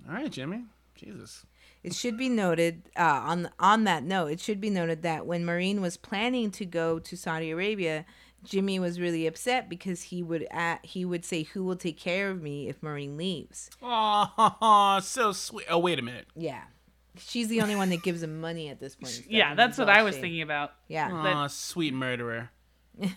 All 0.10 0.16
right, 0.16 0.32
Jimmy. 0.32 0.64
Jesus. 0.96 1.46
It 1.84 1.94
should 1.94 2.18
be 2.18 2.28
noted 2.30 2.90
uh, 2.98 3.04
on 3.04 3.50
on 3.60 3.86
that 3.86 4.04
note. 4.04 4.28
It 4.32 4.40
should 4.40 4.60
be 4.60 4.70
noted 4.70 5.02
that 5.04 5.26
when 5.26 5.46
Maureen 5.46 5.82
was 5.82 5.96
planning 5.98 6.52
to 6.52 6.66
go 6.66 7.00
to 7.00 7.16
Saudi 7.16 7.52
Arabia, 7.52 8.06
Jimmy 8.44 8.80
was 8.80 9.00
really 9.00 9.26
upset 9.26 9.70
because 9.70 10.02
he 10.04 10.22
would 10.22 10.46
at, 10.52 10.86
he 10.86 11.06
would 11.06 11.24
say, 11.24 11.44
"Who 11.44 11.64
will 11.64 11.78
take 11.78 11.98
care 11.98 12.30
of 12.30 12.42
me 12.42 12.68
if 12.68 12.84
Maureen 12.84 13.16
leaves?" 13.16 13.70
Oh, 13.82 15.00
so 15.04 15.32
sweet. 15.32 15.68
Oh, 15.70 15.80
wait 15.80 16.00
a 16.00 16.02
minute. 16.02 16.28
Yeah, 16.36 16.64
she's 17.18 17.48
the 17.48 17.62
only 17.62 17.78
one 17.78 17.90
that 17.92 18.04
gives 18.04 18.22
him 18.24 18.42
money 18.42 18.68
at 18.68 18.80
this 18.82 18.96
point. 18.96 19.08
and 19.08 19.24
stuff, 19.24 19.32
Yeah, 19.32 19.56
that's 19.56 19.78
what 19.78 19.90
I 19.90 20.04
was 20.04 20.16
shade. 20.16 20.22
thinking 20.22 20.42
about. 20.42 20.74
Yeah, 20.90 21.44
Oh, 21.44 21.48
sweet 21.48 21.94
murderer. 21.94 22.50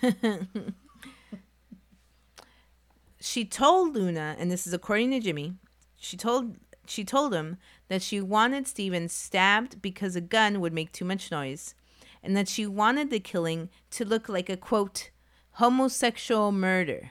she 3.21 3.45
told 3.45 3.95
Luna, 3.95 4.37
and 4.39 4.51
this 4.51 4.67
is 4.67 4.73
according 4.73 5.11
to 5.13 5.21
Jimmy, 5.21 5.55
she 5.97 6.17
told 6.17 6.57
she 6.87 7.05
told 7.05 7.33
him 7.33 7.59
that 7.93 8.01
she 8.01 8.23
wanted 8.23 8.67
Stephen 8.67 9.07
stabbed 9.07 9.83
because 9.83 10.17
a 10.17 10.21
gun 10.23 10.63
would 10.63 10.73
make 10.73 10.93
too 10.93 11.05
much 11.05 11.31
noise, 11.31 11.75
and 12.23 12.35
that 12.35 12.49
she 12.49 12.67
wanted 12.67 13.11
the 13.11 13.21
killing 13.21 13.69
to 13.91 14.03
look 14.03 14.31
like 14.31 14.49
a 14.49 14.57
quote 14.57 15.11
homosexual 15.57 16.53
murder, 16.53 17.11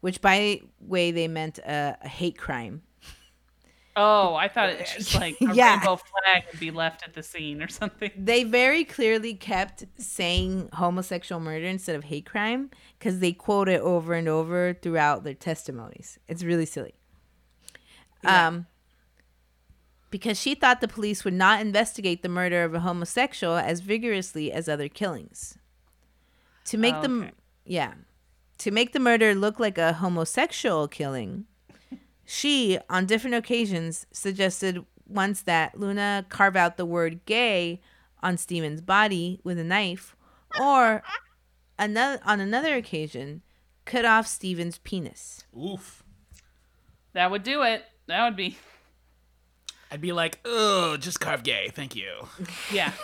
which 0.00 0.20
by 0.20 0.60
way 0.78 1.10
they 1.10 1.26
meant 1.26 1.58
a, 1.58 1.96
a 2.00 2.06
hate 2.08 2.38
crime. 2.38 2.82
Oh, 3.96 4.36
I 4.36 4.46
thought 4.46 4.68
it's 4.68 4.94
just 4.98 5.16
like 5.16 5.34
a 5.40 5.52
Yeah. 5.52 5.78
rainbow 5.78 5.96
flag 5.96 6.44
would 6.52 6.60
be 6.60 6.70
left 6.70 7.02
at 7.02 7.14
the 7.14 7.22
scene 7.24 7.60
or 7.60 7.66
something. 7.66 8.12
They 8.16 8.44
very 8.44 8.84
clearly 8.84 9.34
kept 9.34 9.84
saying 9.98 10.68
homosexual 10.74 11.40
murder 11.40 11.66
instead 11.66 11.96
of 11.96 12.04
hate 12.04 12.24
crime 12.24 12.70
because 13.00 13.18
they 13.18 13.32
quote 13.32 13.68
it 13.68 13.80
over 13.80 14.14
and 14.14 14.28
over 14.28 14.74
throughout 14.80 15.24
their 15.24 15.34
testimonies. 15.34 16.20
It's 16.28 16.44
really 16.44 16.66
silly. 16.66 16.94
Um, 18.24 18.66
because 20.12 20.38
she 20.38 20.54
thought 20.54 20.80
the 20.80 20.86
police 20.86 21.24
would 21.24 21.34
not 21.34 21.60
investigate 21.60 22.22
the 22.22 22.28
murder 22.28 22.62
of 22.62 22.74
a 22.74 22.80
homosexual 22.80 23.56
as 23.56 23.80
vigorously 23.80 24.52
as 24.52 24.68
other 24.68 24.88
killings. 24.88 25.58
To 26.66 26.76
make 26.76 26.94
Oh, 26.96 27.02
them, 27.02 27.30
yeah, 27.64 27.94
to 28.58 28.70
make 28.70 28.92
the 28.92 29.00
murder 29.00 29.34
look 29.34 29.58
like 29.58 29.78
a 29.78 29.94
homosexual 29.94 30.86
killing, 30.86 31.46
she, 32.24 32.78
on 32.88 33.06
different 33.06 33.34
occasions, 33.34 34.06
suggested 34.12 34.84
once 35.08 35.42
that 35.42 35.80
Luna 35.80 36.26
carve 36.28 36.54
out 36.56 36.76
the 36.76 36.86
word 36.86 37.24
gay 37.24 37.80
on 38.22 38.36
Stephen's 38.36 38.82
body 38.82 39.40
with 39.42 39.58
a 39.58 39.64
knife, 39.64 40.14
or 40.60 41.02
another, 41.78 42.20
on 42.24 42.38
another 42.38 42.76
occasion, 42.76 43.42
cut 43.86 44.04
off 44.04 44.26
Stephen's 44.26 44.78
penis. 44.78 45.44
Oof. 45.58 46.04
That 47.14 47.30
would 47.30 47.42
do 47.42 47.62
it. 47.62 47.82
That 48.06 48.24
would 48.24 48.36
be 48.36 48.58
I'd 49.92 50.00
be 50.00 50.12
like, 50.12 50.38
oh, 50.46 50.96
just 50.96 51.20
carve 51.20 51.42
gay, 51.42 51.70
thank 51.74 51.94
you. 51.94 52.26
yeah. 52.72 52.92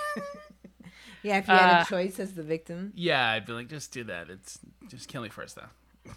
Yeah, 1.24 1.38
if 1.38 1.48
you 1.48 1.52
had 1.52 1.80
Uh, 1.80 1.82
a 1.82 1.84
choice 1.84 2.20
as 2.20 2.34
the 2.34 2.44
victim. 2.44 2.92
Yeah, 2.94 3.30
I'd 3.32 3.44
be 3.44 3.52
like, 3.52 3.68
just 3.68 3.90
do 3.92 4.04
that. 4.04 4.30
It's 4.30 4.60
just 4.86 5.08
kill 5.08 5.20
me 5.20 5.28
first, 5.28 5.56
though. 5.56 5.66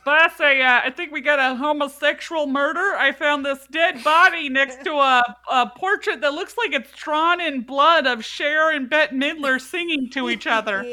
Boss, 0.06 0.40
I, 0.40 0.62
uh, 0.62 0.82
I 0.86 0.92
think 0.92 1.12
we 1.12 1.22
got 1.22 1.40
a 1.40 1.56
homosexual 1.56 2.46
murder. 2.46 2.94
I 2.96 3.12
found 3.12 3.44
this 3.44 3.66
dead 3.72 4.04
body 4.04 4.48
next 4.48 4.84
to 4.86 4.92
a, 4.92 5.24
a 5.52 5.72
portrait 5.76 6.22
that 6.22 6.34
looks 6.36 6.56
like 6.56 6.72
it's 6.72 6.92
drawn 6.96 7.42
in 7.42 7.62
blood 7.62 8.06
of 8.06 8.24
Cher 8.24 8.70
and 8.72 8.88
Bette 8.90 9.14
Midler 9.16 9.60
singing 9.60 10.08
to 10.12 10.30
each 10.30 10.46
other. 10.46 10.86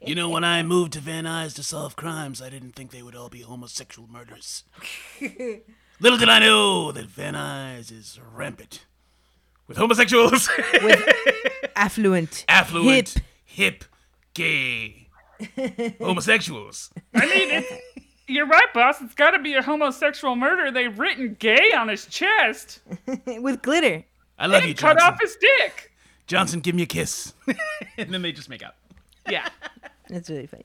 You 0.00 0.14
know, 0.14 0.30
when 0.30 0.44
I 0.44 0.62
moved 0.62 0.92
to 0.94 1.00
Van 1.00 1.24
Nuys 1.24 1.52
to 1.56 1.64
solve 1.64 1.96
crimes, 1.96 2.40
I 2.40 2.48
didn't 2.48 2.76
think 2.76 2.92
they 2.92 3.02
would 3.02 3.16
all 3.16 3.28
be 3.28 3.40
homosexual 3.40 4.08
murders. 4.08 4.62
Little 6.00 6.18
did 6.18 6.28
I 6.28 6.38
know 6.38 6.92
that 6.92 7.06
Van 7.06 7.34
Nuys 7.34 7.90
is 7.90 8.18
rampant 8.32 8.86
with 9.68 9.76
homosexuals, 9.76 10.48
with 10.82 11.02
Affluent. 11.76 12.44
affluent, 12.48 13.14
Hip. 13.44 13.82
hip, 13.82 13.84
gay 14.34 15.08
homosexuals. 16.00 16.90
I 17.14 17.26
mean, 17.26 17.50
it's, 17.50 17.72
you're 18.26 18.46
right, 18.46 18.72
boss. 18.72 19.00
It's 19.02 19.14
got 19.14 19.32
to 19.32 19.38
be 19.38 19.54
a 19.54 19.62
homosexual 19.62 20.36
murder. 20.36 20.70
They've 20.70 20.98
written 20.98 21.36
gay 21.38 21.72
on 21.76 21.88
his 21.88 22.06
chest. 22.06 22.80
with 23.26 23.62
glitter. 23.62 24.04
I 24.38 24.46
love 24.46 24.62
you, 24.64 24.70
And 24.70 24.78
cut 24.78 25.00
off 25.00 25.20
his 25.20 25.36
dick. 25.36 25.92
Johnson, 26.26 26.60
give 26.60 26.74
me 26.74 26.82
a 26.82 26.86
kiss. 26.86 27.34
and 27.98 28.12
then 28.12 28.22
they 28.22 28.32
just 28.32 28.48
make 28.48 28.62
out. 28.62 28.74
Yeah. 29.28 29.48
That's 30.08 30.28
really 30.30 30.46
funny. 30.46 30.64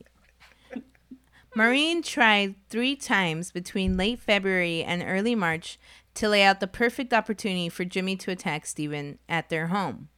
Maureen 1.53 2.01
tried 2.01 2.55
three 2.69 2.95
times 2.95 3.51
between 3.51 3.97
late 3.97 4.19
February 4.19 4.83
and 4.83 5.03
early 5.05 5.35
March 5.35 5.77
to 6.15 6.29
lay 6.29 6.43
out 6.43 6.59
the 6.59 6.67
perfect 6.67 7.13
opportunity 7.13 7.69
for 7.69 7.85
Jimmy 7.85 8.15
to 8.17 8.31
attack 8.31 8.65
Stephen 8.65 9.19
at 9.29 9.49
their 9.49 9.67
home, 9.67 10.09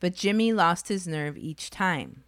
but 0.00 0.14
Jimmy 0.14 0.52
lost 0.52 0.88
his 0.88 1.08
nerve 1.08 1.36
each 1.36 1.70
time. 1.70 2.24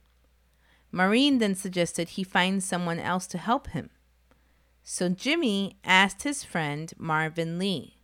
Maureen 0.93 1.39
then 1.39 1.55
suggested 1.55 2.11
he 2.11 2.25
find 2.25 2.63
someone 2.63 2.99
else 2.99 3.27
to 3.29 3.39
help 3.39 3.69
him. 3.69 3.91
So 4.83 5.09
Jimmy 5.09 5.79
asked 5.85 6.23
his 6.23 6.43
friend 6.43 6.93
Marvin 6.99 7.59
Lee, 7.59 7.97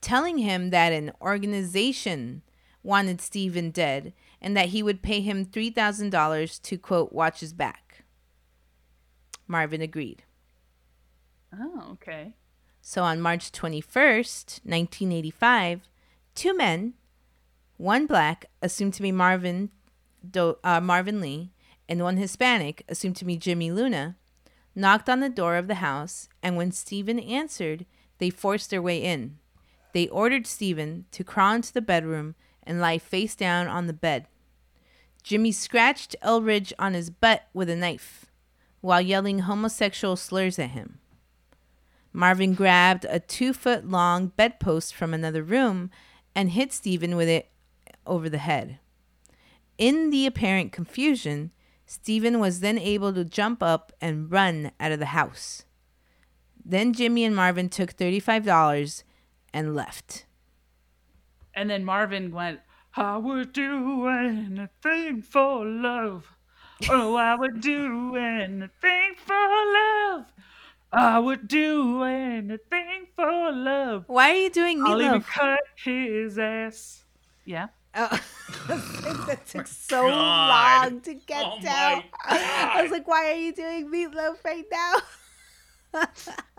telling 0.00 0.38
him 0.38 0.70
that 0.70 0.92
an 0.92 1.12
organization 1.20 2.42
wanted 2.82 3.20
Stephen 3.20 3.70
dead 3.70 4.12
and 4.40 4.56
that 4.56 4.68
he 4.68 4.82
would 4.82 5.02
pay 5.02 5.20
him 5.20 5.44
$3,000 5.44 6.62
to, 6.62 6.78
quote, 6.78 7.12
watch 7.12 7.40
his 7.40 7.52
back. 7.52 8.04
Marvin 9.46 9.80
agreed. 9.80 10.24
Oh, 11.58 11.92
okay. 11.92 12.34
So 12.90 13.02
on 13.02 13.20
March 13.20 13.52
21st, 13.52 14.64
1985, 14.64 15.90
two 16.34 16.56
men, 16.56 16.94
one 17.76 18.06
black, 18.06 18.46
assumed 18.62 18.94
to 18.94 19.02
be 19.02 19.12
Marvin, 19.12 19.68
Do- 20.26 20.56
uh, 20.64 20.80
Marvin 20.80 21.20
Lee, 21.20 21.50
and 21.86 22.02
one 22.02 22.16
Hispanic, 22.16 22.84
assumed 22.88 23.16
to 23.16 23.26
be 23.26 23.36
Jimmy 23.36 23.70
Luna, 23.70 24.16
knocked 24.74 25.10
on 25.10 25.20
the 25.20 25.28
door 25.28 25.56
of 25.56 25.68
the 25.68 25.84
house, 25.84 26.30
and 26.42 26.56
when 26.56 26.72
Stephen 26.72 27.18
answered, 27.18 27.84
they 28.16 28.30
forced 28.30 28.70
their 28.70 28.80
way 28.80 29.04
in. 29.04 29.36
They 29.92 30.08
ordered 30.08 30.46
Stephen 30.46 31.04
to 31.10 31.22
crawl 31.22 31.56
into 31.56 31.74
the 31.74 31.82
bedroom 31.82 32.36
and 32.62 32.80
lie 32.80 32.96
face 32.96 33.36
down 33.36 33.66
on 33.68 33.86
the 33.86 33.92
bed. 33.92 34.28
Jimmy 35.22 35.52
scratched 35.52 36.16
Eldridge 36.22 36.72
on 36.78 36.94
his 36.94 37.10
butt 37.10 37.48
with 37.52 37.68
a 37.68 37.76
knife 37.76 38.24
while 38.80 39.02
yelling 39.02 39.40
homosexual 39.40 40.16
slurs 40.16 40.58
at 40.58 40.70
him. 40.70 41.00
Marvin 42.18 42.52
grabbed 42.52 43.06
a 43.08 43.20
two 43.20 43.52
foot 43.52 43.88
long 43.88 44.32
bedpost 44.36 44.92
from 44.92 45.14
another 45.14 45.40
room 45.40 45.88
and 46.34 46.50
hit 46.50 46.72
Stephen 46.72 47.14
with 47.14 47.28
it 47.28 47.48
over 48.08 48.28
the 48.28 48.38
head. 48.38 48.80
In 49.78 50.10
the 50.10 50.26
apparent 50.26 50.72
confusion, 50.72 51.52
Stephen 51.86 52.40
was 52.40 52.58
then 52.58 52.76
able 52.76 53.12
to 53.12 53.24
jump 53.24 53.62
up 53.62 53.92
and 54.00 54.32
run 54.32 54.72
out 54.80 54.90
of 54.90 54.98
the 54.98 55.14
house. 55.14 55.64
Then 56.64 56.92
Jimmy 56.92 57.22
and 57.22 57.36
Marvin 57.36 57.68
took 57.68 57.96
$35 57.96 59.04
and 59.54 59.76
left. 59.76 60.26
And 61.54 61.70
then 61.70 61.84
Marvin 61.84 62.32
went, 62.32 62.58
I 62.96 63.16
would 63.18 63.52
do 63.52 64.08
anything 64.08 65.22
for 65.22 65.64
love. 65.64 66.32
Oh, 66.90 67.14
I 67.14 67.36
would 67.36 67.60
do 67.60 68.16
anything 68.16 69.14
for 69.24 69.36
love. 69.36 70.24
I 70.92 71.18
would 71.18 71.48
do 71.48 72.02
anything 72.04 73.06
for 73.14 73.52
love. 73.52 74.04
Why 74.06 74.30
are 74.30 74.34
you 74.36 74.50
doing 74.50 74.82
I'll 74.86 75.00
even 75.00 75.20
meatloaf? 75.20 75.26
cut 75.26 75.60
his 75.76 76.38
ass. 76.38 77.04
Yeah. 77.44 77.68
Oh, 77.94 78.08
that 78.68 79.40
oh 79.40 79.42
took 79.46 79.66
so 79.66 80.08
God. 80.08 80.90
long 80.92 81.00
to 81.02 81.14
get 81.14 81.42
Oh 81.44 81.56
my 81.56 81.62
down. 81.62 82.02
I 82.24 82.80
was 82.82 82.90
like, 82.90 83.06
why 83.08 83.30
are 83.32 83.36
you 83.36 83.52
doing 83.52 83.90
meatloaf 83.90 84.44
right 84.44 84.64
now? 84.70 84.94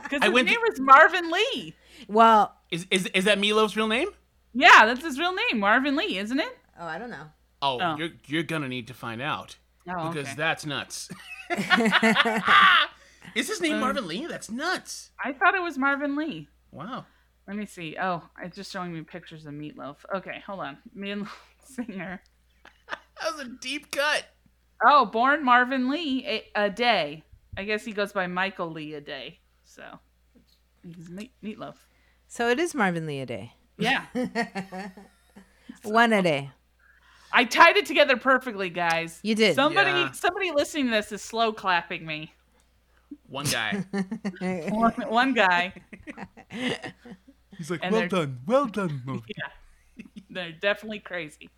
Because 0.03 0.21
I 0.21 0.25
his 0.25 0.33
went 0.33 0.47
name 0.47 0.55
to- 0.55 0.65
was 0.71 0.79
Marvin 0.79 1.29
Lee. 1.31 1.75
well, 2.07 2.55
Is, 2.71 2.87
is, 2.89 3.05
is 3.07 3.25
that 3.25 3.37
Meatloaf's 3.39 3.77
real 3.77 3.87
name? 3.87 4.09
Yeah, 4.55 4.87
that's 4.87 5.03
his 5.03 5.19
real 5.19 5.33
name, 5.35 5.59
Marvin 5.59 5.95
Lee, 5.95 6.17
isn't 6.17 6.39
it? 6.39 6.57
oh, 6.79 6.85
I 6.85 6.97
don't 6.97 7.11
know. 7.11 7.25
Oh, 7.61 7.77
Oh. 7.79 7.95
You're, 7.97 8.09
you're 8.25 8.43
gonna 8.43 8.67
need 8.67 8.87
to 8.87 8.93
find 8.95 9.21
out. 9.21 9.55
Oh, 9.87 10.09
because 10.09 10.25
okay. 10.29 10.35
that's 10.35 10.65
nuts. 10.65 11.09
is 13.35 13.47
his 13.47 13.61
name 13.61 13.73
Um, 13.75 13.79
Marvin 13.81 14.07
Lee? 14.07 14.25
That's 14.27 14.49
nuts. 14.51 15.11
I 15.23 15.33
thought 15.33 15.55
it 15.55 15.61
was 15.61 15.77
Marvin 15.77 16.15
Lee. 16.15 16.47
Wow. 16.71 17.05
Let 17.47 17.57
me 17.57 17.65
see. 17.65 17.95
Oh, 17.99 18.21
it's 18.43 18.55
just 18.55 18.71
showing 18.71 18.93
me 18.93 19.01
pictures 19.01 19.45
of 19.45 19.53
Meatloaf. 19.53 19.97
Okay, 20.15 20.43
hold 20.45 20.59
on. 20.59 20.77
Meatloaf 20.95 21.29
singer. 21.63 22.21
That 22.89 23.31
was 23.35 23.41
a 23.45 23.49
deep 23.61 23.91
cut. 23.91 24.25
Oh, 24.85 25.05
born 25.05 25.43
Marvin 25.43 25.89
Lee 25.89 26.25
a, 26.55 26.65
a 26.65 26.69
day. 26.69 27.23
I 27.57 27.63
guess 27.63 27.83
he 27.83 27.91
goes 27.91 28.13
by 28.13 28.27
Michael 28.27 28.71
Lee 28.71 28.91
Aday. 28.91 29.37
So 29.65 29.83
he's 30.85 31.09
meat, 31.09 31.31
Meatloaf. 31.43 31.75
So 32.27 32.47
it 32.49 32.59
is 32.59 32.73
Marvin 32.75 33.05
Lee 33.07 33.25
Aday. 33.25 33.51
Yeah, 33.77 34.05
One 35.83 36.13
a 36.13 36.21
day. 36.21 36.51
I 37.31 37.45
tied 37.45 37.77
it 37.77 37.85
together 37.85 38.17
perfectly, 38.17 38.69
guys. 38.69 39.19
You 39.23 39.35
did. 39.35 39.55
Somebody, 39.55 39.91
Yeah. 39.91 40.11
somebody 40.11 40.51
listening 40.51 40.85
to 40.85 40.91
this 40.91 41.11
is 41.11 41.21
slow 41.21 41.53
clapping 41.53 42.05
me. 42.05 42.33
One 43.27 43.45
guy. 43.45 43.85
One, 44.69 44.93
one 45.07 45.33
guy. 45.33 45.73
He's 47.57 47.69
like, 47.69 47.81
And 47.83 47.93
well 47.93 48.07
done, 48.07 48.39
well 48.47 48.65
done, 48.65 49.01
Moby. 49.05 49.33
They're 50.29 50.51
definitely 50.51 50.99
crazy. 50.99 51.49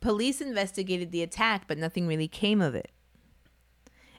Police 0.00 0.40
investigated 0.40 1.12
the 1.12 1.22
attack, 1.22 1.64
but 1.66 1.78
nothing 1.78 2.06
really 2.06 2.28
came 2.28 2.60
of 2.60 2.74
it. 2.74 2.90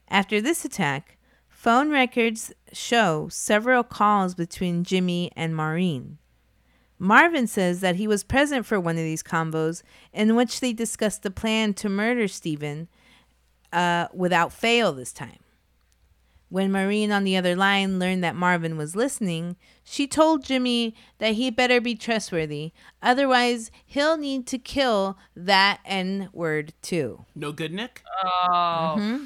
After 0.08 0.42
this 0.42 0.64
attack, 0.66 1.18
phone 1.50 1.90
records 1.90 2.54
show 2.72 3.28
several 3.30 3.84
calls 3.84 4.36
between 4.36 4.84
Jimmy 4.84 5.32
and 5.36 5.56
Maureen. 5.56 6.18
Marvin 7.00 7.48
says 7.48 7.82
that 7.82 7.96
he 7.96 8.08
was 8.08 8.24
present 8.24 8.66
for 8.66 8.80
one 8.80 8.96
of 8.96 9.04
these 9.04 9.24
combos 9.24 9.82
in 10.14 10.36
which 10.36 10.60
they 10.60 10.72
discussed 10.72 11.24
the 11.24 11.32
plan 11.32 11.74
to 11.74 11.90
murder 11.90 12.28
Stephen 12.28 12.88
uh, 13.74 14.08
without 14.14 14.54
fail 14.54 14.94
this 14.94 15.12
time. 15.12 15.40
When 16.52 16.70
Maureen 16.70 17.14
on 17.14 17.24
the 17.24 17.38
other 17.38 17.56
line 17.56 17.98
learned 17.98 18.26
that 18.26 18.36
Marvin 18.36 18.76
was 18.76 18.94
listening, 18.94 19.56
she 19.86 20.06
told 20.06 20.44
Jimmy 20.44 20.94
that 21.18 21.36
he 21.36 21.50
better 21.50 21.80
be 21.80 21.96
trustworthy, 21.96 22.74
otherwise, 23.02 23.72
he'll 23.86 24.18
need 24.18 24.46
to 24.48 24.58
kill 24.58 25.18
that 25.34 25.80
N 25.86 26.28
word 26.34 26.74
too. 26.82 27.24
No 27.36 27.54
good, 27.54 27.72
Nick. 27.72 28.04
Oh, 28.22 28.96
mm-hmm. 29.00 29.24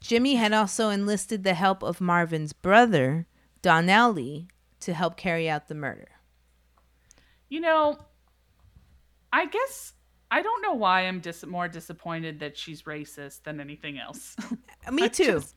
Jimmy 0.00 0.34
had 0.34 0.52
also 0.52 0.90
enlisted 0.90 1.42
the 1.42 1.54
help 1.54 1.82
of 1.82 2.02
Marvin's 2.02 2.52
brother, 2.52 3.26
Donnell 3.62 4.12
Lee, 4.12 4.48
to 4.80 4.92
help 4.92 5.16
carry 5.16 5.48
out 5.48 5.68
the 5.68 5.74
murder. 5.74 6.08
you 7.48 7.60
know, 7.60 7.98
I 9.32 9.46
guess 9.46 9.94
I 10.30 10.42
don't 10.42 10.60
know 10.60 10.74
why 10.74 11.06
I'm 11.06 11.20
dis- 11.20 11.46
more 11.46 11.66
disappointed 11.66 12.40
that 12.40 12.58
she's 12.58 12.82
racist 12.82 13.44
than 13.44 13.58
anything 13.58 13.98
else. 13.98 14.36
Me 14.92 15.08
too. 15.08 15.24
just- 15.40 15.54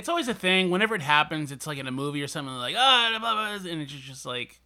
it's 0.00 0.08
always 0.08 0.26
a 0.28 0.34
thing. 0.34 0.70
Whenever 0.70 0.94
it 0.96 1.02
happens, 1.02 1.52
it's 1.52 1.66
like 1.66 1.78
in 1.78 1.86
a 1.86 1.92
movie 1.92 2.22
or 2.22 2.26
something 2.28 2.54
like, 2.56 2.74
ah, 2.76 3.08
blah, 3.10 3.18
blah, 3.20 3.58
blah," 3.58 3.70
and 3.70 3.80
it's 3.80 3.92
just 3.92 4.26
like, 4.26 4.60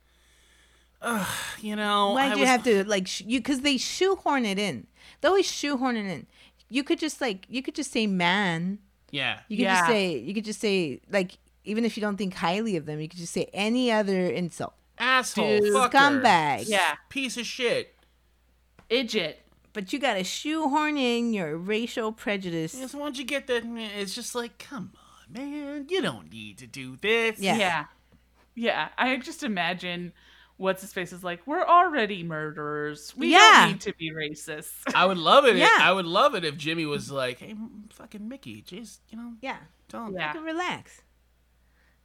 ugh, 1.03 1.27
you 1.61 1.77
know. 1.77 2.13
Why 2.13 2.29
do 2.31 2.37
you 2.37 2.41
was- 2.41 2.49
have 2.49 2.63
to 2.65 2.85
like 2.89 3.07
sh- 3.07 3.23
you? 3.27 3.41
Because 3.41 3.61
they 3.61 3.77
shoehorn 3.77 4.45
it 4.47 4.59
in. 4.59 4.87
They 5.21 5.29
always 5.29 5.51
shoehorn 5.51 5.97
it 5.97 6.07
in. 6.07 6.27
You 6.71 6.83
could 6.83 6.99
just 6.99 7.21
like 7.21 7.47
you 7.49 7.63
could 7.63 7.75
just 7.75 7.93
say 7.93 8.07
man. 8.07 8.79
Yeah. 9.11 9.41
You 9.49 9.59
could 9.59 9.67
just 9.67 9.87
say 9.87 10.19
you 10.19 10.35
could 10.35 10.45
just 10.45 10.61
say 10.61 11.01
like 11.11 11.39
even 11.65 11.85
if 11.85 11.97
you 11.97 12.01
don't 12.01 12.17
think 12.17 12.35
highly 12.35 12.77
of 12.77 12.87
them, 12.87 13.01
you 13.01 13.09
could 13.09 13.19
just 13.19 13.33
say 13.33 13.49
any 13.53 13.93
other 13.93 14.27
insult. 14.27 14.75
Asshole. 14.99 15.61
Dude, 15.61 15.73
fucker, 15.75 15.91
scumbag. 15.91 16.65
yeah, 16.69 16.95
Piece 17.09 17.37
of 17.37 17.47
shit. 17.47 17.95
idiot 18.89 19.41
But 19.73 19.93
you 19.93 19.99
gotta 19.99 20.23
shoehorn 20.25 20.97
in 20.99 21.33
your 21.33 21.57
racial 21.57 22.13
prejudice. 22.13 22.75
Yeah, 22.79 22.87
so 22.87 22.99
once 22.99 23.19
you 23.19 23.25
get 23.25 23.47
that, 23.49 23.63
it's 23.99 24.15
just 24.15 24.35
like, 24.35 24.59
come 24.59 24.93
on, 24.97 25.04
man. 25.29 25.87
You 25.89 26.03
don't 26.03 26.31
need 26.33 26.59
to 26.59 26.67
do 26.67 26.97
this. 26.97 27.39
Yeah. 27.39 27.57
Yeah. 27.57 27.85
yeah, 28.55 28.89
I 28.99 29.17
just 29.17 29.43
imagine 29.43 30.13
what's 30.57 30.81
his 30.83 30.93
face 30.93 31.13
is 31.13 31.25
like. 31.25 31.47
We're 31.47 31.65
already 31.67 32.23
murderers. 32.23 33.15
We 33.17 33.33
Yeah. 33.33 33.61
don't 33.63 33.73
need 33.73 33.81
to 33.83 33.95
be 33.95 34.13
racist. 34.13 34.73
I 34.95 35.07
would 35.07 35.19
love 35.19 35.45
it. 35.47 35.57
Yeah. 35.57 35.67
If, 35.67 35.81
I 35.81 35.93
would 35.93 36.07
love 36.07 36.35
it 36.35 36.45
if 36.45 36.57
Jimmy 36.57 36.87
was 36.87 37.11
like, 37.11 37.39
"Hey, 37.41 37.55
fucking 37.91 38.29
Miki, 38.29 38.63
just 38.63 39.01
you 39.11 39.19
know, 39.19 39.33
Yeah, 39.41 39.59
don't 39.89 40.15
Yeah. 40.15 40.39
relax. 40.41 41.03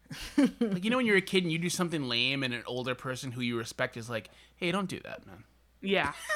like 0.37 0.83
you 0.83 0.89
know 0.89 0.97
when 0.97 1.05
you're 1.05 1.17
a 1.17 1.21
kid 1.21 1.43
and 1.43 1.51
you 1.51 1.59
do 1.59 1.69
something 1.69 2.09
lame 2.09 2.41
and 2.41 2.51
an 2.53 2.63
older 2.65 2.95
person 2.95 3.31
who 3.31 3.41
you 3.41 3.55
respect 3.57 3.95
is 3.95 4.09
like, 4.09 4.29
"Hey, 4.55 4.71
don't 4.71 4.89
do 4.89 4.99
that, 5.01 5.25
man." 5.27 5.43
yeah, 5.81 6.11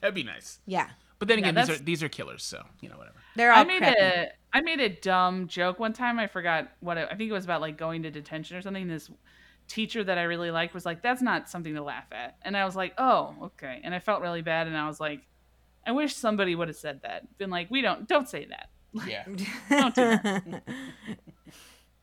That'd 0.00 0.14
be 0.14 0.22
nice. 0.24 0.60
Yeah, 0.66 0.88
But 1.20 1.28
then 1.28 1.38
Yeah, 1.38 1.50
again, 1.50 1.54
these 1.66 1.70
are 1.70 1.78
these 1.78 2.02
are 2.02 2.08
killers, 2.08 2.42
so 2.42 2.64
you 2.80 2.88
know 2.88 2.96
whatever. 2.96 3.16
they're 3.36 3.52
all 3.52 3.60
I 3.60 3.64
made 3.64 3.78
crappy. 3.82 4.00
a 4.00 4.32
I 4.52 4.60
made 4.62 4.80
a 4.80 4.88
dumb 4.88 5.46
joke 5.46 5.78
one 5.78 5.92
time. 5.92 6.18
I 6.18 6.26
forgot 6.26 6.72
what 6.80 6.96
it, 6.98 7.08
I 7.10 7.14
think 7.14 7.30
it 7.30 7.32
was 7.34 7.44
about 7.44 7.60
like 7.60 7.76
going 7.78 8.02
to 8.02 8.10
detention 8.10 8.56
or 8.56 8.62
something. 8.62 8.88
This 8.88 9.08
teacher 9.68 10.02
that 10.02 10.18
I 10.18 10.22
really 10.24 10.50
liked 10.50 10.74
was 10.74 10.84
like, 10.84 11.02
"That's 11.02 11.22
not 11.22 11.48
something 11.48 11.74
to 11.76 11.82
laugh 11.82 12.06
at," 12.10 12.36
and 12.42 12.56
I 12.56 12.64
was 12.64 12.74
like, 12.74 12.94
"Oh, 12.98 13.36
okay." 13.44 13.80
And 13.84 13.94
I 13.94 14.00
felt 14.00 14.22
really 14.22 14.42
bad, 14.42 14.66
and 14.66 14.76
I 14.76 14.86
was 14.88 14.98
like, 14.98 15.20
"I 15.86 15.92
wish 15.92 16.16
somebody 16.16 16.54
would 16.56 16.66
have 16.68 16.76
said 16.76 17.02
that." 17.02 17.36
Been 17.38 17.50
like, 17.50 17.70
"We 17.70 17.82
don't 17.82 18.08
don't 18.08 18.28
say 18.28 18.46
that." 18.46 18.70
Yeah. 19.06 19.24
Don't 19.70 19.94
do 19.94 20.02
that. 20.02 20.62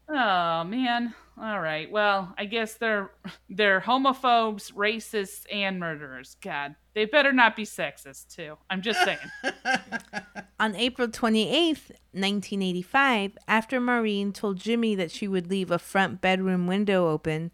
Oh 0.10 0.64
man. 0.64 1.14
All 1.40 1.60
right. 1.60 1.90
Well, 1.92 2.34
I 2.36 2.46
guess 2.46 2.76
they're 2.76 3.12
they're 3.48 3.82
homophobes, 3.82 4.74
racists, 4.74 5.46
and 5.52 5.80
murderers. 5.80 6.36
God, 6.42 6.76
they 6.96 7.06
better 7.06 7.32
not 7.32 7.56
be 7.56 7.64
sexist 7.64 8.36
too. 8.36 8.58
I'm 8.72 8.82
just 8.82 9.04
saying. 9.04 9.20
On 10.60 10.76
April 10.76 11.08
28th, 11.08 11.92
1985, 12.12 13.38
after 13.48 13.80
Maureen 13.80 14.34
told 14.34 14.58
Jimmy 14.58 14.96
that 14.96 15.12
she 15.12 15.28
would 15.28 15.52
leave 15.52 15.70
a 15.70 15.78
front 15.78 16.22
bedroom 16.22 16.66
window 16.66 17.08
open 17.08 17.52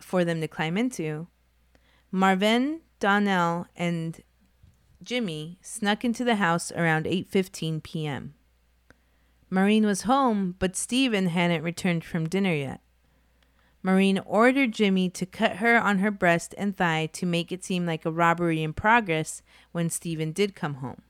for 0.00 0.24
them 0.24 0.40
to 0.40 0.48
climb 0.48 0.78
into, 0.78 1.26
Marvin, 2.10 2.80
Donnell, 2.98 3.66
and 3.76 4.22
Jimmy 5.02 5.58
snuck 5.60 6.02
into 6.02 6.24
the 6.24 6.36
house 6.36 6.72
around 6.72 7.04
8:15 7.04 7.82
p.m. 7.82 8.32
Maureen 9.50 9.84
was 9.84 10.02
home, 10.02 10.54
but 10.58 10.76
Stephen 10.76 11.26
hadn't 11.26 11.62
returned 11.62 12.04
from 12.04 12.26
dinner 12.26 12.54
yet. 12.54 12.80
Maureen 13.88 14.20
ordered 14.26 14.72
Jimmy 14.72 15.08
to 15.08 15.24
cut 15.24 15.56
her 15.56 15.80
on 15.80 16.00
her 16.00 16.10
breast 16.10 16.54
and 16.58 16.76
thigh 16.76 17.08
to 17.14 17.24
make 17.24 17.50
it 17.50 17.64
seem 17.64 17.86
like 17.86 18.04
a 18.04 18.10
robbery 18.10 18.62
in 18.62 18.74
progress 18.74 19.40
when 19.72 19.88
Stephen 19.88 20.30
did 20.30 20.54
come 20.54 20.74
home 20.74 21.00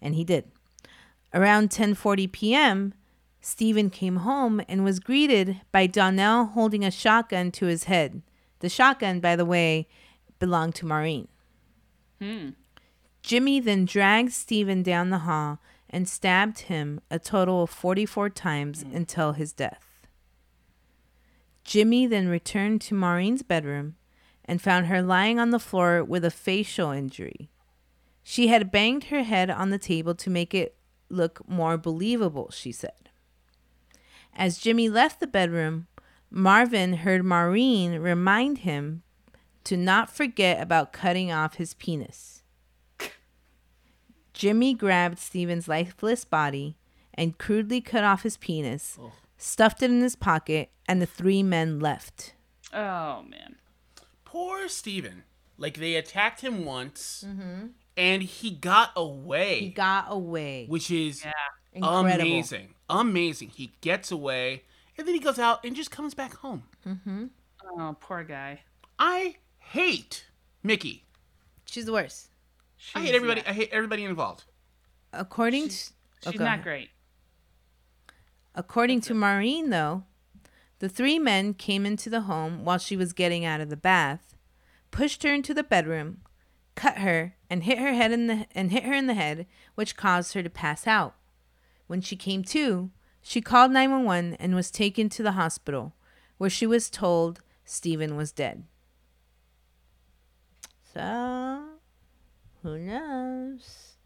and 0.00 0.14
he 0.14 0.24
did. 0.24 0.50
Around 1.34 1.68
10:40 1.68 2.32
p.m., 2.32 2.94
Stephen 3.42 3.90
came 3.90 4.16
home 4.16 4.62
and 4.70 4.84
was 4.84 5.00
greeted 5.00 5.60
by 5.70 5.86
Donnell 5.86 6.46
holding 6.46 6.82
a 6.82 6.90
shotgun 6.90 7.50
to 7.50 7.66
his 7.66 7.84
head. 7.84 8.22
The 8.60 8.70
shotgun, 8.70 9.20
by 9.20 9.36
the 9.36 9.44
way, 9.44 9.86
belonged 10.38 10.76
to 10.76 10.86
Maureen. 10.86 11.28
Hmm. 12.22 12.50
Jimmy 13.20 13.60
then 13.60 13.84
dragged 13.84 14.32
Stephen 14.32 14.82
down 14.82 15.10
the 15.10 15.26
hall 15.28 15.58
and 15.90 16.08
stabbed 16.08 16.60
him 16.60 17.02
a 17.10 17.18
total 17.18 17.64
of 17.64 17.68
44 17.68 18.30
times 18.30 18.82
until 18.82 19.32
his 19.32 19.52
death. 19.52 19.93
Jimmy 21.64 22.06
then 22.06 22.28
returned 22.28 22.80
to 22.82 22.94
Maureen's 22.94 23.42
bedroom 23.42 23.96
and 24.44 24.60
found 24.60 24.86
her 24.86 25.02
lying 25.02 25.38
on 25.38 25.50
the 25.50 25.58
floor 25.58 26.04
with 26.04 26.24
a 26.24 26.30
facial 26.30 26.90
injury. 26.90 27.48
She 28.22 28.48
had 28.48 28.70
banged 28.70 29.04
her 29.04 29.22
head 29.22 29.50
on 29.50 29.70
the 29.70 29.78
table 29.78 30.14
to 30.14 30.30
make 30.30 30.54
it 30.54 30.76
look 31.08 31.48
more 31.48 31.76
believable, 31.78 32.50
she 32.50 32.72
said. 32.72 33.10
As 34.34 34.58
Jimmy 34.58 34.88
left 34.88 35.20
the 35.20 35.26
bedroom, 35.26 35.86
Marvin 36.30 36.94
heard 36.94 37.24
Maureen 37.24 38.00
remind 38.00 38.58
him 38.58 39.02
to 39.64 39.76
not 39.76 40.10
forget 40.10 40.60
about 40.60 40.92
cutting 40.92 41.32
off 41.32 41.54
his 41.54 41.74
penis. 41.74 42.42
Jimmy 44.32 44.74
grabbed 44.74 45.18
Stephen's 45.18 45.68
lifeless 45.68 46.24
body 46.24 46.76
and 47.14 47.38
crudely 47.38 47.80
cut 47.80 48.02
off 48.04 48.24
his 48.24 48.36
penis, 48.36 48.98
stuffed 49.36 49.82
it 49.82 49.90
in 49.90 50.00
his 50.00 50.16
pocket, 50.16 50.70
and 50.86 51.00
the 51.02 51.06
three 51.06 51.42
men 51.42 51.80
left. 51.80 52.34
Oh 52.72 53.22
man. 53.28 53.56
Poor 54.24 54.68
Stephen. 54.68 55.24
Like 55.56 55.78
they 55.78 55.94
attacked 55.94 56.40
him 56.40 56.64
once, 56.64 57.24
mm-hmm. 57.26 57.66
and 57.96 58.22
he 58.22 58.50
got 58.50 58.90
away, 58.96 59.60
He 59.60 59.68
got 59.68 60.06
away. 60.08 60.66
which 60.68 60.90
is 60.90 61.24
Yeah. 61.24 61.32
Incredible. 61.72 62.10
amazing. 62.14 62.74
Amazing. 62.90 63.48
He 63.50 63.72
gets 63.80 64.10
away, 64.10 64.64
and 64.98 65.06
then 65.06 65.14
he 65.14 65.20
goes 65.20 65.38
out 65.38 65.64
and 65.64 65.74
just 65.76 65.90
comes 65.90 66.14
back 66.14 66.34
home. 66.36 66.64
Mm-hmm. 66.86 67.26
Oh, 67.78 67.96
poor 68.00 68.24
guy. 68.24 68.62
I 68.98 69.36
hate 69.58 70.26
Miki. 70.62 71.04
She's 71.66 71.84
the 71.86 71.92
worst. 71.92 72.28
I 72.94 73.00
hate 73.00 73.14
everybody. 73.14 73.40
yeah, 73.42 73.50
I 73.50 73.54
hate 73.54 73.70
everybody 73.72 74.04
involved. 74.04 74.44
According 75.12 75.68
to 75.68 75.74
oh, 75.74 75.74
She's 75.74 75.92
Oh, 76.26 76.32
go 76.32 76.44
not 76.44 76.54
ahead. 76.54 76.62
great. 76.64 76.90
According 78.54 79.00
to 79.02 79.14
Maureen, 79.14 79.70
though, 79.70 80.04
the 80.78 80.88
three 80.88 81.18
men 81.18 81.54
came 81.54 81.84
into 81.84 82.08
the 82.08 82.22
home 82.22 82.64
while 82.64 82.78
she 82.78 82.96
was 82.96 83.12
getting 83.12 83.44
out 83.44 83.60
of 83.60 83.70
the 83.70 83.76
bath, 83.76 84.36
pushed 84.90 85.22
her 85.22 85.32
into 85.32 85.54
the 85.54 85.64
bedroom, 85.64 86.18
cut 86.74 86.98
her, 86.98 87.36
and 87.50 87.64
hit 87.64 87.78
her 87.78 87.94
head 87.94 88.12
in 88.12 88.26
the 88.26 88.46
and 88.54 88.70
hit 88.70 88.84
her 88.84 88.92
in 88.92 89.06
the 89.06 89.14
head, 89.14 89.46
which 89.74 89.96
caused 89.96 90.34
her 90.34 90.42
to 90.42 90.50
pass 90.50 90.86
out. 90.86 91.14
When 91.86 92.00
she 92.00 92.16
came 92.16 92.44
to, 92.44 92.90
she 93.22 93.40
called 93.40 93.72
911 93.72 94.34
and 94.34 94.54
was 94.54 94.70
taken 94.70 95.08
to 95.10 95.22
the 95.22 95.32
hospital, 95.32 95.94
where 96.38 96.50
she 96.50 96.66
was 96.66 96.90
told 96.90 97.40
Stephen 97.64 98.16
was 98.16 98.30
dead. 98.30 98.64
So, 100.92 101.64
who 102.62 102.78
knows? 102.78 103.96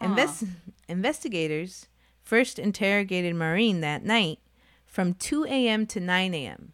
Invest- 0.00 0.44
investigators 0.88 1.86
first 2.22 2.58
interrogated 2.58 3.34
Maureen 3.34 3.80
that 3.80 4.04
night 4.04 4.38
from 4.86 5.14
2 5.14 5.44
a.m. 5.46 5.86
to 5.86 6.00
9 6.00 6.34
a.m. 6.34 6.72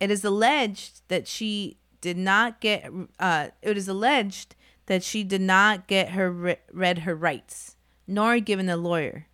It 0.00 0.10
is 0.10 0.24
alleged 0.24 1.02
that 1.08 1.26
she 1.28 1.78
did 2.00 2.16
not 2.16 2.60
get. 2.60 2.90
Uh, 3.18 3.48
it 3.62 3.76
is 3.76 3.88
alleged 3.88 4.54
that 4.86 5.02
she 5.02 5.24
did 5.24 5.40
not 5.40 5.86
get 5.86 6.10
her 6.10 6.30
re- 6.30 6.56
read 6.72 7.00
her 7.00 7.14
rights, 7.14 7.76
nor 8.06 8.38
given 8.38 8.68
a 8.68 8.76
lawyer, 8.76 9.26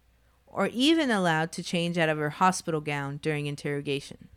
or 0.46 0.68
even 0.68 1.10
allowed 1.10 1.52
to 1.52 1.62
change 1.62 1.98
out 1.98 2.08
of 2.08 2.18
her 2.18 2.30
hospital 2.30 2.80
gown 2.80 3.18
during 3.18 3.46
interrogation. 3.46 4.28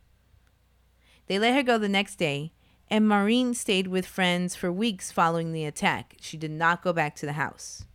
They 1.27 1.39
let 1.39 1.55
her 1.55 1.63
go 1.63 1.77
the 1.77 1.89
next 1.89 2.15
day, 2.15 2.51
and 2.89 3.07
Maureen 3.07 3.53
stayed 3.53 3.87
with 3.87 4.05
friends 4.05 4.55
for 4.55 4.71
weeks 4.71 5.11
following 5.11 5.53
the 5.53 5.65
attack. 5.65 6.15
She 6.21 6.37
did 6.37 6.51
not 6.51 6.83
go 6.83 6.93
back 6.93 7.15
to 7.15 7.25
the 7.25 7.33
house. 7.33 7.85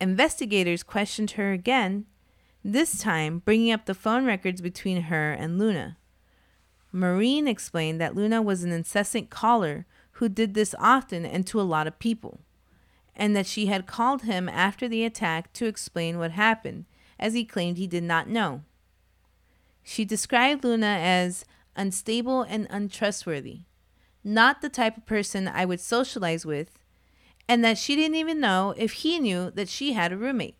Investigators 0.00 0.82
questioned 0.82 1.32
her 1.32 1.52
again, 1.52 2.06
this 2.64 2.98
time 2.98 3.40
bringing 3.40 3.72
up 3.72 3.86
the 3.86 3.94
phone 3.94 4.24
records 4.24 4.60
between 4.60 5.02
her 5.02 5.32
and 5.32 5.58
Luna. 5.58 5.96
Maureen 6.92 7.48
explained 7.48 8.00
that 8.00 8.14
Luna 8.14 8.40
was 8.40 8.62
an 8.62 8.72
incessant 8.72 9.28
caller 9.28 9.86
who 10.12 10.28
did 10.28 10.54
this 10.54 10.74
often 10.78 11.26
and 11.26 11.46
to 11.46 11.60
a 11.60 11.62
lot 11.62 11.86
of 11.86 11.98
people, 11.98 12.40
and 13.14 13.34
that 13.34 13.46
she 13.46 13.66
had 13.66 13.86
called 13.86 14.22
him 14.22 14.48
after 14.48 14.88
the 14.88 15.04
attack 15.04 15.52
to 15.52 15.66
explain 15.66 16.18
what 16.18 16.32
happened 16.32 16.86
as 17.18 17.34
he 17.34 17.44
claimed 17.44 17.76
he 17.76 17.86
did 17.86 18.04
not 18.04 18.28
know. 18.28 18.62
She 19.82 20.04
described 20.04 20.64
Luna 20.64 20.86
as 20.86 21.44
unstable 21.74 22.42
and 22.42 22.66
untrustworthy, 22.70 23.62
not 24.22 24.60
the 24.60 24.68
type 24.68 24.96
of 24.96 25.06
person 25.06 25.48
I 25.48 25.64
would 25.64 25.80
socialize 25.80 26.46
with, 26.46 26.77
and 27.48 27.64
that 27.64 27.78
she 27.78 27.96
didn't 27.96 28.16
even 28.16 28.40
know 28.40 28.74
if 28.76 28.92
he 28.92 29.18
knew 29.18 29.50
that 29.52 29.68
she 29.68 29.92
had 29.94 30.12
a 30.12 30.16
roommate. 30.16 30.56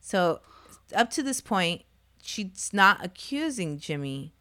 So, 0.00 0.40
up 0.94 1.10
to 1.10 1.22
this 1.22 1.40
point, 1.40 1.82
she's 2.22 2.70
not 2.72 3.04
accusing 3.04 3.78
Jimmy. 3.78 4.34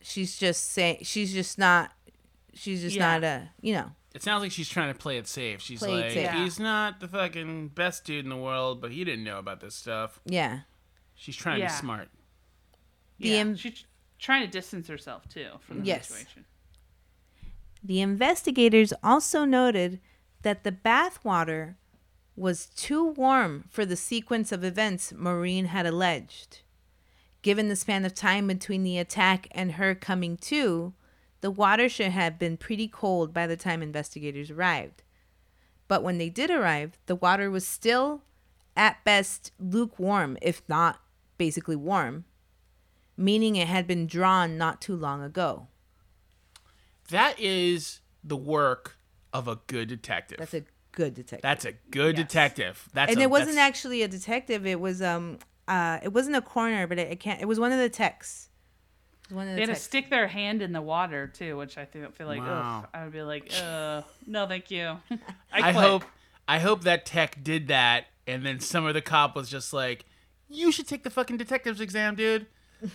She's 0.00 0.36
just 0.36 0.70
saying 0.72 0.98
she's 1.02 1.32
just 1.32 1.58
not 1.58 1.92
she's 2.54 2.82
just 2.82 2.96
Yeah. 2.96 3.12
not 3.18 3.24
a, 3.24 3.48
you 3.60 3.72
know. 3.74 3.92
It 4.14 4.22
sounds 4.22 4.42
like 4.42 4.52
she's 4.52 4.68
trying 4.68 4.92
to 4.92 4.98
play 4.98 5.16
it 5.16 5.26
safe. 5.26 5.62
She's 5.62 5.78
Play 5.78 6.02
like, 6.02 6.10
safe. 6.10 6.30
He's 6.32 6.58
not 6.60 7.00
the 7.00 7.08
fucking 7.08 7.68
best 7.68 8.04
dude 8.04 8.24
in 8.24 8.28
the 8.28 8.36
world, 8.36 8.80
but 8.82 8.92
he 8.92 9.04
didn't 9.04 9.24
know 9.24 9.38
about 9.38 9.60
this 9.60 9.74
stuff. 9.74 10.20
Yeah. 10.26 10.60
She's 11.14 11.34
trying 11.36 11.60
to 11.60 11.66
be 11.66 11.70
smart. 11.72 12.08
The 13.18 13.28
yeah, 13.30 13.40
im- 13.40 13.56
she's 13.56 13.84
trying 14.18 14.42
to 14.44 14.48
distance 14.50 14.88
herself 14.88 15.26
too 15.28 15.46
from 15.60 15.80
the 15.80 15.86
Yes. 15.86 16.08
situation. 16.08 16.44
The 17.82 18.00
investigators 18.00 18.92
also 19.02 19.44
noted 19.44 20.00
that 20.42 20.62
the 20.62 20.72
bath 20.72 21.24
water 21.24 21.76
was 22.36 22.66
too 22.66 23.04
warm 23.04 23.64
for 23.68 23.84
the 23.84 23.96
sequence 23.96 24.52
of 24.52 24.64
events 24.64 25.12
Maureen 25.12 25.66
had 25.66 25.86
alleged. 25.86 26.60
Given 27.42 27.68
the 27.68 27.76
span 27.76 28.04
of 28.04 28.14
time 28.14 28.46
between 28.46 28.84
the 28.84 28.98
attack 28.98 29.48
and 29.50 29.72
her 29.72 29.94
coming 29.94 30.36
to, 30.38 30.94
the 31.40 31.50
water 31.50 31.88
should 31.88 32.12
have 32.12 32.38
been 32.38 32.56
pretty 32.56 32.86
cold 32.86 33.34
by 33.34 33.48
the 33.48 33.56
time 33.56 33.82
investigators 33.82 34.50
arrived. 34.50 35.02
But 35.88 36.04
when 36.04 36.18
they 36.18 36.30
did 36.30 36.50
arrive, 36.50 36.98
the 37.06 37.16
water 37.16 37.50
was 37.50 37.66
still, 37.66 38.22
at 38.76 39.04
best, 39.04 39.50
lukewarm, 39.58 40.38
if 40.40 40.62
not 40.68 41.00
basically 41.36 41.76
warm, 41.76 42.24
meaning 43.16 43.56
it 43.56 43.66
had 43.66 43.88
been 43.88 44.06
drawn 44.06 44.56
not 44.56 44.80
too 44.80 44.94
long 44.94 45.20
ago. 45.20 45.66
That 47.12 47.38
is 47.40 48.00
the 48.24 48.36
work 48.36 48.98
of 49.32 49.48
a 49.48 49.56
good 49.66 49.88
detective. 49.88 50.38
That's 50.38 50.52
a 50.54 50.64
good 50.92 51.14
detective. 51.14 51.40
That's 51.42 51.64
a 51.64 51.72
good 51.90 52.18
Yes. 52.18 52.26
detective. 52.26 52.88
That's 52.92 53.12
and 53.12 53.20
a- 53.20 53.22
it 53.24 53.30
wasn't 53.30 53.52
that's- 53.56 53.68
actually 53.68 54.02
a 54.02 54.08
detective. 54.08 54.66
It 54.66 54.80
was 54.80 55.00
um 55.00 55.38
uh 55.68 56.00
it 56.02 56.12
wasn't 56.12 56.36
a 56.36 56.42
coroner, 56.42 56.86
but 56.86 56.98
it, 56.98 57.10
it 57.12 57.20
can't. 57.20 57.40
It 57.40 57.46
was 57.46 57.58
one 57.60 57.72
of 57.72 57.78
the 57.78 57.88
techs. 57.88 58.48
One 59.30 59.48
of 59.48 59.54
They 59.56 59.64
the 59.64 59.72
had 59.72 59.76
to 59.76 59.82
stick 59.82 60.10
their 60.10 60.26
hand 60.26 60.60
in 60.60 60.72
the 60.72 60.82
water 60.82 61.26
too, 61.26 61.56
which 61.56 61.78
I 61.78 61.86
feel, 61.86 62.10
feel 62.10 62.26
like, 62.26 62.40
Wow. 62.40 62.86
I 62.92 63.04
would 63.04 63.12
be 63.14 63.22
like, 63.22 63.50
uh, 63.62 64.02
no, 64.26 64.46
thank 64.46 64.70
you. 64.70 64.98
I 65.52 65.72
quit. 65.72 65.74
hope 65.76 66.04
I 66.46 66.58
hope 66.58 66.82
that 66.82 67.06
tech 67.06 67.42
did 67.42 67.68
that 67.68 68.06
and 68.26 68.44
then 68.44 68.60
some 68.60 68.84
of 68.84 68.92
the 68.94 69.00
cop 69.00 69.34
was 69.36 69.48
just 69.48 69.72
like, 69.72 70.04
You 70.48 70.70
should 70.72 70.86
take 70.88 71.02
the 71.04 71.10
fucking 71.10 71.36
detective's 71.38 71.80
exam, 71.80 72.14
dude. 72.14 72.46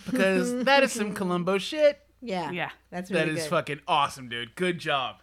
Because 0.06 0.64
that 0.64 0.82
is 0.82 0.92
some 0.92 1.14
Columbo 1.14 1.56
shit. 1.58 1.98
Yeah, 2.20 2.50
Yeah. 2.50 2.70
that's 2.90 3.10
really 3.10 3.26
That 3.26 3.32
is 3.36 3.42
good. 3.44 3.50
fucking 3.50 3.80
awesome, 3.86 4.28
dude. 4.28 4.54
Good 4.56 4.78
job. 4.78 5.22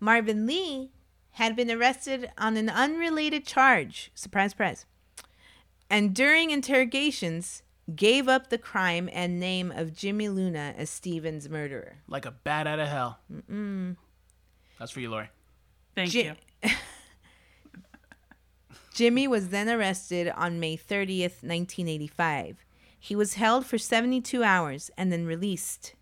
Marvin 0.00 0.46
Lee 0.46 0.90
had 1.32 1.56
been 1.56 1.70
arrested 1.70 2.30
on 2.38 2.56
an 2.56 2.68
unrelated 2.68 3.46
charge. 3.46 4.10
Surprise, 4.14 4.50
surprise. 4.50 4.86
And 5.90 6.14
during 6.14 6.50
interrogations, 6.50 7.62
gave 7.94 8.28
up 8.28 8.48
the 8.50 8.58
crime 8.58 9.08
and 9.12 9.38
name 9.40 9.70
of 9.70 9.94
Jimmy 9.94 10.28
Luna 10.28 10.74
as 10.76 10.88
Stephen's 10.90 11.48
murderer. 11.48 11.98
Like 12.08 12.24
a 12.26 12.30
bat 12.30 12.66
out 12.66 12.78
of 12.78 12.88
hell. 12.88 13.18
Mm-mm. 13.32 13.96
That's 14.78 14.90
for 14.90 15.00
you, 15.00 15.10
Lauri. 15.10 15.28
Thank 15.94 16.10
Ji- 16.10 16.24
you. 16.24 16.34
Jimmy 18.94 19.26
was 19.26 19.48
then 19.48 19.68
arrested 19.68 20.28
on 20.28 20.60
May 20.60 20.76
30th, 20.76 21.42
1985. 21.42 22.63
He 23.04 23.14
was 23.14 23.34
held 23.34 23.66
for 23.66 23.76
72 23.76 24.42
hours 24.42 24.90
and 24.96 25.12
then 25.12 25.26
released. 25.26 25.92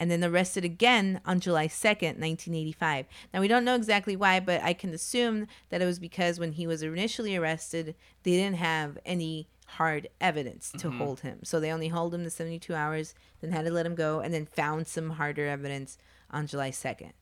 And 0.00 0.10
then 0.10 0.24
arrested 0.24 0.64
again 0.64 1.20
on 1.24 1.38
July 1.38 1.68
2nd, 1.68 2.18
1985. 2.18 3.06
Now, 3.32 3.40
we 3.40 3.46
don't 3.46 3.64
know 3.64 3.76
exactly 3.76 4.16
why, 4.16 4.40
but 4.40 4.60
I 4.60 4.72
can 4.72 4.92
assume 4.92 5.46
that 5.68 5.80
it 5.80 5.84
was 5.84 6.00
because 6.00 6.40
when 6.40 6.50
he 6.50 6.66
was 6.66 6.82
initially 6.82 7.36
arrested, 7.36 7.94
they 8.24 8.32
didn't 8.32 8.56
have 8.56 8.98
any 9.06 9.46
hard 9.66 10.08
evidence 10.20 10.72
to 10.78 10.88
mm-hmm. 10.88 10.98
hold 10.98 11.20
him. 11.20 11.38
So 11.44 11.60
they 11.60 11.70
only 11.70 11.86
held 11.86 12.12
him 12.12 12.24
the 12.24 12.30
72 12.30 12.74
hours, 12.74 13.14
then 13.40 13.52
had 13.52 13.66
to 13.66 13.70
let 13.70 13.86
him 13.86 13.94
go, 13.94 14.18
and 14.18 14.34
then 14.34 14.44
found 14.44 14.88
some 14.88 15.10
harder 15.10 15.46
evidence 15.46 15.98
on 16.32 16.48
July 16.48 16.72
2nd. 16.72 17.12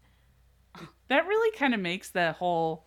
That 1.09 1.27
really 1.27 1.55
kind 1.55 1.75
of 1.75 1.81
makes 1.81 2.09
the 2.09 2.33
whole, 2.33 2.87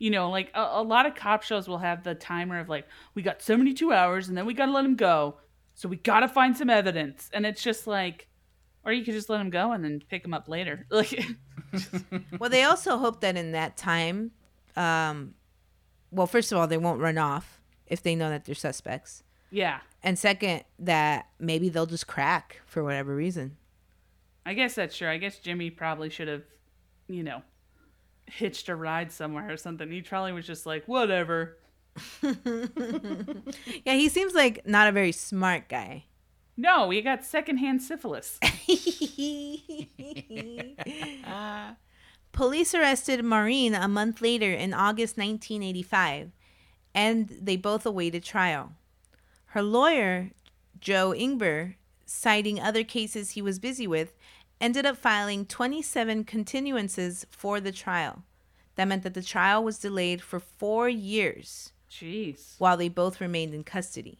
you 0.00 0.10
know, 0.10 0.30
like 0.30 0.50
a, 0.54 0.60
a 0.60 0.82
lot 0.82 1.06
of 1.06 1.14
cop 1.14 1.44
shows 1.44 1.68
will 1.68 1.78
have 1.78 2.02
the 2.02 2.16
timer 2.16 2.58
of 2.58 2.68
like, 2.68 2.88
we 3.14 3.22
got 3.22 3.42
72 3.42 3.92
hours 3.92 4.28
and 4.28 4.36
then 4.36 4.46
we 4.46 4.54
got 4.54 4.66
to 4.66 4.72
let 4.72 4.84
him 4.84 4.96
go. 4.96 5.36
So 5.74 5.88
we 5.88 5.96
got 5.96 6.20
to 6.20 6.28
find 6.28 6.56
some 6.56 6.70
evidence. 6.70 7.30
And 7.32 7.46
it's 7.46 7.62
just 7.62 7.86
like, 7.86 8.26
or 8.82 8.92
you 8.92 9.04
could 9.04 9.14
just 9.14 9.28
let 9.28 9.40
him 9.40 9.50
go 9.50 9.72
and 9.72 9.84
then 9.84 10.02
pick 10.08 10.24
him 10.24 10.34
up 10.34 10.48
later. 10.48 10.86
Like, 10.90 11.24
well, 12.40 12.50
they 12.50 12.64
also 12.64 12.98
hope 12.98 13.20
that 13.20 13.36
in 13.36 13.52
that 13.52 13.76
time, 13.76 14.32
um, 14.74 15.34
well, 16.10 16.26
first 16.26 16.50
of 16.50 16.58
all, 16.58 16.66
they 16.66 16.78
won't 16.78 17.00
run 17.00 17.16
off 17.16 17.60
if 17.86 18.02
they 18.02 18.16
know 18.16 18.28
that 18.28 18.44
they're 18.44 18.56
suspects, 18.56 19.22
yeah, 19.52 19.78
and 20.02 20.18
second, 20.18 20.64
that 20.80 21.26
maybe 21.38 21.68
they'll 21.68 21.86
just 21.86 22.08
crack 22.08 22.60
for 22.66 22.82
whatever 22.82 23.14
reason. 23.14 23.56
I 24.44 24.54
guess 24.54 24.74
that's 24.74 24.96
true. 24.96 25.08
I 25.08 25.18
guess 25.18 25.38
Jimmy 25.38 25.70
probably 25.70 26.10
should 26.10 26.26
have, 26.26 26.42
you 27.06 27.22
know, 27.22 27.42
hitched 28.30 28.68
a 28.68 28.76
ride 28.76 29.12
somewhere 29.12 29.50
or 29.50 29.56
something. 29.56 29.90
He 29.90 30.02
probably 30.02 30.32
was 30.32 30.46
just 30.46 30.66
like, 30.66 30.86
whatever. 30.86 31.56
Yeah, 32.22 33.94
he 33.94 34.08
seems 34.08 34.34
like 34.34 34.66
not 34.66 34.88
a 34.88 34.92
very 34.92 35.12
smart 35.12 35.68
guy. 35.68 36.04
No, 36.56 36.86
we 36.86 37.02
got 37.02 37.24
secondhand 37.24 37.82
syphilis. 37.82 38.38
Police 42.32 42.74
arrested 42.74 43.24
Maureen 43.24 43.74
a 43.74 43.88
month 43.88 44.20
later 44.20 44.52
in 44.52 44.72
August 44.72 45.18
1985, 45.18 46.30
and 46.94 47.28
they 47.28 47.56
both 47.56 47.84
awaited 47.84 48.22
trial. 48.22 48.72
Her 49.46 49.62
lawyer, 49.62 50.30
Joe 50.78 51.10
Ingber, 51.10 51.74
citing 52.06 52.60
other 52.60 52.84
cases 52.84 53.30
he 53.30 53.42
was 53.42 53.58
busy 53.58 53.86
with, 53.86 54.14
ended 54.60 54.86
up 54.86 54.96
filing 54.96 55.46
27 55.46 56.24
continuances 56.24 57.24
for 57.30 57.60
the 57.60 57.72
trial. 57.72 58.22
That 58.76 58.86
meant 58.88 59.02
that 59.02 59.14
the 59.14 59.22
trial 59.22 59.62
was 59.64 59.78
delayed 59.78 60.22
for 60.22 60.38
four 60.40 60.88
years 60.88 61.72
Jeez. 61.90 62.54
while 62.58 62.76
they 62.76 62.88
both 62.88 63.20
remained 63.20 63.54
in 63.54 63.64
custody. 63.64 64.18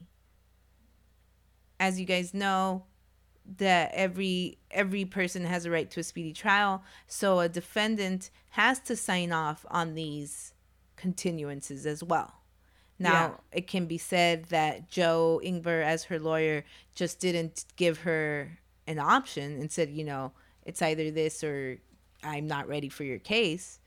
As 1.78 1.99
you 1.99 2.05
guys 2.07 2.34
know, 2.34 2.84
that 3.57 3.91
every 3.95 4.59
every 4.70 5.05
person 5.05 5.45
has 5.45 5.64
a 5.64 5.70
right 5.70 5.91
to 5.91 6.01
a 6.01 6.03
speedy 6.05 6.32
trial, 6.32 6.82
so 7.07 7.41
a 7.41 7.49
defendant 7.49 8.30
has 8.51 8.78
to 8.80 8.95
sign 8.97 9.32
off 9.32 9.64
on 9.70 9.95
these 9.95 10.53
continuances 10.97 11.86
as 11.86 12.05
well. 12.05 12.34
Now, 12.99 13.12
Yeah. 13.53 13.59
it 13.59 13.66
can 13.66 13.86
be 13.86 13.97
said 13.97 14.45
that 14.47 14.91
Joe 14.91 15.41
Ingber, 15.43 15.82
as 15.82 16.05
her 16.05 16.18
lawyer, 16.18 16.64
just 16.95 17.18
didn't 17.18 17.64
give 17.76 18.01
her 18.01 18.59
an 18.87 18.99
option 18.99 19.61
and 19.61 19.70
said, 19.70 19.91
you 19.91 20.05
know, 20.05 20.33
it's 20.64 20.83
either 20.83 21.11
this 21.11 21.43
or 21.43 21.78
I'm 22.22 22.47
not 22.47 22.68
ready 22.68 22.89
for 22.89 23.05
your 23.05 23.18
case. 23.18 23.81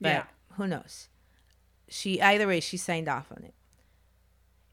But 0.00 0.08
Yeah. 0.08 0.24
who 0.56 0.66
knows? 0.66 1.08
She 1.88 2.20
either 2.20 2.46
way, 2.46 2.60
she 2.60 2.76
signed 2.76 3.08
off 3.08 3.30
on 3.30 3.42
it. 3.44 3.54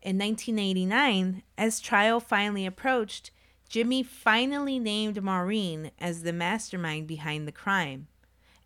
In 0.01 0.17
1989, 0.17 1.43
as 1.57 1.79
trial 1.79 2.19
finally 2.19 2.65
approached, 2.65 3.31
Jimmy 3.67 4.03
finally 4.03 4.77
named 4.77 5.21
Maureen 5.23 5.91
as 5.97 6.21
the 6.21 6.33
mastermind 6.33 7.07
behind 7.07 7.47
the 7.47 7.51
crime, 7.51 8.07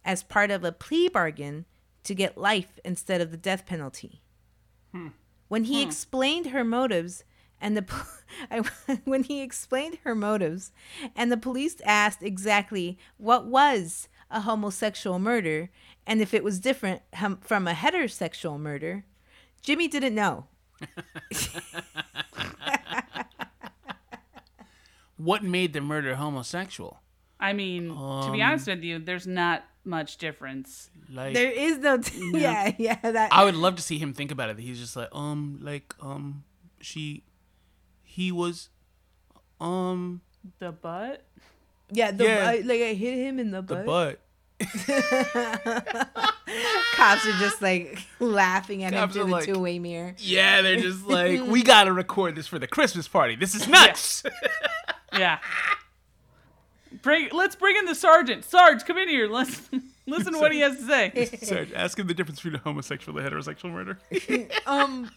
as 0.04 0.22
part 0.22 0.52
of 0.52 0.64
a 0.64 0.72
plea 0.72 1.08
bargain 1.08 1.66
to 2.04 2.14
get 2.14 2.38
life 2.38 2.80
instead 2.84 3.22
of 3.22 3.32
the 3.32 3.38
death 3.38 3.66
penalty. 3.66 4.22
Hmm. 4.92 5.10
When 5.48 5.64
he 5.66 5.82
hmm. 5.82 5.88
explained 5.88 6.48
her 6.48 6.64
motives, 6.64 7.24
and 7.62 7.76
the 7.78 7.86
I, 8.52 8.62
when 9.06 9.24
he 9.24 9.42
explained 9.42 9.98
her 10.04 10.16
motives, 10.16 10.72
and 11.16 11.32
the 11.32 11.38
police 11.38 11.78
asked 11.86 12.22
exactly 12.24 12.98
what 13.18 13.46
was 13.46 14.08
a 14.32 14.42
homosexual 14.42 15.18
murder 15.20 15.70
and 16.06 16.22
if 16.22 16.34
it 16.34 16.44
was 16.44 16.60
different 16.60 17.02
hum- 17.16 17.40
from 17.42 17.68
a 17.68 17.74
heterosexual 17.74 18.60
murder, 18.60 19.06
Jimmy 19.62 19.88
didn't 19.88 20.16
know. 20.16 20.46
What 25.18 25.44
made 25.44 25.74
the 25.74 25.82
murder 25.82 26.16
homosexual? 26.16 27.02
I 27.40 27.54
mean, 27.54 27.88
to 27.90 28.30
be 28.32 28.42
Um, 28.42 28.50
honest 28.52 28.68
with 28.68 28.84
you, 28.84 29.00
there's 29.00 29.28
not 29.28 29.66
much 29.84 30.18
difference. 30.18 30.90
Like 31.12 31.34
There 31.34 31.52
is 31.52 31.78
no, 31.80 31.98
t- 31.98 32.32
yeah, 32.36 32.74
yeah, 32.78 32.96
that. 33.02 33.34
I 33.34 33.44
would 33.44 33.56
love 33.56 33.76
to 33.76 33.82
see 33.82 33.98
him 33.98 34.14
think 34.14 34.32
about 34.32 34.50
it. 34.50 34.60
He's 34.60 34.80
just 34.80 34.96
like, 34.96 35.10
um, 35.12 35.60
like, 35.62 35.94
um, 36.02 36.44
she, 36.80 37.24
he 38.20 38.32
was, 38.34 38.68
um, 39.62 40.20
The 40.60 40.72
butt? 40.74 41.24
yeah, 41.90 42.12
the, 42.12 42.26
yeah. 42.26 42.50
I, 42.50 42.56
like 42.60 42.82
I 42.82 42.94
hit 42.94 43.18
him 43.18 43.40
in 43.40 43.52
the 43.52 43.62
butt. 43.62 43.80
the 43.80 43.84
butt. 43.86 44.20
butt. 44.20 44.20
cops 46.96 47.26
are 47.26 47.32
just 47.40 47.62
like 47.62 47.98
laughing 48.20 48.84
at 48.84 48.92
him 48.94 49.10
through 49.10 49.24
the 49.24 49.30
like- 49.32 49.46
two-way 49.46 49.80
mirror. 49.80 50.16
Yeah, 50.18 50.62
they're 50.62 50.82
just 50.82 51.06
like, 51.08 51.42
we 51.48 51.64
gotta 51.64 51.94
record 51.94 52.36
this 52.36 52.46
for 52.48 52.60
the 52.60 52.68
Christmas 52.68 53.08
party. 53.08 53.36
This 53.38 53.56
is 53.56 53.68
nuts. 53.68 54.24
Yeah. 55.12 55.40
Bring 57.02 57.30
let's 57.32 57.56
bring 57.56 57.76
in 57.78 57.86
the 57.86 57.96
sergeant. 57.96 58.46
Sarge, 58.46 58.86
come 58.86 58.98
in 59.00 59.10
here. 59.10 59.28
Listen 59.28 59.82
listen 60.06 60.34
to 60.34 60.40
what 60.40 60.52
he 60.52 60.60
has 60.60 60.78
to 60.78 60.86
say. 60.86 61.26
Sarge, 61.42 61.74
ask 61.74 61.98
him 61.98 62.06
the 62.06 62.14
difference 62.14 62.40
between 62.40 62.54
a 62.54 62.60
homosexual 62.64 63.18
and 63.18 63.26
a 63.28 63.32
heterosexual 63.32 63.72
murder. 63.72 63.98
Um. 64.68 65.10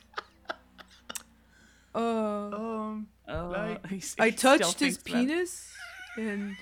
Uh, 1.95 1.99
um, 1.99 3.09
Oh, 3.29 3.49
Like, 3.49 3.87
he's- 3.89 4.17
I 4.19 4.31
he 4.31 4.37
still 4.37 4.59
touched 4.59 4.81
his 4.81 4.97
thinks 4.97 4.99
about 4.99 5.09
it. 5.23 5.29
penis, 5.29 5.73
and 6.17 6.57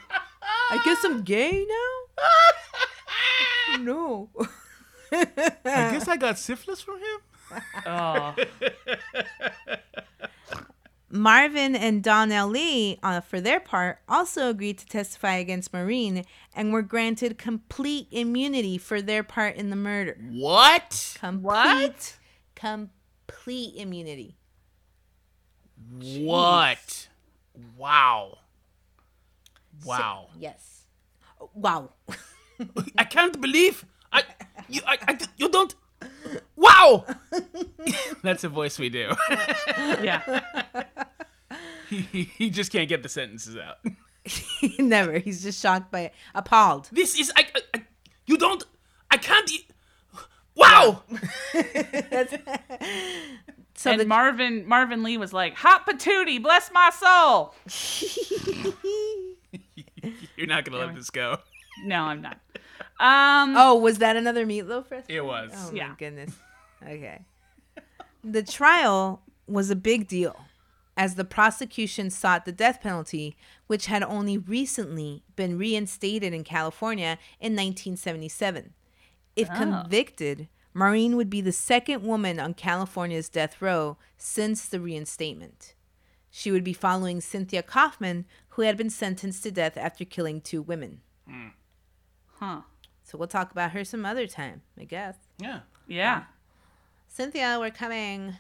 I 0.71 0.83
guess 0.85 1.05
I'm 1.05 1.23
gay 1.23 1.67
now. 1.69 3.79
no. 3.83 4.29
I 5.13 5.25
guess 5.65 6.09
I 6.09 6.17
got 6.17 6.39
syphilis 6.39 6.81
from 6.81 6.99
him. 6.99 7.21
Oh. 7.87 8.35
Marvin 11.13 11.75
and 11.75 12.05
Donnell 12.05 12.47
Lee, 12.49 13.01
uh, 13.03 13.21
for 13.21 13.41
their 13.41 13.59
part, 13.59 13.99
also 14.09 14.49
agreed 14.49 14.79
to 14.79 14.87
testify 14.87 15.35
against 15.35 15.73
Maureen 15.73 16.25
and 16.55 16.73
were 16.73 16.83
granted 16.83 17.37
complete 17.37 18.07
immunity 18.13 18.79
for 18.79 19.03
their 19.03 19.25
part 19.25 19.57
in 19.57 19.71
the 19.71 19.77
murder. 19.77 20.17
what? 20.31 21.17
Complete, 21.19 22.17
complete 22.55 23.75
immunity. 23.75 24.37
What? 25.89 27.09
Wow. 27.77 28.39
Wow. 29.85 30.29
Yes. 30.39 30.83
Wow. 31.55 31.91
I 32.99 33.05
can't 33.05 33.41
believe 33.41 33.85
I 34.13 34.23
you 34.69 34.83
I, 34.87 34.99
I 35.09 35.19
you 35.39 35.49
don't 35.49 35.75
Wow. 36.57 37.07
That's 38.23 38.45
a 38.45 38.49
voice 38.49 38.79
we 38.79 38.89
do. 38.91 39.11
Yeah. 40.03 40.43
he, 41.89 42.01
he- 42.13 42.25
he 42.25 42.51
just 42.51 42.71
can't 42.71 42.89
get 42.89 43.03
the 43.03 43.09
sentences 43.09 43.57
out. 43.57 43.79
Never. 44.79 45.19
He's 45.19 45.43
just 45.43 45.61
shocked 45.61 45.91
by 45.91 46.01
it. 46.01 46.15
Appalled. 46.35 46.89
This 46.93 47.19
is 47.19 47.33
I, 47.37 47.47
I, 47.55 47.61
I 47.75 47.83
you 48.27 48.37
don't 48.37 48.65
I 49.11 49.17
can't 49.17 49.51
e- 49.51 49.67
Wow. 50.55 51.03
So 53.81 53.91
and 53.93 53.99
the 53.99 54.05
Marvin 54.05 54.69
Marvin 54.69 55.03
Lee 55.03 55.17
was 55.17 55.33
like, 55.33 55.55
"Hot 55.57 55.87
patootie, 55.87 56.43
bless 56.43 56.71
my 56.71 56.91
soul." 56.91 57.55
You're 60.37 60.47
not 60.47 60.65
going 60.67 60.79
to 60.79 60.87
let 60.87 60.95
this 60.95 61.09
go. 61.09 61.39
No, 61.85 62.03
I'm 62.03 62.21
not. 62.21 62.39
Um, 62.99 63.55
Oh, 63.57 63.77
was 63.77 63.97
that 63.99 64.17
another 64.17 64.45
meatloaf 64.45 64.91
recipe? 64.91 65.17
It 65.17 65.25
was. 65.25 65.51
Oh 65.55 65.73
Yeah. 65.73 65.89
my 65.89 65.95
goodness. 65.95 66.33
Okay. 66.87 67.23
The 68.23 68.43
trial 68.43 69.23
was 69.47 69.71
a 69.71 69.77
big 69.77 70.07
deal 70.07 70.37
as 70.97 71.15
the 71.15 71.25
prosecution 71.25 72.11
sought 72.11 72.45
the 72.45 72.53
death 72.53 72.83
penalty, 72.83 73.35
which 73.67 73.87
had 73.87 74.03
only 74.03 74.37
recently 74.37 75.23
been 75.37 75.57
reinstated 75.57 76.35
in 76.35 76.45
California 76.45 77.19
in 77.41 77.53
1977. 77.57 78.75
If 79.37 79.49
Oh. 79.51 79.55
convicted, 79.57 80.49
Maureen 80.73 81.17
would 81.17 81.29
be 81.31 81.41
the 81.41 81.53
second 81.53 82.03
woman 82.05 82.39
on 82.39 82.55
California's 82.55 83.29
death 83.29 83.61
row 83.61 83.97
since 84.17 84.67
the 84.69 84.81
reinstatement. 84.81 85.75
She 86.31 86.53
would 86.53 86.63
be 86.63 86.73
following 86.73 87.21
Cynthia 87.21 87.63
Coffman, 87.63 88.25
who 88.51 88.63
had 88.63 88.77
been 88.77 88.91
sentenced 88.91 89.43
to 89.43 89.51
death 89.51 89.77
after 89.77 90.05
killing 90.05 90.41
two 90.41 90.63
women. 90.63 91.01
huh? 92.39 92.61
So 93.03 93.19
we'll 93.19 93.27
talk 93.27 93.51
about 93.51 93.73
her 93.73 93.85
some 93.85 94.07
other 94.07 94.29
time, 94.29 94.63
I 94.79 94.85
guess. 94.85 95.17
Yeah. 95.39 95.61
Yeah, 95.89 96.23
Cynthia, 97.09 97.57
we're 97.59 97.71
coming. 97.73 98.37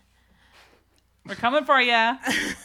we're 1.26 1.35
coming 1.35 1.64
for 1.64 1.81
ya. 1.81 2.16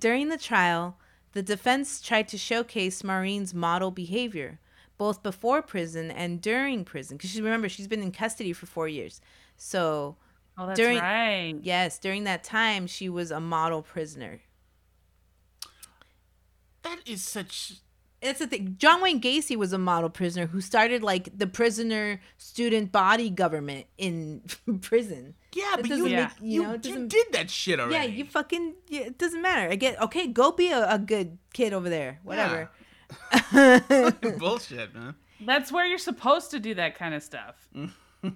During 0.00 0.28
the 0.28 0.36
trial, 0.36 0.98
the 1.32 1.42
defense 1.42 2.00
tried 2.00 2.26
to 2.28 2.38
showcase 2.38 3.04
Maureen's 3.04 3.54
model 3.54 3.92
behavior, 3.92 4.58
both 4.98 5.22
before 5.22 5.62
prison 5.62 6.10
and 6.10 6.40
during 6.40 6.84
prison. 6.84 7.16
Because 7.16 7.30
she 7.30 7.40
remember, 7.42 7.68
she's 7.68 7.88
been 7.88 8.02
in 8.02 8.12
custody 8.12 8.52
for 8.52 8.66
four 8.66 8.88
years. 8.88 9.20
So, 9.56 10.16
Oh, 10.58 10.66
that's 10.66 10.78
During- 10.80 10.98
right. 10.98 11.54
yes, 11.62 11.98
during 11.98 12.24
that 12.24 12.42
time, 12.42 12.86
she 12.86 13.10
was 13.10 13.30
a 13.30 13.40
model 13.40 13.82
prisoner. 13.82 14.40
That 16.82 17.00
is 17.06 17.22
such 17.22 17.74
It's 18.22 18.38
the 18.38 18.46
thing. 18.46 18.76
John 18.78 19.02
Wayne 19.02 19.20
Gacy 19.20 19.54
was 19.56 19.72
a 19.74 19.78
model 19.78 20.08
prisoner 20.08 20.46
who 20.46 20.60
started 20.62 21.02
like 21.02 21.36
the 21.36 21.46
prisoner 21.46 22.20
student 22.38 22.90
body 22.90 23.28
government 23.28 23.86
in 23.98 24.42
prison. 24.80 25.34
Yeah, 25.52 25.74
It 25.74 25.82
but 25.82 25.88
doesn't 25.90 26.06
you, 26.06 26.16
make- 26.16 26.30
you 26.40 26.52
you, 26.54 26.62
know, 26.62 26.72
it 26.74 26.86
you 26.86 27.06
did 27.06 27.26
that 27.32 27.50
shit 27.50 27.78
already. 27.78 27.94
Yeah, 27.94 28.04
you 28.04 28.24
fucking. 28.24 28.74
Yeah, 28.88 29.00
it 29.02 29.18
doesn't 29.18 29.42
matter. 29.42 29.70
I 29.70 29.74
get 29.76 30.00
okay. 30.00 30.26
Go 30.28 30.52
be 30.52 30.70
a, 30.70 30.94
a 30.94 30.98
good 30.98 31.36
kid 31.52 31.72
over 31.74 31.88
there. 31.90 32.20
Whatever. 32.22 32.70
bullshit, 34.38 34.94
man. 34.94 35.14
That's 35.40 35.70
where 35.70 35.86
you're 35.86 35.98
supposed 35.98 36.50
to 36.52 36.60
do 36.60 36.74
that 36.74 36.96
kind 36.98 37.14
of 37.14 37.22
stuff. 37.22 37.68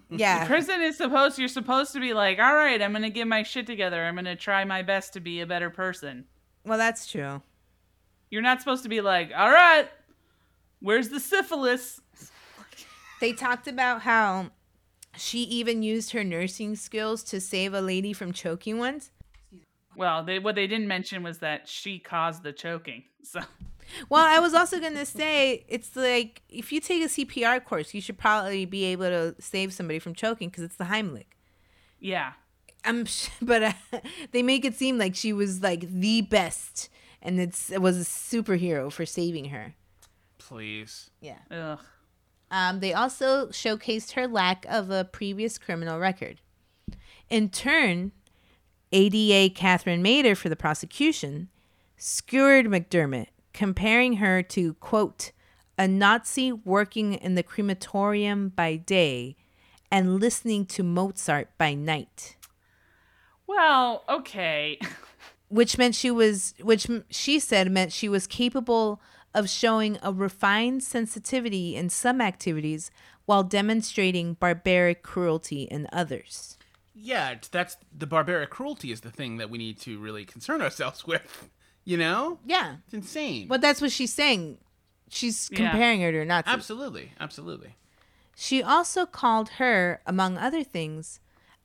Yeah. 0.08 0.40
The 0.40 0.46
Prison 0.46 0.82
is 0.82 0.96
supposed. 0.96 1.38
You're 1.38 1.48
supposed 1.48 1.92
to 1.94 2.00
be 2.00 2.12
like, 2.12 2.38
all 2.38 2.54
right, 2.54 2.80
I'm 2.80 2.92
gonna 2.92 3.10
get 3.10 3.26
my 3.26 3.42
shit 3.42 3.66
together. 3.66 4.04
I'm 4.04 4.14
gonna 4.14 4.36
try 4.36 4.64
my 4.64 4.82
best 4.82 5.14
to 5.14 5.20
be 5.20 5.40
a 5.40 5.46
better 5.46 5.70
person. 5.70 6.26
Well, 6.64 6.78
that's 6.78 7.06
true. 7.06 7.42
You're 8.30 8.42
not 8.42 8.60
supposed 8.60 8.82
to 8.84 8.88
be 8.88 9.00
like, 9.00 9.32
all 9.36 9.50
right, 9.50 9.88
where's 10.80 11.08
the 11.08 11.18
syphilis? 11.18 12.00
They 13.20 13.32
talked 13.32 13.66
about 13.66 14.02
how 14.02 14.50
she 15.16 15.40
even 15.40 15.82
used 15.82 16.12
her 16.12 16.22
nursing 16.22 16.76
skills 16.76 17.22
to 17.24 17.40
save 17.40 17.74
a 17.74 17.80
lady 17.80 18.12
from 18.12 18.32
choking 18.32 18.78
once. 18.78 19.10
Well, 19.96 20.22
they, 20.24 20.38
what 20.38 20.54
they 20.54 20.66
didn't 20.66 20.86
mention 20.86 21.22
was 21.22 21.38
that 21.38 21.68
she 21.68 21.98
caused 21.98 22.42
the 22.42 22.52
choking. 22.52 23.04
So 23.22 23.40
Well, 24.08 24.24
I 24.24 24.38
was 24.38 24.54
also 24.54 24.78
going 24.78 24.94
to 24.94 25.06
say 25.06 25.64
it's 25.68 25.96
like 25.96 26.42
if 26.48 26.72
you 26.72 26.80
take 26.80 27.02
a 27.02 27.08
CPR 27.08 27.64
course, 27.64 27.94
you 27.94 28.00
should 28.00 28.18
probably 28.18 28.64
be 28.64 28.84
able 28.84 29.06
to 29.06 29.34
save 29.40 29.72
somebody 29.72 29.98
from 29.98 30.14
choking 30.14 30.48
because 30.48 30.64
it's 30.64 30.76
the 30.76 30.84
Heimlich. 30.84 31.26
yeah, 31.98 32.32
I'm, 32.84 33.06
but 33.42 33.62
uh, 33.62 33.72
they 34.32 34.42
make 34.42 34.64
it 34.64 34.74
seem 34.74 34.98
like 34.98 35.14
she 35.14 35.32
was 35.32 35.62
like 35.62 35.90
the 35.90 36.22
best, 36.22 36.88
and 37.22 37.40
it's 37.40 37.70
it 37.70 37.82
was 37.82 37.96
a 37.96 38.04
superhero 38.04 38.90
for 38.92 39.06
saving 39.06 39.46
her. 39.46 39.74
Please. 40.38 41.10
Yeah. 41.20 41.38
ugh. 41.50 41.80
Um, 42.50 42.80
they 42.80 42.92
also 42.92 43.46
showcased 43.48 44.12
her 44.12 44.26
lack 44.26 44.66
of 44.68 44.90
a 44.90 45.04
previous 45.04 45.56
criminal 45.56 46.00
record. 46.00 46.40
In 47.28 47.48
turn, 47.48 48.10
ADA 48.90 49.54
Katherine 49.54 50.02
Mader 50.02 50.36
for 50.36 50.48
the 50.48 50.56
prosecution 50.56 51.48
skewered 51.96 52.66
McDermott, 52.66 53.28
comparing 53.52 54.14
her 54.14 54.42
to, 54.42 54.74
quote, 54.74 55.32
a 55.78 55.88
Nazi 55.88 56.52
working 56.52 57.14
in 57.14 57.34
the 57.34 57.42
crematorium 57.42 58.50
by 58.50 58.76
day 58.76 59.36
and 59.90 60.20
listening 60.20 60.66
to 60.66 60.82
Mozart 60.82 61.48
by 61.58 61.74
night. 61.74 62.36
Well, 63.46 64.04
okay. 64.08 64.78
which 65.48 65.76
meant 65.76 65.94
she 65.94 66.10
was 66.10 66.54
which 66.62 66.88
she 67.10 67.38
said 67.38 67.70
meant 67.70 67.92
she 67.92 68.08
was 68.08 68.26
capable 68.26 69.00
of 69.34 69.48
showing 69.48 69.98
a 70.02 70.12
refined 70.12 70.82
sensitivity 70.82 71.76
in 71.76 71.88
some 71.88 72.20
activities 72.20 72.90
while 73.26 73.42
demonstrating 73.42 74.34
barbaric 74.34 75.02
cruelty 75.02 75.62
in 75.62 75.88
others. 75.92 76.56
Yeah, 76.94 77.36
that's 77.50 77.76
the 77.96 78.06
barbaric 78.06 78.50
cruelty 78.50 78.92
is 78.92 79.00
the 79.00 79.10
thing 79.10 79.36
that 79.36 79.50
we 79.50 79.58
need 79.58 79.78
to 79.80 79.98
really 79.98 80.24
concern 80.24 80.62
ourselves 80.62 81.06
with. 81.06 81.48
You 81.90 81.96
know? 81.96 82.38
Yeah. 82.46 82.76
It's 82.84 82.94
insane. 82.94 83.48
But 83.48 83.60
that's 83.60 83.80
what 83.80 83.90
she's 83.90 84.12
saying. 84.12 84.58
She's 85.08 85.48
Yeah. 85.50 85.56
comparing 85.70 86.00
her 86.02 86.12
to 86.12 86.20
a 86.20 86.24
Nazi. 86.24 86.44
Absolutely. 86.46 87.12
Absolutely. 87.18 87.74
She 88.36 88.62
also 88.62 89.06
called 89.06 89.48
her, 89.58 90.00
among 90.06 90.38
other 90.38 90.62
things, 90.62 91.18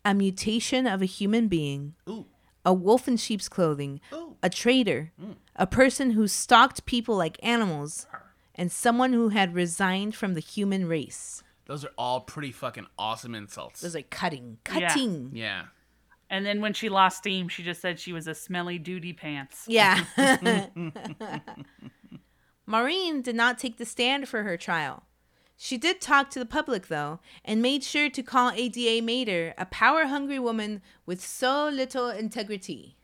a 0.03 0.15
mutation 0.15 0.87
of 0.87 1.03
a 1.03 1.05
human 1.05 1.47
being, 1.47 1.93
Ooh. 2.09 2.25
a 2.65 2.73
wolf 2.73 3.07
in 3.07 3.17
sheep's 3.17 3.47
clothing, 3.47 4.01
Ooh. 4.11 4.35
a 4.41 4.49
traitor, 4.49 5.11
mm. 5.21 5.35
a 5.55 5.67
person 5.67 6.11
who 6.11 6.27
stalked 6.27 6.87
people 6.87 7.15
like 7.15 7.37
animals, 7.43 8.07
and 8.55 8.71
someone 8.71 9.13
who 9.13 9.29
had 9.29 9.53
resigned 9.53 10.15
from 10.15 10.33
the 10.33 10.39
human 10.39 10.87
race. 10.87 11.43
Those 11.67 11.85
are 11.85 11.91
all 11.99 12.21
pretty 12.21 12.51
fucking 12.51 12.87
awesome 12.97 13.35
insults. 13.35 13.81
Those 13.81 13.95
are 13.95 14.01
cutting, 14.01 14.57
Yeah. 14.73 14.87
cutting. 14.89 15.29
yeah. 15.33 15.65
And 16.29 16.45
then 16.45 16.61
when 16.61 16.73
she 16.73 16.89
lost 16.89 17.19
steam, 17.19 17.47
she 17.49 17.63
just 17.63 17.81
said 17.81 17.99
she 17.99 18.13
was 18.13 18.27
a 18.27 18.35
smelly 18.35 18.79
duty 18.79 19.13
pants. 19.13 19.65
Yeah. 19.67 20.03
Maureen 22.65 23.21
did 23.21 23.35
not 23.35 23.59
take 23.59 23.77
the 23.77 23.85
stand 23.85 24.27
for 24.27 24.43
her 24.43 24.57
trial. 24.57 25.03
She 25.57 25.77
did 25.77 26.01
talk 26.01 26.29
to 26.31 26.39
the 26.39 26.45
public, 26.45 26.87
though, 26.87 27.19
and 27.45 27.61
made 27.61 27.83
sure 27.83 28.09
to 28.09 28.23
call 28.23 28.51
ADA 28.51 29.01
Mader 29.01 29.53
a 29.57 29.65
power 29.65 30.05
hungry 30.05 30.39
woman 30.39 30.81
with 31.05 31.23
so 31.23 31.69
little 31.69 32.09
integrity. 32.09 32.97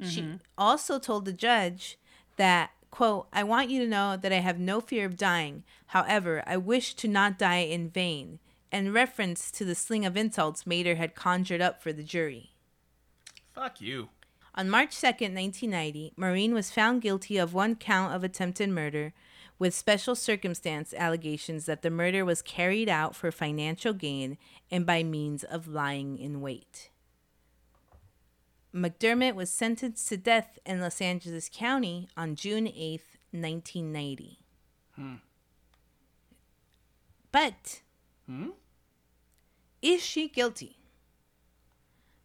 She 0.00 0.22
mm-hmm. 0.22 0.36
also 0.58 0.98
told 0.98 1.24
the 1.24 1.32
judge 1.32 1.98
that, 2.36 2.70
quote, 2.90 3.28
I 3.32 3.44
want 3.44 3.70
you 3.70 3.80
to 3.80 3.88
know 3.88 4.16
that 4.16 4.32
I 4.32 4.40
have 4.40 4.58
no 4.58 4.80
fear 4.80 5.06
of 5.06 5.16
dying. 5.16 5.64
However, 5.86 6.42
I 6.46 6.56
wish 6.58 6.94
to 6.94 7.08
not 7.08 7.38
die 7.38 7.60
in 7.60 7.88
vain, 7.88 8.38
in 8.76 8.92
reference 8.92 9.50
to 9.50 9.64
the 9.64 9.74
sling 9.74 10.04
of 10.04 10.16
insults 10.16 10.64
Mader 10.64 10.96
had 10.96 11.14
conjured 11.14 11.60
up 11.60 11.82
for 11.82 11.92
the 11.92 12.02
jury. 12.02 12.52
Fuck 13.54 13.80
you. 13.80 14.10
On 14.54 14.70
March 14.70 14.90
2nd, 14.90 15.34
1990, 15.34 16.12
Maureen 16.16 16.54
was 16.54 16.70
found 16.70 17.02
guilty 17.02 17.36
of 17.36 17.52
one 17.52 17.74
count 17.74 18.14
of 18.14 18.24
attempted 18.24 18.68
murder 18.68 19.12
with 19.58 19.74
special 19.74 20.14
circumstance 20.14 20.94
allegations 20.94 21.66
that 21.66 21.82
the 21.82 21.90
murder 21.90 22.24
was 22.24 22.42
carried 22.42 22.88
out 22.88 23.16
for 23.16 23.30
financial 23.32 23.92
gain 23.92 24.38
and 24.70 24.84
by 24.84 25.02
means 25.02 25.44
of 25.44 25.68
lying 25.68 26.18
in 26.18 26.40
wait. 26.40 26.90
McDermott 28.74 29.34
was 29.34 29.50
sentenced 29.50 30.08
to 30.08 30.18
death 30.18 30.58
in 30.66 30.80
Los 30.80 31.00
Angeles 31.00 31.50
County 31.52 32.08
on 32.16 32.34
June 32.34 32.66
8th, 32.66 33.16
1990. 33.32 34.38
Hmm. 34.94 35.14
But 37.32 37.80
is 39.86 40.04
she 40.04 40.26
guilty? 40.26 40.78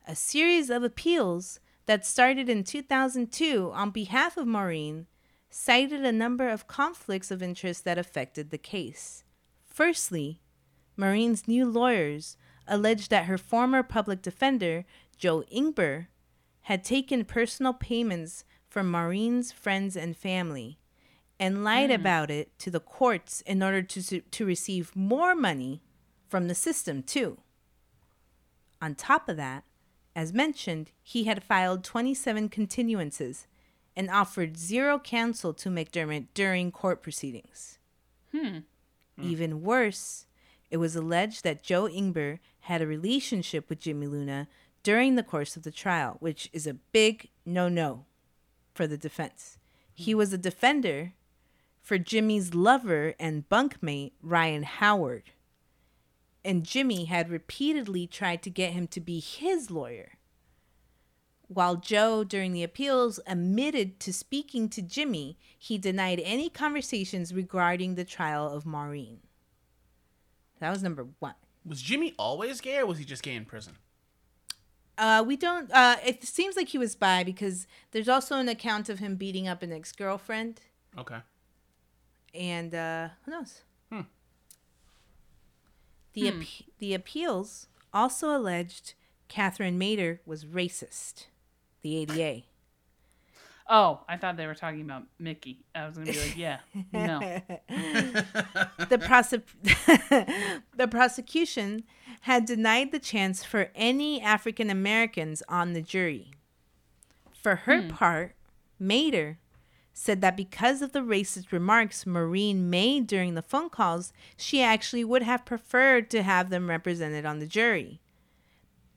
A 0.07 0.15
series 0.15 0.71
of 0.71 0.83
appeals 0.83 1.59
that 1.85 2.07
started 2.07 2.49
in 2.49 2.63
2002 2.63 3.71
on 3.71 3.91
behalf 3.91 4.35
of 4.35 4.47
Maureen 4.47 5.05
cited 5.51 6.03
a 6.03 6.11
number 6.11 6.49
of 6.49 6.67
conflicts 6.67 7.29
of 7.29 7.43
interest 7.43 7.85
that 7.85 7.99
affected 7.99 8.49
the 8.49 8.57
case. 8.57 9.23
Firstly, 9.63 10.41
Maureen's 10.97 11.47
new 11.47 11.67
lawyers 11.67 12.35
alleged 12.67 13.11
that 13.11 13.25
her 13.25 13.37
former 13.37 13.83
public 13.83 14.23
defender, 14.23 14.83
Joe 15.15 15.43
Ingber, 15.53 16.07
had 16.61 16.83
taken 16.83 17.25
personal 17.25 17.73
payments 17.73 18.43
from 18.69 18.89
Maureen's 18.89 19.51
friends 19.51 19.95
and 19.95 20.17
family 20.17 20.79
and 21.39 21.63
lied 21.63 21.89
hmm. 21.89 21.95
about 21.95 22.31
it 22.31 22.57
to 22.57 22.71
the 22.71 22.79
courts 22.79 23.41
in 23.41 23.61
order 23.61 23.83
to, 23.83 24.21
to 24.21 24.45
receive 24.45 24.95
more 24.95 25.35
money 25.35 25.83
from 26.27 26.47
the 26.47 26.55
system, 26.55 27.03
too. 27.03 27.37
On 28.81 28.95
top 28.95 29.29
of 29.29 29.37
that, 29.37 29.63
as 30.15 30.33
mentioned, 30.33 30.91
he 31.01 31.25
had 31.25 31.43
filed 31.43 31.83
27 31.83 32.49
continuances 32.49 33.45
and 33.95 34.09
offered 34.09 34.57
zero 34.57 34.99
counsel 34.99 35.53
to 35.53 35.69
McDermott 35.69 36.27
during 36.33 36.71
court 36.71 37.01
proceedings. 37.01 37.77
Hmm. 38.31 38.59
Even 39.21 39.61
worse, 39.61 40.25
it 40.69 40.77
was 40.77 40.95
alleged 40.95 41.43
that 41.43 41.63
Joe 41.63 41.83
Ingber 41.83 42.39
had 42.61 42.81
a 42.81 42.87
relationship 42.87 43.69
with 43.69 43.79
Jimmy 43.79 44.07
Luna 44.07 44.47
during 44.83 45.15
the 45.15 45.23
course 45.23 45.55
of 45.55 45.63
the 45.63 45.71
trial, 45.71 46.17
which 46.19 46.49
is 46.53 46.65
a 46.65 46.73
big 46.73 47.29
no 47.45 47.69
no 47.69 48.05
for 48.73 48.87
the 48.87 48.97
defense. 48.97 49.59
He 49.93 50.15
was 50.15 50.33
a 50.33 50.37
defender 50.37 51.13
for 51.81 51.97
Jimmy's 51.97 52.53
lover 52.53 53.13
and 53.19 53.47
bunkmate, 53.49 54.13
Ryan 54.21 54.63
Howard. 54.63 55.23
And 56.43 56.63
Jimmy 56.65 57.05
had 57.05 57.29
repeatedly 57.29 58.07
tried 58.07 58.41
to 58.43 58.49
get 58.49 58.73
him 58.73 58.87
to 58.87 58.99
be 58.99 59.19
his 59.19 59.69
lawyer. 59.69 60.13
While 61.47 61.75
Joe, 61.75 62.23
during 62.23 62.53
the 62.53 62.63
appeals, 62.63 63.19
admitted 63.27 63.99
to 64.01 64.13
speaking 64.13 64.69
to 64.69 64.81
Jimmy, 64.81 65.37
he 65.57 65.77
denied 65.77 66.21
any 66.23 66.49
conversations 66.49 67.33
regarding 67.33 67.95
the 67.95 68.05
trial 68.05 68.47
of 68.51 68.65
Maureen. 68.65 69.19
That 70.59 70.69
was 70.69 70.81
number 70.81 71.07
one. 71.19 71.35
Was 71.65 71.81
Jimmy 71.81 72.13
always 72.17 72.61
gay 72.61 72.77
or 72.77 72.85
was 72.85 72.97
he 72.97 73.05
just 73.05 73.21
gay 73.21 73.35
in 73.35 73.45
prison? 73.45 73.73
Uh, 74.97 75.23
we 75.25 75.35
don't. 75.35 75.71
Uh, 75.71 75.97
it 76.05 76.23
seems 76.23 76.55
like 76.55 76.69
he 76.69 76.77
was 76.77 76.95
bi 76.95 77.23
because 77.23 77.67
there's 77.91 78.09
also 78.09 78.37
an 78.37 78.47
account 78.47 78.87
of 78.87 78.99
him 78.99 79.15
beating 79.15 79.47
up 79.47 79.61
an 79.63 79.71
ex 79.71 79.91
girlfriend, 79.91 80.61
Okay. 80.97 81.17
and 82.35 82.75
uh, 82.75 83.09
who 83.25 83.31
knows? 83.31 83.61
Hmm. 86.15 86.21
The 86.21 86.33
the 86.79 86.93
appeals 86.93 87.67
also 87.93 88.35
alleged 88.35 88.93
Katherine 89.27 89.79
Mader 89.79 90.19
was 90.25 90.45
racist. 90.45 91.27
The 91.81 91.97
ADA. 91.97 92.43
Oh, 93.73 94.01
I 94.09 94.17
thought 94.17 94.35
they 94.35 94.47
were 94.47 94.53
talking 94.53 94.81
about 94.81 95.03
Miki. 95.17 95.63
I 95.73 95.85
was 95.85 95.95
gonna 95.95 96.11
be 96.11 96.19
like, 96.19 96.37
yeah, 96.37 96.59
no. 96.91 97.19
the 97.69 98.97
prosec- 98.97 99.43
the 100.75 100.87
prosecution 100.89 101.83
had 102.21 102.45
denied 102.45 102.91
the 102.91 102.99
chance 102.99 103.45
for 103.45 103.69
any 103.73 104.21
African 104.21 104.69
Americans 104.69 105.41
on 105.47 105.71
the 105.71 105.81
jury. 105.81 106.31
For 107.41 107.55
her 107.55 107.87
part, 107.87 108.35
Mader 108.79 109.37
said 109.93 110.21
that 110.21 110.37
because 110.37 110.81
of 110.81 110.93
the 110.93 110.99
racist 111.01 111.51
remarks 111.51 112.05
Maureen 112.05 112.69
made 112.69 113.07
during 113.07 113.35
the 113.35 113.41
phone 113.41 113.69
calls, 113.69 114.13
she 114.37 114.61
actually 114.61 115.03
would 115.03 115.21
have 115.23 115.45
preferred 115.45 116.09
to 116.11 116.23
have 116.23 116.49
them 116.49 116.69
represented 116.69 117.25
on 117.25 117.39
the 117.39 117.45
jury. 117.45 117.99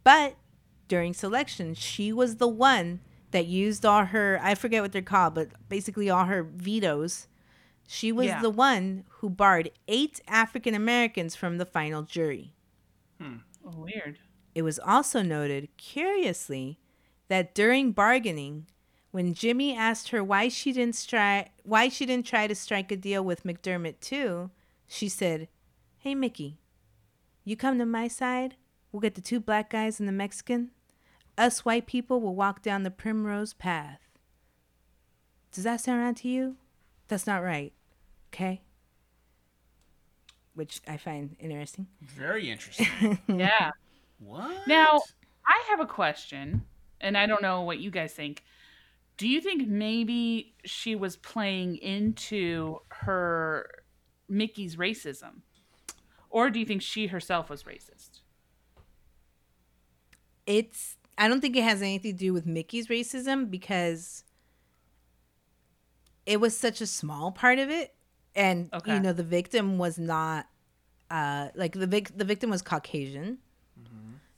But 0.05 0.37
during 0.89 1.15
selection, 1.15 1.75
she 1.75 2.13
was 2.13 2.37
the 2.37 2.49
one 2.49 3.01
that 3.33 3.47
used 3.47 3.85
all 3.85 4.07
her, 4.07 4.39
I 4.43 4.55
forget 4.55 4.83
what 4.83 4.93
they're 4.93 5.03
called, 5.03 5.35
but 5.35 5.49
basically 5.69 6.09
all 6.09 6.27
her 6.27 6.43
vetoes. 6.45 7.27
She 7.87 8.13
was 8.13 8.27
Yeah. 8.27 8.41
the 8.41 8.51
one 8.51 9.05
who 9.19 9.29
barred 9.29 9.71
eight 9.89 10.21
African 10.29 10.75
Americans 10.75 11.35
from 11.35 11.59
the 11.59 11.67
final 11.67 12.03
jury. 12.03 12.55
Hmm. 13.21 13.39
Weird. 13.63 14.19
It 14.55 14.63
was 14.63 14.79
also 14.79 15.23
noted, 15.23 15.69
curiously, 15.77 16.79
that 17.29 17.55
during 17.55 17.93
bargaining, 17.93 18.67
when 19.15 19.33
Jimmy 19.33 19.77
asked 19.77 20.09
her 20.09 20.25
why 20.25 20.49
she 20.49 20.73
didn't 20.73 21.07
try 21.07 21.49
why 21.63 21.89
she 21.89 22.05
didn't 22.05 22.27
try 22.27 22.49
to 22.49 22.55
strike 22.57 22.91
a 22.91 22.97
deal 22.97 23.25
with 23.25 23.45
McDermott 23.45 24.01
too, 24.01 24.51
she 24.89 25.09
said, 25.09 25.47
"Hey 25.99 26.17
Miki, 26.17 26.59
you 27.45 27.57
come 27.57 27.79
to 27.79 27.87
my 27.87 28.09
side, 28.09 28.57
we'll 28.91 28.99
get 28.99 29.15
the 29.15 29.21
two 29.21 29.39
black 29.39 29.71
guys 29.71 30.01
and 30.01 30.09
the 30.09 30.13
Mexican. 30.13 30.73
Us 31.39 31.65
white 31.65 31.87
people 31.87 32.21
will 32.21 32.35
walk 32.35 32.61
down 32.61 32.83
the 32.83 32.91
primrose 32.91 33.53
path." 33.53 34.01
Does 35.53 35.63
that 35.63 35.81
sound 35.81 36.03
right 36.03 36.17
to 36.17 36.29
you? 36.29 36.57
That's 37.07 37.25
not 37.25 37.45
right. 37.45 37.73
Okay? 38.33 38.63
Which 40.55 40.81
I 40.89 40.97
find 40.97 41.37
interesting. 41.39 41.87
Very 42.03 42.51
interesting. 42.51 43.21
Yeah. 43.29 43.71
what? 44.19 44.67
Now, 44.67 45.03
I 45.47 45.63
have 45.71 45.79
a 45.79 45.87
question, 45.87 46.65
and 47.01 47.17
I 47.17 47.27
don't 47.27 47.43
know 47.43 47.61
what 47.61 47.79
you 47.79 47.93
guys 47.93 48.13
think. 48.13 48.43
Do 49.17 49.29
you 49.29 49.41
think 49.41 49.69
maybe 49.69 50.55
she 50.65 50.95
was 50.97 51.17
playing 51.17 51.77
into 51.77 52.81
her 52.89 53.69
Miki's 54.29 54.77
racism? 54.77 55.43
Or 56.31 56.51
do 56.51 56.59
you 56.59 56.67
think 56.67 56.83
she 56.83 57.07
herself 57.07 57.49
was 57.49 57.63
racist? 57.65 58.21
it's 60.47 60.97
I 61.17 61.29
don't 61.29 61.41
think 61.41 61.57
it 61.57 61.63
has 61.65 61.81
anything 61.81 62.13
to 62.13 62.19
do 62.19 62.33
with 62.33 62.45
Miki's 62.47 62.89
racism 62.89 63.51
because 63.51 64.25
it 66.27 66.41
was 66.41 66.57
such 66.57 66.81
a 66.81 66.87
small 66.87 67.33
part 67.33 67.59
of 67.59 67.71
it 67.71 67.95
and 68.35 68.69
Okay. 68.75 68.95
you 68.95 69.01
know 69.01 69.13
the 69.13 69.23
victim 69.23 69.79
was 69.79 69.99
not 69.99 70.47
uh 71.11 71.49
like 71.55 71.73
the 71.73 71.87
vic- 71.87 72.17
the 72.17 72.25
victim 72.25 72.51
was 72.51 72.63
Caucasian. 72.63 73.39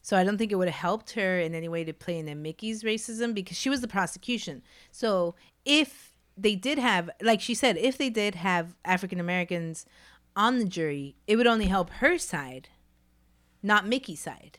So 0.06 0.16
I 0.16 0.22
don't 0.22 0.38
think 0.38 0.52
it 0.52 0.54
would 0.54 0.68
have 0.68 0.80
helped 0.80 1.10
her 1.14 1.40
in 1.40 1.52
any 1.52 1.68
way 1.68 1.82
to 1.82 1.92
play 1.92 2.16
into 2.20 2.36
Miki's 2.36 2.84
racism 2.84 3.34
because 3.34 3.56
she 3.56 3.68
was 3.68 3.80
the 3.80 3.88
prosecution. 3.88 4.62
So 4.92 5.34
if 5.64 6.12
they 6.36 6.54
did 6.54 6.78
have 6.78 7.10
like 7.20 7.40
she 7.40 7.54
said 7.54 7.76
if 7.76 7.98
they 7.98 8.08
did 8.08 8.36
have 8.36 8.76
African 8.84 9.18
Americans 9.18 9.84
on 10.36 10.60
the 10.60 10.64
jury, 10.64 11.16
it 11.26 11.34
would 11.34 11.48
only 11.48 11.66
help 11.66 11.90
her 11.90 12.18
side, 12.18 12.68
not 13.64 13.84
Miki's 13.84 14.20
side. 14.20 14.58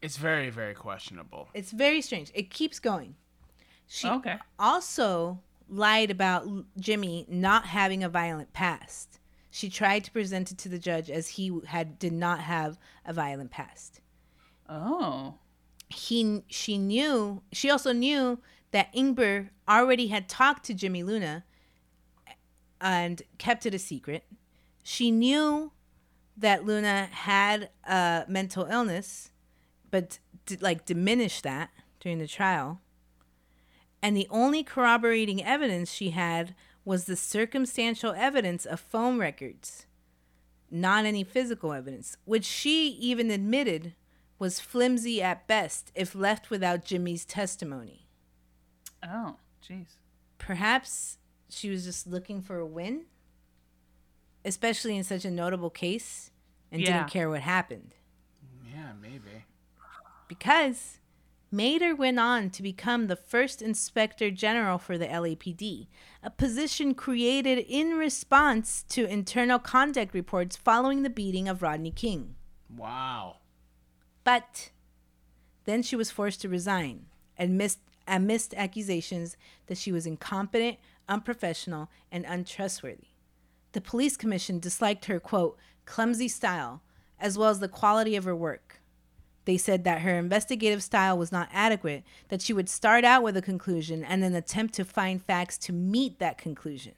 It's 0.00 0.18
very, 0.18 0.50
very 0.50 0.74
questionable. 0.74 1.48
It's 1.52 1.72
very 1.72 2.00
strange. 2.00 2.30
It 2.32 2.48
keeps 2.48 2.78
going. 2.78 3.16
She 3.88 4.06
Okay. 4.06 4.36
also 4.56 5.40
lied 5.68 6.12
about 6.12 6.46
Jimmy 6.78 7.26
not 7.28 7.64
having 7.64 8.04
a 8.04 8.08
violent 8.08 8.52
past. 8.52 9.18
She 9.50 9.68
tried 9.68 10.04
to 10.04 10.12
present 10.12 10.52
it 10.52 10.58
to 10.58 10.68
the 10.68 10.78
judge 10.78 11.10
as 11.10 11.30
he 11.30 11.60
had 11.66 11.98
did 11.98 12.12
not 12.12 12.38
have 12.38 12.78
a 13.04 13.12
violent 13.12 13.50
past. 13.50 14.00
Oh. 14.68 15.34
He 15.88 16.42
she 16.48 16.76
knew 16.76 17.42
she 17.52 17.70
also 17.70 17.92
knew 17.92 18.38
that 18.70 18.92
Ingber 18.92 19.48
already 19.68 20.08
had 20.08 20.28
talked 20.28 20.64
to 20.66 20.74
Jimmy 20.74 21.02
Luna 21.02 21.44
and 22.80 23.22
kept 23.38 23.64
it 23.66 23.74
a 23.74 23.78
secret. 23.78 24.24
She 24.82 25.10
knew 25.10 25.72
that 26.36 26.64
Luna 26.64 27.08
had 27.10 27.70
a 27.84 28.24
mental 28.28 28.66
illness, 28.66 29.30
but 29.90 30.18
d- 30.46 30.58
like 30.60 30.84
diminished 30.84 31.42
that 31.42 31.70
during 32.00 32.18
the 32.18 32.28
trial. 32.28 32.80
And 34.00 34.16
the 34.16 34.28
only 34.30 34.62
corroborating 34.62 35.42
evidence 35.42 35.90
she 35.90 36.10
had 36.10 36.54
was 36.84 37.04
the 37.04 37.16
circumstantial 37.16 38.12
evidence 38.12 38.64
of 38.64 38.78
phone 38.78 39.18
records, 39.18 39.86
not 40.70 41.04
any 41.04 41.24
physical 41.24 41.72
evidence, 41.72 42.16
which 42.24 42.44
she 42.44 42.90
even 42.90 43.30
admitted 43.30 43.94
was 44.38 44.60
flimsy 44.60 45.22
at 45.22 45.46
best 45.46 45.90
if 45.94 46.14
left 46.14 46.50
without 46.50 46.84
Jimmy's 46.84 47.24
testimony. 47.24 48.06
Oh, 49.02 49.36
jeez. 49.62 49.96
Perhaps 50.38 51.18
she 51.48 51.70
was 51.70 51.84
just 51.84 52.06
looking 52.06 52.40
for 52.42 52.58
a 52.58 52.66
win, 52.66 53.06
especially 54.44 54.96
in 54.96 55.04
such 55.04 55.24
a 55.24 55.30
notable 55.30 55.70
case, 55.70 56.30
and 56.70 56.80
Yeah. 56.80 56.98
didn't 56.98 57.10
care 57.10 57.28
what 57.28 57.40
happened. 57.42 57.94
Yeah, 58.64 58.92
maybe. 59.00 59.44
Because 60.28 60.98
Mader 61.52 61.96
went 61.96 62.18
on 62.20 62.50
to 62.50 62.62
become 62.62 63.06
the 63.06 63.16
first 63.16 63.62
inspector 63.62 64.30
general 64.30 64.76
for 64.78 64.98
the 64.98 65.06
LAPD, 65.06 65.88
a 66.22 66.30
position 66.30 66.94
created 66.94 67.58
in 67.58 67.94
response 67.96 68.82
to 68.90 69.06
internal 69.06 69.58
conduct 69.58 70.12
reports 70.12 70.56
following 70.56 71.02
the 71.02 71.10
beating 71.10 71.48
of 71.48 71.62
Rodney 71.62 71.90
King. 71.90 72.36
Wow. 72.68 73.38
But 74.28 74.72
then 75.64 75.82
she 75.82 75.96
was 75.96 76.10
forced 76.10 76.42
to 76.42 76.50
resign 76.50 77.06
amidst, 77.38 77.78
amidst 78.06 78.52
accusations 78.52 79.38
that 79.68 79.78
she 79.78 79.90
was 79.90 80.04
incompetent, 80.04 80.76
unprofessional, 81.08 81.88
and 82.12 82.26
untrustworthy. 82.26 83.08
The 83.72 83.80
police 83.80 84.18
commission 84.18 84.58
disliked 84.58 85.06
her, 85.06 85.18
quote, 85.18 85.56
clumsy 85.86 86.28
style, 86.28 86.82
as 87.18 87.38
well 87.38 87.48
as 87.48 87.60
the 87.60 87.68
quality 87.68 88.16
of 88.16 88.24
her 88.24 88.36
work. 88.36 88.82
They 89.46 89.56
said 89.56 89.84
that 89.84 90.02
her 90.02 90.18
investigative 90.18 90.82
style 90.82 91.16
was 91.16 91.32
not 91.32 91.48
adequate, 91.50 92.04
that 92.28 92.42
she 92.42 92.52
would 92.52 92.68
start 92.68 93.06
out 93.06 93.22
with 93.22 93.34
a 93.34 93.40
conclusion 93.40 94.04
and 94.04 94.22
then 94.22 94.34
attempt 94.34 94.74
to 94.74 94.84
find 94.84 95.24
facts 95.24 95.56
to 95.56 95.72
meet 95.72 96.18
that 96.18 96.36
conclusion, 96.36 96.96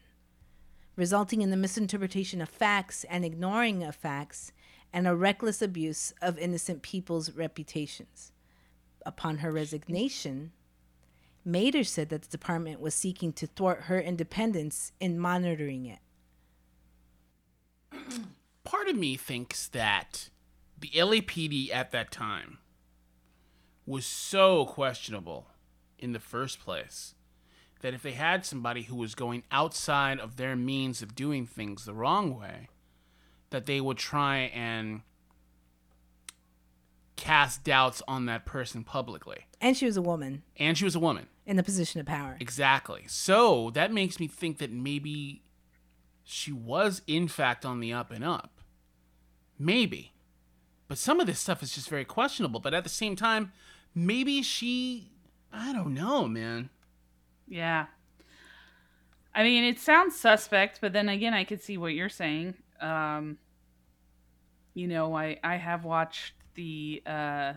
resulting 0.96 1.42
in 1.42 1.50
the 1.50 1.56
misinterpretation 1.56 2.40
of 2.40 2.48
facts 2.48 3.04
and 3.04 3.24
ignoring 3.24 3.84
of 3.84 3.94
facts 3.94 4.50
and 4.92 5.06
a 5.06 5.14
reckless 5.14 5.62
abuse 5.62 6.12
of 6.20 6.38
innocent 6.38 6.82
people's 6.82 7.32
reputations. 7.32 8.32
Upon 9.06 9.38
her 9.38 9.50
resignation, 9.50 10.52
Mader 11.46 11.86
said 11.86 12.10
that 12.10 12.22
the 12.22 12.28
department 12.28 12.80
was 12.80 12.94
seeking 12.94 13.32
to 13.34 13.46
thwart 13.46 13.82
her 13.82 14.00
independence 14.00 14.92
in 15.00 15.18
monitoring 15.18 15.86
it. 15.86 16.00
Part 18.64 18.88
of 18.88 18.96
me 18.96 19.16
thinks 19.16 19.68
that 19.68 20.28
the 20.78 20.90
LAPD 20.94 21.72
at 21.72 21.92
that 21.92 22.10
time 22.10 22.58
was 23.86 24.06
so 24.06 24.66
questionable 24.66 25.48
in 25.98 26.12
the 26.12 26.20
first 26.20 26.60
place 26.60 27.14
that 27.80 27.94
if 27.94 28.02
they 28.02 28.12
had 28.12 28.44
somebody 28.44 28.82
who 28.82 28.94
was 28.94 29.14
going 29.14 29.42
outside 29.50 30.20
of 30.20 30.36
their 30.36 30.54
means 30.54 31.02
of 31.02 31.14
doing 31.14 31.46
things 31.46 31.84
the 31.84 31.94
wrong 31.94 32.38
way, 32.38 32.68
that 33.50 33.66
they 33.66 33.80
would 33.80 33.96
try 33.98 34.38
and 34.54 35.02
cast 37.16 37.64
doubts 37.64 38.02
on 38.08 38.26
that 38.26 38.46
person 38.46 38.82
publicly. 38.84 39.46
And 39.60 39.76
she 39.76 39.84
was 39.86 39.96
a 39.96 40.02
woman 40.02 40.42
And 40.56 40.76
she 40.78 40.84
was 40.84 40.94
a 40.94 41.00
woman. 41.00 41.26
in 41.44 41.58
a 41.58 41.62
position 41.62 42.00
of 42.00 42.06
power. 42.06 42.36
Exactly. 42.40 43.04
So 43.08 43.70
that 43.74 43.92
makes 43.92 44.18
me 44.18 44.26
think 44.26 44.58
that 44.58 44.70
maybe 44.70 45.42
she 46.24 46.52
was, 46.52 47.02
in 47.06 47.28
fact, 47.28 47.64
on 47.66 47.80
the 47.80 47.92
up 47.92 48.10
and 48.10 48.24
up. 48.24 48.60
Maybe. 49.58 50.12
But 50.88 50.96
some 50.98 51.20
of 51.20 51.26
this 51.26 51.38
stuff 51.40 51.62
is 51.62 51.74
just 51.74 51.88
very 51.90 52.04
questionable. 52.04 52.60
But 52.60 52.72
at 52.72 52.84
the 52.84 52.90
same 52.90 53.16
time, 53.16 53.52
maybe 53.94 54.42
she. 54.42 55.10
I 55.52 55.72
don't 55.72 55.92
know, 55.94 56.26
man. 56.26 56.70
Yeah. 57.46 57.86
I 59.34 59.42
mean, 59.42 59.64
it 59.64 59.78
sounds 59.78 60.16
suspect, 60.18 60.80
but 60.80 60.92
then 60.92 61.08
again, 61.08 61.34
I 61.34 61.44
could 61.44 61.62
see 61.62 61.76
what 61.76 61.92
you're 61.94 62.08
saying. 62.08 62.54
Um, 62.80 63.38
you 64.74 64.86
know, 64.88 65.14
I 65.14 65.38
I 65.42 65.56
have 65.56 65.84
watched 65.84 66.34
the 66.54 67.02
uh, 67.06 67.52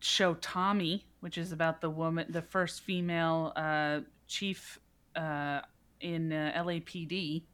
show 0.00 0.34
Tommy, 0.34 1.06
which 1.20 1.38
is 1.38 1.52
about 1.52 1.80
the 1.80 1.90
woman, 1.90 2.26
the 2.30 2.42
first 2.42 2.82
female 2.82 3.52
uh, 3.56 4.00
chief 4.26 4.78
uh, 5.16 5.60
in 6.00 6.32
uh, 6.32 6.52
LAPD, 6.56 7.44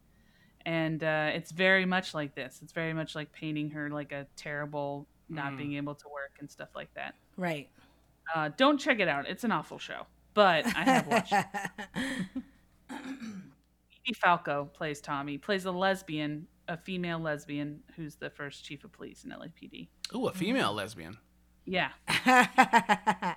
and 0.67 1.03
uh, 1.05 1.31
it's 1.35 1.53
very 1.53 1.85
much 1.87 2.15
like 2.15 2.35
this. 2.35 2.61
It's 2.63 2.73
very 2.73 2.93
much 2.95 3.15
like 3.15 3.33
painting 3.33 3.71
her 3.71 3.91
like 3.91 4.13
a 4.13 4.27
terrible, 4.37 5.07
not 5.29 5.53
Mm. 5.53 5.57
being 5.59 5.75
able 5.75 5.95
to 5.95 6.09
work 6.09 6.33
and 6.41 6.51
stuff 6.51 6.71
like 6.75 6.93
that. 6.95 7.15
Right. 7.37 7.69
Uh, 8.35 8.51
don't 8.57 8.79
check 8.79 9.01
it 9.01 9.09
out. 9.09 9.29
It's 9.29 9.45
an 9.45 9.53
awful 9.53 9.79
show, 9.79 10.07
but 10.35 10.65
I 10.67 10.85
have 10.85 11.07
watched 11.07 11.33
it. 11.33 11.47
Edie 11.95 12.39
Falco 14.21 14.68
plays 14.73 15.01
Tommy, 15.01 15.39
plays 15.39 15.64
a 15.64 15.71
lesbian, 15.71 16.47
a 16.68 16.77
female 16.77 17.18
lesbian 17.18 17.81
who's 17.97 18.16
the 18.16 18.31
first 18.31 18.64
chief 18.64 18.85
of 18.85 18.93
police 18.93 19.25
in 19.25 19.31
LAPD. 19.31 19.89
Ooh, 20.14 20.27
a 20.27 20.33
female 20.33 20.73
lesbian. 20.73 21.16
Yeah. 21.64 21.91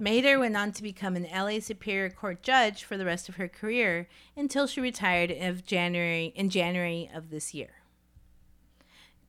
Mader 0.00 0.38
went 0.38 0.56
on 0.56 0.72
to 0.72 0.82
become 0.82 1.16
an 1.16 1.26
LA 1.32 1.60
Superior 1.60 2.10
Court 2.10 2.42
judge 2.42 2.84
for 2.84 2.96
the 2.96 3.06
rest 3.06 3.28
of 3.28 3.36
her 3.36 3.48
career 3.48 4.08
until 4.36 4.66
she 4.66 4.80
retired 4.80 5.30
of 5.30 5.64
January 5.64 6.32
in 6.36 6.50
January 6.50 7.10
of 7.14 7.30
this 7.30 7.54
year. 7.54 7.70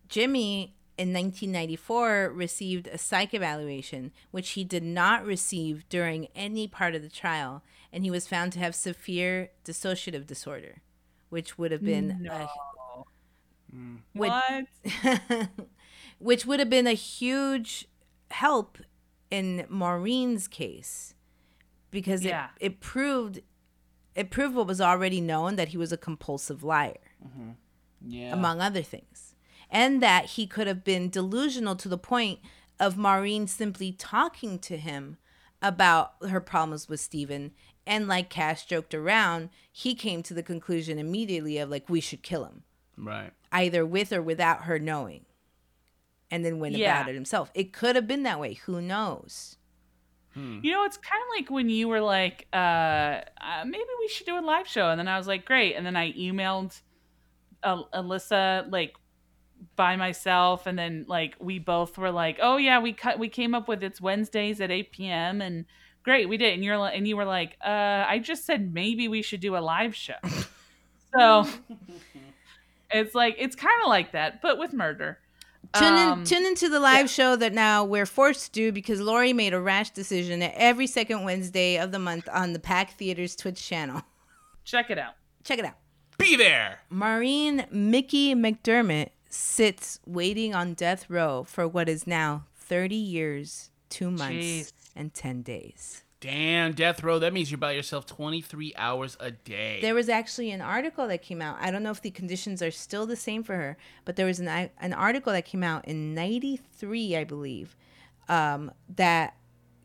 Jimmy 0.10 0.76
in 0.98 1.14
1994 1.14 2.32
received 2.34 2.88
a 2.88 2.98
psych 2.98 3.34
evaluation 3.34 4.12
which 4.32 4.52
he 4.52 4.64
did 4.64 4.84
not 4.84 5.26
receive 5.26 5.88
during 5.90 6.28
any 6.36 6.68
part 6.68 6.96
of 6.96 7.02
the 7.02 7.10
trial 7.10 7.64
and 7.98 8.06
he 8.06 8.12
was 8.12 8.28
found 8.28 8.54
to 8.54 8.60
have 8.60 8.76
severe 8.76 9.50
dissociative 9.66 10.28
disorder 10.28 10.84
which 11.30 11.58
would 11.58 11.72
have 11.72 11.84
been 11.84 12.30
a, 12.32 12.48
hmm. 13.72 13.96
Would- 14.14 14.30
What? 14.30 14.68
which 16.20 16.46
would 16.46 16.60
have 16.60 16.70
been 16.70 16.86
a 16.86 16.94
huge 16.94 17.88
help 18.30 18.78
in 19.32 19.66
Maureen's 19.68 20.48
case 20.48 21.16
because 21.90 22.24
Yeah. 22.24 22.50
it, 22.60 22.74
it 22.74 22.80
proved 22.82 23.42
it 24.14 24.30
proved 24.30 24.54
what 24.54 24.68
was 24.68 24.80
already 24.80 25.20
known 25.20 25.56
that 25.56 25.70
he 25.70 25.78
was 25.78 25.92
a 25.92 25.98
compulsive 25.98 26.64
liar 26.64 26.94
mm-hmm. 27.26 27.54
Yeah. 28.08 28.32
among 28.32 28.62
other 28.62 28.84
things 28.84 29.34
and 29.72 30.04
that 30.04 30.26
he 30.26 30.46
could 30.46 30.68
have 30.68 30.84
been 30.84 31.10
delusional 31.10 31.76
to 31.78 31.90
the 31.90 31.98
point 31.98 32.42
of 32.80 32.96
Maureen 32.96 33.48
simply 33.48 33.92
talking 33.92 34.60
to 34.60 34.78
him 34.78 35.18
about 35.64 36.14
her 36.30 36.40
problems 36.40 36.88
with 36.88 37.00
Stephen 37.00 37.54
and 37.88 38.08
like 38.08 38.30
Cash 38.30 38.66
joked 38.66 38.94
around 38.94 39.50
he 39.72 39.96
came 39.96 40.22
to 40.24 40.34
the 40.34 40.44
conclusion 40.44 41.00
immediately 41.00 41.58
of 41.58 41.70
like 41.70 41.90
we 41.90 42.02
should 42.02 42.22
kill 42.22 42.46
him 42.46 42.64
right. 42.98 43.32
either 43.52 43.86
with 43.86 44.12
or 44.14 44.22
without 44.22 44.64
her 44.64 44.78
knowing 44.78 45.26
and 46.30 46.44
then 46.46 46.60
went 46.60 46.76
Yeah. 46.76 47.00
about 47.00 47.10
it 47.10 47.16
himself 47.16 47.52
it 47.54 47.74
could 47.74 47.96
have 47.96 48.08
been 48.08 48.24
that 48.24 48.40
way 48.40 48.54
who 48.54 48.82
knows 48.82 49.58
You 50.36 50.72
know, 50.72 50.84
it's 50.86 50.98
kind 50.98 51.20
of 51.24 51.30
like 51.36 51.50
when 51.50 51.68
you 51.68 51.88
were 51.88 52.00
like, 52.00 52.46
uh, 52.54 52.56
uh, 53.42 53.66
maybe 53.66 53.90
we 54.00 54.08
should 54.08 54.28
do 54.28 54.38
a 54.38 54.46
live 54.46 54.68
show. 54.68 54.90
And 54.92 55.00
then 55.00 55.08
I 55.08 55.18
was 55.18 55.26
like, 55.26 55.46
great. 55.46 55.74
And 55.76 55.84
then 55.84 55.96
I 55.96 56.14
emailed 56.14 56.80
uh, 57.64 57.82
Alyssa, 57.92 58.72
like, 58.72 58.94
by 59.76 59.96
myself. 59.96 60.68
And 60.68 60.78
then, 60.78 61.06
like, 61.08 61.34
we 61.40 61.58
both 61.58 61.98
were 61.98 62.12
like, 62.12 62.38
oh, 62.40 62.58
yeah, 62.58 62.80
we 62.80 62.94
cut, 62.94 63.18
we 63.18 63.30
came 63.30 63.56
up 63.56 63.68
with 63.68 63.82
it's 63.82 64.00
Wednesdays 64.00 64.62
at 64.62 64.70
8 64.70 64.92
p.m. 64.92 65.42
And 65.42 65.66
great, 66.08 66.30
we 66.30 66.38
did. 66.38 66.54
And 66.54 66.64
you're, 66.64 66.88
and 66.88 67.06
you 67.06 67.18
were 67.18 67.26
like, 67.26 67.58
uh, 67.62 68.06
I 68.08 68.20
just 68.24 68.46
said 68.46 68.74
maybe 68.74 69.10
we 69.10 69.22
should 69.22 69.42
do 69.42 69.58
a 69.58 69.60
live 69.60 69.94
show. 69.94 70.14
so 71.18 71.46
it's 72.90 73.14
like, 73.14 73.36
it's 73.38 73.58
kind 73.58 73.76
of 73.84 73.90
like 73.90 74.14
that, 74.14 74.42
but 74.42 74.58
with 74.58 74.72
murder. 74.72 75.20
tune 75.74 75.94
Um, 75.94 76.20
in 76.20 76.26
tune 76.26 76.46
into 76.46 76.70
the 76.70 76.80
live 76.80 77.10
show 77.10 77.36
that 77.36 77.54
now 77.54 77.84
we're 77.84 78.06
forced 78.06 78.46
to 78.46 78.52
do 78.52 78.72
because 78.72 79.02
Lauri 79.02 79.34
made 79.34 79.54
a 79.54 79.60
rash 79.60 79.90
decision 79.90 80.42
every 80.42 80.88
second 80.88 81.26
Wednesday 81.26 81.78
of 81.78 81.92
the 81.92 82.00
month 82.00 82.30
on 82.32 82.54
the 82.54 82.60
Pack 82.60 82.92
Theaters 82.92 83.36
Twitch 83.36 83.62
channel 83.68 84.02
Check 84.64 84.90
it 84.90 84.98
out. 84.98 85.16
check 85.44 85.60
it 85.60 85.66
out 85.66 85.76
Be 86.18 86.38
there. 86.38 86.80
Maureen 86.90 87.66
Miki 87.70 88.34
McDermott 88.34 89.10
sits 89.30 90.00
waiting 90.06 90.56
on 90.56 90.74
death 90.74 91.10
row 91.10 91.44
for 91.44 91.68
what 91.68 91.90
is 91.90 92.08
now 92.08 92.46
30 92.56 92.96
years, 92.96 93.72
2 93.90 94.10
months, 94.10 94.46
Jeez. 94.46 94.72
And 94.98 95.14
10 95.14 95.44
days. 95.44 96.04
Damn, 96.20 96.74
death 96.74 97.04
row. 97.04 97.20
That 97.20 97.32
means 97.32 97.52
you're 97.52 97.60
by 97.60 97.74
yourself 97.74 98.08
23 98.08 98.74
hours 98.76 99.16
a 99.20 99.30
day. 99.30 99.80
There 99.82 99.94
was 99.94 100.10
actually 100.10 100.50
an 100.50 100.62
article 100.62 101.08
that 101.08 101.22
came 101.22 101.44
out. 101.44 101.58
I 101.60 101.70
don't 101.70 101.84
know 101.84 101.92
if 101.92 102.02
the 102.02 102.10
conditions 102.10 102.64
are 102.64 102.72
still 102.72 103.06
the 103.06 103.16
same 103.16 103.44
for 103.44 103.56
her, 103.56 103.78
but 104.04 104.16
there 104.16 104.26
was 104.26 104.40
an 104.40 104.48
an 104.80 104.94
article 104.94 105.32
that 105.32 105.46
came 105.46 105.64
out 105.64 105.88
in 105.88 106.16
93, 106.16 107.16
I 107.16 107.24
believe, 107.24 107.76
um, 108.28 108.72
that 108.96 109.38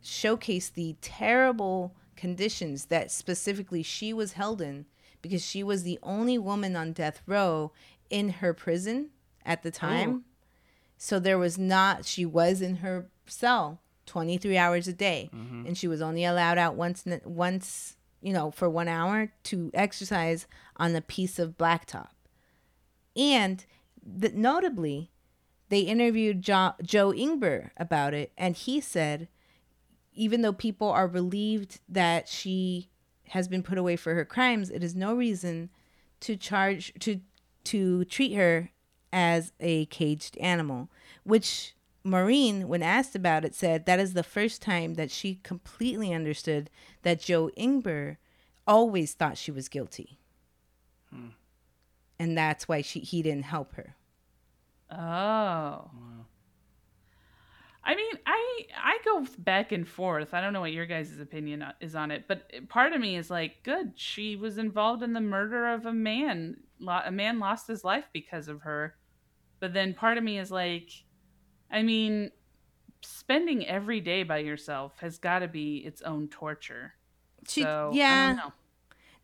showcased 0.03 0.73
the 0.73 0.97
terrible 1.03 1.95
conditions 2.17 2.87
that 2.87 3.11
specifically 3.11 3.83
she 3.83 4.15
was 4.15 4.33
held 4.33 4.63
in 4.63 4.87
because 5.21 5.45
she 5.45 5.63
was 5.63 5.83
the 5.83 5.99
only 6.03 6.39
woman 6.39 6.77
on 6.77 6.93
death 6.93 7.21
row 7.27 7.73
in 8.09 8.31
her 8.31 8.55
prison 8.55 9.11
at 9.45 9.63
the 9.63 9.71
time. 9.71 10.25
So 10.97 11.19
there 11.19 11.39
was 11.39 11.59
not, 11.59 12.05
she 12.07 12.25
was 12.25 12.63
in 12.63 12.77
her 12.77 13.09
cell 13.27 13.81
23 14.13 14.59
hours 14.59 14.87
a 14.87 14.93
day 14.93 15.31
mm-hmm. 15.35 15.65
and 15.67 15.79
she 15.79 15.89
was 15.89 16.03
only 16.03 16.23
allowed 16.23 16.59
out 16.59 16.75
once, 16.75 17.03
once, 17.25 17.97
you 18.21 18.31
know, 18.31 18.51
for 18.51 18.69
one 18.69 18.87
hour 18.87 19.33
to 19.43 19.71
exercise 19.73 20.47
on 20.77 20.95
a 20.95 21.01
piece 21.01 21.39
of 21.39 21.57
blacktop. 21.57 22.11
And 23.17 23.65
th- 24.21 24.35
notably, 24.35 25.11
they 25.71 25.81
interviewed 25.81 26.43
jo- 26.43 26.75
Joe 26.83 27.13
Ingber 27.13 27.71
about 27.79 28.13
it, 28.13 28.33
and 28.37 28.55
he 28.55 28.83
said, 28.83 29.29
even 30.13 30.43
though 30.43 30.53
people 30.53 30.91
are 30.91 31.07
relieved 31.07 31.81
that 31.89 32.29
she 32.29 32.91
has 33.29 33.49
been 33.49 33.63
put 33.63 33.79
away 33.79 33.97
for 33.97 34.15
her 34.15 34.27
crimes, 34.27 34.69
it 34.69 34.85
is 34.85 34.95
no 34.95 35.15
reason 35.15 35.71
to 36.21 36.37
charge 36.37 36.93
to 37.01 37.21
to 37.65 38.05
treat 38.05 38.35
her 38.35 38.73
as 39.11 39.53
a 39.59 39.87
caged 39.87 40.37
animal, 40.37 40.91
which 41.25 41.75
Maureen, 42.05 42.69
when 42.69 42.83
asked 42.83 43.15
about 43.15 43.45
it, 43.45 43.55
said 43.55 43.87
that 43.87 44.01
is 44.01 44.15
the 44.15 44.23
first 44.23 44.61
time 44.61 44.95
that 44.95 45.11
she 45.11 45.37
completely 45.43 46.13
understood 46.13 46.71
that 47.03 47.21
Joe 47.21 47.51
Ingber 47.57 48.17
always 48.67 49.15
thought 49.15 49.39
she 49.39 49.53
was 49.53 49.69
guilty. 49.69 50.19
Hmm. 51.11 51.29
And 52.19 52.37
that's 52.37 52.69
why 52.69 52.83
she 52.83 53.01
he 53.01 53.23
didn't 53.23 53.45
help 53.45 53.75
her. 53.75 53.97
Oh. 54.91 55.91
I 57.85 57.97
mean, 57.97 58.15
I 58.27 58.67
I 58.77 58.99
go 59.05 59.27
back 59.39 59.73
and 59.73 59.87
forth. 59.87 60.35
I 60.35 60.41
don't 60.41 60.53
know 60.53 60.61
what 60.61 60.73
your 60.73 60.87
guys' 60.87 61.19
opinion 61.19 61.63
uh, 61.63 61.73
is 61.81 61.97
on 61.97 62.11
it, 62.11 62.25
but 62.29 62.49
part 62.69 62.93
of 62.93 63.01
me 63.01 63.17
is 63.17 63.31
like, 63.31 63.63
good. 63.65 63.93
She 63.97 64.37
was 64.37 64.59
involved 64.59 65.03
in 65.03 65.13
the 65.13 65.21
murder 65.21 65.69
of 65.69 65.87
a 65.87 65.93
man. 65.93 66.59
A 66.87 67.11
man 67.11 67.39
lost 67.39 67.67
his 67.67 67.85
life 67.85 68.05
because 68.13 68.49
of 68.49 68.63
her. 68.63 68.97
But 69.59 69.73
then 69.73 69.95
part 69.95 70.19
of 70.19 70.25
me 70.25 70.39
is 70.39 70.51
like, 70.51 70.91
I 71.73 71.83
mean, 71.83 72.31
spending 73.01 73.67
every 73.67 74.01
day 74.01 74.23
by 74.23 74.39
yourself 74.39 74.99
has 75.01 75.19
got 75.19 75.41
to 75.41 75.49
be 75.49 75.79
its 75.79 76.03
own 76.03 76.29
torture. 76.29 76.93
She 77.49 77.63
so, 77.63 77.91
I 77.93 77.97
yeah. 77.97 78.27
don't 78.29 78.37
know. 78.37 78.53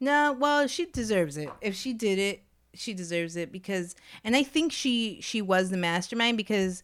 No, 0.00 0.32
well, 0.38 0.66
she 0.66 0.86
deserves 0.86 1.36
it. 1.36 1.50
If 1.60 1.74
she 1.74 1.92
did 1.92 2.18
it, 2.18 2.42
she 2.74 2.94
deserves 2.94 3.34
it 3.36 3.50
because 3.50 3.96
and 4.22 4.36
I 4.36 4.42
think 4.44 4.72
she 4.72 5.18
she 5.20 5.42
was 5.42 5.70
the 5.70 5.76
mastermind 5.76 6.36
because 6.36 6.82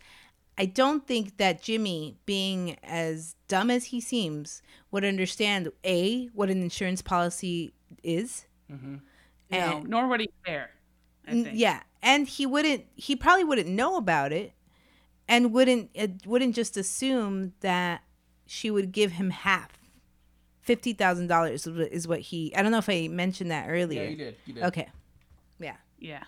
I 0.58 0.66
don't 0.66 1.06
think 1.06 1.36
that 1.38 1.62
Jimmy, 1.62 2.16
being 2.26 2.76
as 2.82 3.34
dumb 3.48 3.70
as 3.70 3.86
he 3.86 4.00
seems, 4.00 4.62
would 4.90 5.04
understand 5.04 5.70
A, 5.84 6.26
what 6.32 6.50
an 6.50 6.62
insurance 6.62 7.02
policy 7.02 7.72
is. 8.02 8.46
Mm-hmm. 8.70 8.96
No, 9.50 9.58
And- 9.58 9.88
nor 9.88 10.08
would 10.08 10.20
he 10.20 10.30
care. 10.44 10.70
I 11.26 11.30
N- 11.30 11.44
think. 11.44 11.58
Yeah, 11.58 11.82
and 12.02 12.26
he 12.26 12.46
wouldn't. 12.46 12.84
He 12.96 13.14
probably 13.16 13.44
wouldn't 13.44 13.68
know 13.68 13.96
about 13.96 14.32
it, 14.32 14.53
and 15.28 15.52
wouldn't 15.52 15.90
uh, 15.98 16.08
wouldn't 16.26 16.54
just 16.54 16.76
assume 16.76 17.52
that 17.60 18.02
she 18.46 18.70
would 18.70 18.92
give 18.92 19.12
him 19.12 19.30
half. 19.30 19.70
Fifty 20.60 20.92
thousand 20.92 21.26
dollars 21.26 21.66
is 21.66 22.08
what 22.08 22.20
he. 22.20 22.54
I 22.56 22.62
don't 22.62 22.72
know 22.72 22.78
if 22.78 22.88
I 22.88 23.08
mentioned 23.08 23.50
that 23.50 23.68
earlier. 23.68 24.04
Yeah, 24.04 24.08
you 24.08 24.16
did. 24.16 24.36
You 24.46 24.54
did. 24.54 24.62
Okay. 24.64 24.88
Yeah. 25.58 25.76
Yeah. 25.98 26.24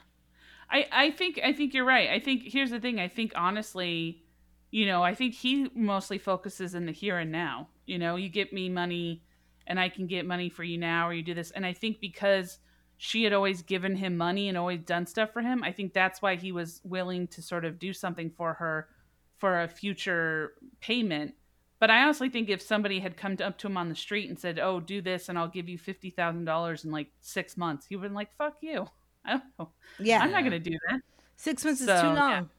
I 0.71 0.87
I 0.93 1.11
think 1.13 1.41
I 1.43 1.53
think 1.53 1.73
you're 1.73 1.85
right. 1.85 2.11
I 2.11 2.21
think 2.21 2.43
here's 2.45 2.71
the 2.71 2.81
thing. 2.81 3.01
I 3.01 3.09
think 3.09 3.33
honestly, 3.35 4.23
you 4.71 4.87
know, 4.87 5.03
I 5.03 5.15
think 5.15 5.35
he 5.35 5.71
mostly 5.75 6.19
focuses 6.19 6.75
in 6.75 6.87
the 6.87 6.93
here 6.93 7.19
and 7.19 7.33
now. 7.33 7.69
You 7.87 7.99
know, 7.99 8.17
you 8.17 8.29
get 8.29 8.53
me 8.53 8.69
money 8.69 9.23
and 9.67 9.81
I 9.81 9.89
can 9.89 10.07
get 10.07 10.27
money 10.27 10.49
for 10.49 10.65
you 10.65 10.79
now 10.79 11.09
or 11.09 11.13
you 11.15 11.23
do 11.23 11.35
this. 11.35 11.51
And 11.53 11.65
I 11.65 11.73
think 11.73 12.01
because 12.01 12.59
she 12.99 13.25
had 13.25 13.33
always 13.33 13.63
given 13.63 13.97
him 13.97 14.17
money 14.17 14.49
and 14.49 14.57
always 14.57 14.81
done 14.81 15.07
stuff 15.07 15.33
for 15.33 15.43
him, 15.43 15.63
I 15.63 15.73
think 15.73 15.93
that's 15.93 16.23
why 16.23 16.37
he 16.37 16.53
was 16.53 16.81
willing 16.85 17.27
to 17.29 17.43
sort 17.43 17.65
of 17.65 17.79
do 17.79 17.93
something 17.93 18.31
for 18.31 18.55
her 18.55 18.89
for 19.37 19.63
a 19.63 19.69
future 19.69 20.55
payment. 20.81 21.35
But 21.79 21.91
I 21.91 22.03
honestly 22.03 22.31
think 22.31 22.49
if 22.49 22.63
somebody 22.63 23.01
had 23.01 23.19
come 23.19 23.37
up 23.43 23.59
to 23.59 23.67
him 23.67 23.77
on 23.77 23.91
the 23.91 23.95
street 23.95 24.31
and 24.31 24.39
said, 24.39 24.59
"Oh, 24.59 24.81
do 24.81 25.03
this, 25.03 25.29
and 25.29 25.39
I'll 25.39 25.49
give 25.49 25.69
you 25.69 25.77
fifty 25.77 26.09
thousand 26.11 26.47
dollars 26.47 26.85
in 26.85 26.91
like 26.91 27.09
six 27.21 27.57
months," 27.57 27.87
he 27.87 27.97
would 27.97 28.05
have 28.05 28.11
been 28.11 28.15
like, 28.17 28.35
"Fuck 28.39 28.57
you! 28.63 28.87
I 29.27 29.33
don't 29.33 29.45
know. 29.59 29.69
Yeah. 29.99 30.21
I'm 30.21 30.31
not 30.33 30.43
gonna 30.45 30.59
do 30.59 30.79
that." 30.89 31.01
Six 31.37 31.65
months 31.67 31.83
is 31.83 31.87
So, 31.87 32.01
too 32.01 32.09
yeah. 32.09 32.15
long. 32.15 32.51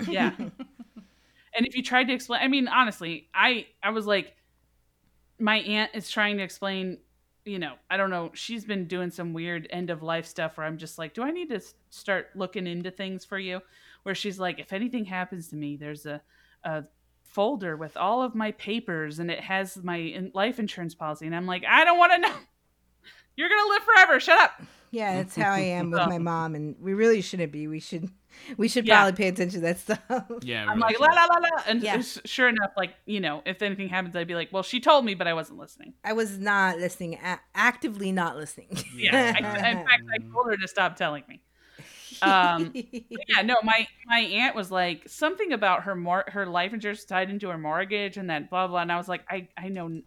Yeah. 0.08 0.34
and 0.38 1.66
if 1.66 1.74
you 1.74 1.82
tried 1.82 2.04
to 2.04 2.12
explain, 2.12 2.42
I 2.42 2.48
mean, 2.48 2.68
honestly, 2.68 3.28
I 3.34 3.66
I 3.82 3.90
was 3.90 4.06
like, 4.06 4.36
my 5.38 5.56
aunt 5.60 5.92
is 5.94 6.10
trying 6.10 6.36
to 6.36 6.42
explain. 6.42 6.98
You 7.48 7.58
know, 7.58 7.74
I 7.88 7.96
don't 7.96 8.10
know. 8.10 8.30
She's 8.34 8.64
been 8.64 8.86
doing 8.86 9.10
some 9.10 9.32
weird 9.32 9.66
end 9.70 9.88
of 9.90 10.02
life 10.02 10.26
stuff 10.26 10.56
where 10.56 10.66
I'm 10.66 10.76
just 10.76 10.98
like, 10.98 11.14
do 11.14 11.22
I 11.22 11.30
need 11.30 11.48
to 11.48 11.60
start 11.90 12.28
looking 12.34 12.66
into 12.66 12.90
things 12.90 13.24
for 13.24 13.38
you? 13.38 13.60
Where 14.02 14.14
she's 14.14 14.38
like, 14.38 14.58
if 14.60 14.72
anything 14.72 15.06
happens 15.06 15.48
to 15.48 15.56
me, 15.56 15.76
there's 15.76 16.06
a 16.06 16.20
a 16.64 16.84
folder 17.22 17.76
with 17.76 17.96
all 17.96 18.22
of 18.22 18.34
my 18.34 18.50
papers 18.52 19.18
and 19.18 19.30
it 19.30 19.40
has 19.40 19.82
my 19.82 20.30
life 20.34 20.58
insurance 20.58 20.94
policy, 20.94 21.26
and 21.26 21.34
I'm 21.34 21.46
like, 21.46 21.64
I 21.64 21.84
don't 21.84 21.98
want 21.98 22.12
to 22.12 22.18
know. 22.18 22.34
You're 23.38 23.48
gonna 23.48 23.68
live 23.70 23.82
forever. 23.84 24.18
Shut 24.20 24.38
up. 24.38 24.60
Yeah, 24.90 25.16
that's 25.16 25.36
how 25.36 25.52
I 25.52 25.60
am 25.60 25.90
with 25.90 26.00
my 26.08 26.18
mom, 26.18 26.54
and 26.54 26.74
we 26.80 26.92
really 26.94 27.20
shouldn't 27.20 27.52
be. 27.52 27.68
We 27.68 27.78
should, 27.78 28.10
we 28.56 28.68
should 28.68 28.86
Yeah. 28.86 29.02
probably 29.02 29.16
pay 29.22 29.28
attention 29.28 29.60
to 29.60 29.66
that 29.66 29.78
stuff. 29.78 30.00
Yeah. 30.42 30.64
I'm 30.68 30.82
really 30.82 30.96
like, 30.98 31.14
la 31.14 31.24
la 31.24 31.34
la 31.34 31.38
la. 31.56 31.62
And 31.66 31.82
Yeah. 31.82 32.00
sure 32.24 32.48
enough, 32.48 32.70
like, 32.76 32.94
you 33.06 33.20
know, 33.20 33.42
if 33.46 33.60
anything 33.62 33.88
happens, 33.90 34.16
I'd 34.16 34.26
be 34.26 34.34
like, 34.34 34.48
well, 34.50 34.62
she 34.62 34.80
told 34.80 35.04
me, 35.04 35.14
but 35.14 35.26
I 35.28 35.34
wasn't 35.34 35.58
listening. 35.58 35.92
I 36.02 36.14
was 36.14 36.38
not 36.38 36.78
listening, 36.78 37.14
a- 37.22 37.38
actively 37.54 38.10
not 38.12 38.36
listening. 38.36 38.76
Yeah. 38.96 39.34
I, 39.36 39.38
in 39.70 39.76
fact, 39.86 40.02
I 40.12 40.18
told 40.32 40.46
her 40.48 40.56
to 40.56 40.66
stop 40.68 40.96
telling 40.96 41.22
me. 41.28 41.42
Um, 42.22 42.72
yeah, 42.74 43.42
no, 43.44 43.56
my, 43.62 43.86
my 44.06 44.20
aunt 44.20 44.56
was 44.56 44.70
like, 44.72 45.02
something 45.08 45.52
about 45.52 45.82
her 45.84 45.94
mor- 45.94 46.24
her 46.28 46.46
life 46.46 46.72
insurance 46.72 47.04
tied 47.04 47.28
into 47.30 47.50
her 47.50 47.58
mortgage 47.58 48.16
and 48.16 48.30
that 48.30 48.48
blah, 48.50 48.66
blah. 48.66 48.80
And 48.80 48.90
I 48.90 48.96
was 48.96 49.06
like, 49.08 49.22
I, 49.30 49.48
I 49.56 49.68
know, 49.68 50.00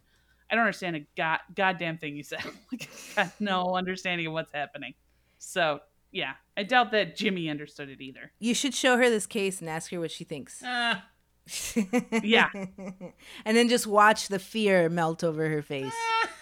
I 0.52 0.56
don't 0.56 0.66
understand 0.66 0.97
a 0.97 1.06
god, 1.16 1.39
goddamn 1.56 1.97
thing 1.97 2.16
you 2.18 2.24
said. 2.24 2.41
like, 2.72 2.89
I 3.18 3.24
got 3.24 3.32
no 3.39 3.76
understanding 3.76 4.28
of 4.28 4.34
what's 4.34 4.52
happening. 4.52 4.93
So, 5.39 5.80
yeah, 6.12 6.34
I 6.58 6.64
doubt 6.64 6.91
that 6.91 7.16
Jimmy 7.16 7.49
understood 7.49 7.88
it 7.89 8.02
either. 8.02 8.32
you 8.39 8.54
should 8.54 8.74
show 8.74 8.97
her 8.97 9.10
this 9.10 9.26
case 9.26 9.62
and 9.62 9.70
ask 9.70 9.89
her 9.91 9.99
what 9.99 10.12
she 10.12 10.24
thinks. 10.26 10.62
Ah, 10.64 11.06
Yeah. 12.24 12.49
and 12.54 13.58
then 13.58 13.70
just 13.70 13.88
watch 13.88 14.28
the 14.28 14.39
fear 14.39 14.89
melt 14.89 15.24
over 15.24 15.47
her 15.49 15.62
face. 15.62 15.93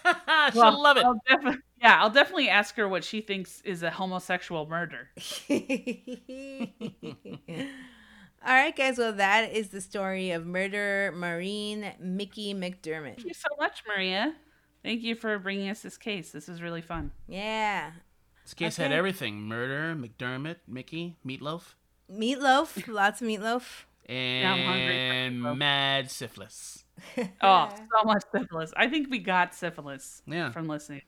she'll 0.06 0.16
Well, 0.62 0.82
love 0.82 0.98
it. 0.98 1.04
I'll 1.06 1.22
defi- 1.28 1.60
yeah, 1.82 2.02
I'll 2.02 2.10
definitely 2.10 2.50
ask 2.50 2.76
her 2.76 2.90
what 2.90 3.04
she 3.04 3.22
thinks 3.22 3.62
is 3.62 3.84
a 3.84 3.92
homosexual 3.92 4.68
murder. 4.68 5.10
All 8.46 8.54
right, 8.56 8.76
guys. 8.76 8.98
Well, 8.98 9.14
that 9.14 9.52
is 9.54 9.70
the 9.70 9.82
story 9.82 10.32
of 10.32 10.46
murder 10.46 11.14
Maureen 11.16 11.92
Miki 12.00 12.54
McDermott. 12.54 13.16
Thank 13.16 13.26
you 13.26 13.34
so 13.34 13.50
much, 13.60 13.84
Maria. 13.88 14.34
Thank 14.84 15.02
you 15.02 15.16
for 15.16 15.38
bringing 15.40 15.70
us 15.70 15.82
this 15.82 15.98
case. 15.98 16.32
This 16.32 16.48
was 16.48 16.62
really 16.62 16.82
fun. 16.82 17.12
Yeah. 17.28 17.92
This 18.46 18.54
case 18.54 18.78
had 18.78 18.92
everything: 18.94 19.42
murder, 19.42 19.94
McDermott, 19.96 20.56
Miki, 20.68 21.18
Meatloaf, 21.28 21.74
Meatloaf. 22.12 22.88
Lots 22.92 23.22
of 23.22 23.28
meatloaf. 23.28 23.84
and 24.08 24.48
I'm 24.48 24.66
hungry 24.66 24.88
for 24.88 25.50
meatloaf. 25.50 25.58
mad 25.58 26.12
syphilis. 26.12 26.86
Oh, 27.42 27.70
so 27.72 28.04
much 28.06 28.24
syphilis. 28.34 28.74
I 28.76 28.88
think 28.90 29.10
we 29.10 29.20
got 29.20 29.54
syphilis 29.54 30.22
Yeah. 30.26 30.52
from 30.52 30.68
listening. 30.68 31.02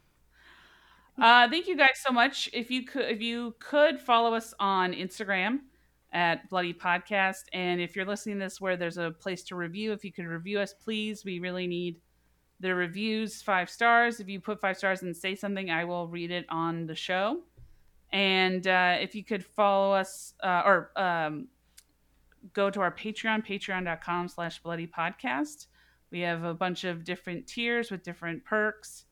Uh, 1.17 1.49
thank 1.49 1.67
you 1.67 1.75
guys 1.75 1.99
so 2.05 2.11
much. 2.13 2.49
If 2.53 2.71
you 2.71 2.85
could, 2.85 3.05
if 3.09 3.21
you 3.21 3.55
could 3.59 3.99
follow 3.99 4.33
us 4.33 4.53
on 4.59 4.93
Instagram 4.93 5.59
at 6.13 6.49
Bloody 6.49 6.73
Podcast, 6.73 7.43
and 7.53 7.79
if 7.79 7.95
you're 7.95 8.05
listening 8.05 8.37
this 8.37 8.59
where 8.59 8.75
there's 8.75 8.97
a 8.97 9.11
place 9.11 9.43
to 9.43 9.55
review, 9.55 9.93
if 9.93 10.03
you 10.03 10.11
could 10.11 10.25
review 10.25 10.59
us, 10.59 10.73
please. 10.73 11.23
We 11.23 11.39
really 11.39 11.67
need 11.67 12.01
the 12.59 12.75
reviews. 12.75 13.41
Five 13.41 13.69
stars. 13.69 14.19
If 14.19 14.27
you 14.27 14.39
put 14.39 14.59
five 14.59 14.77
stars 14.77 15.01
and 15.01 15.15
say 15.15 15.35
something, 15.35 15.71
I 15.71 15.85
will 15.85 16.07
read 16.07 16.31
it 16.31 16.45
on 16.49 16.85
the 16.85 16.95
show. 16.95 17.41
And 18.11 18.67
uh, 18.67 18.97
if 18.99 19.15
you 19.15 19.23
could 19.23 19.45
follow 19.45 19.93
us 19.93 20.33
uh, 20.43 20.63
or 20.65 20.91
um, 20.97 21.47
go 22.53 22.69
to 22.69 22.81
our 22.81 22.91
Patreon, 22.91 23.45
patreon.com 23.45 24.27
slash 24.27 24.61
bloody 24.61 24.87
podcast. 24.87 25.67
We 26.11 26.21
have 26.21 26.43
a 26.43 26.53
bunch 26.53 26.83
of 26.83 27.03
different 27.03 27.47
tiers 27.47 27.91
with 27.91 28.03
different 28.03 28.43
perks. 28.43 29.05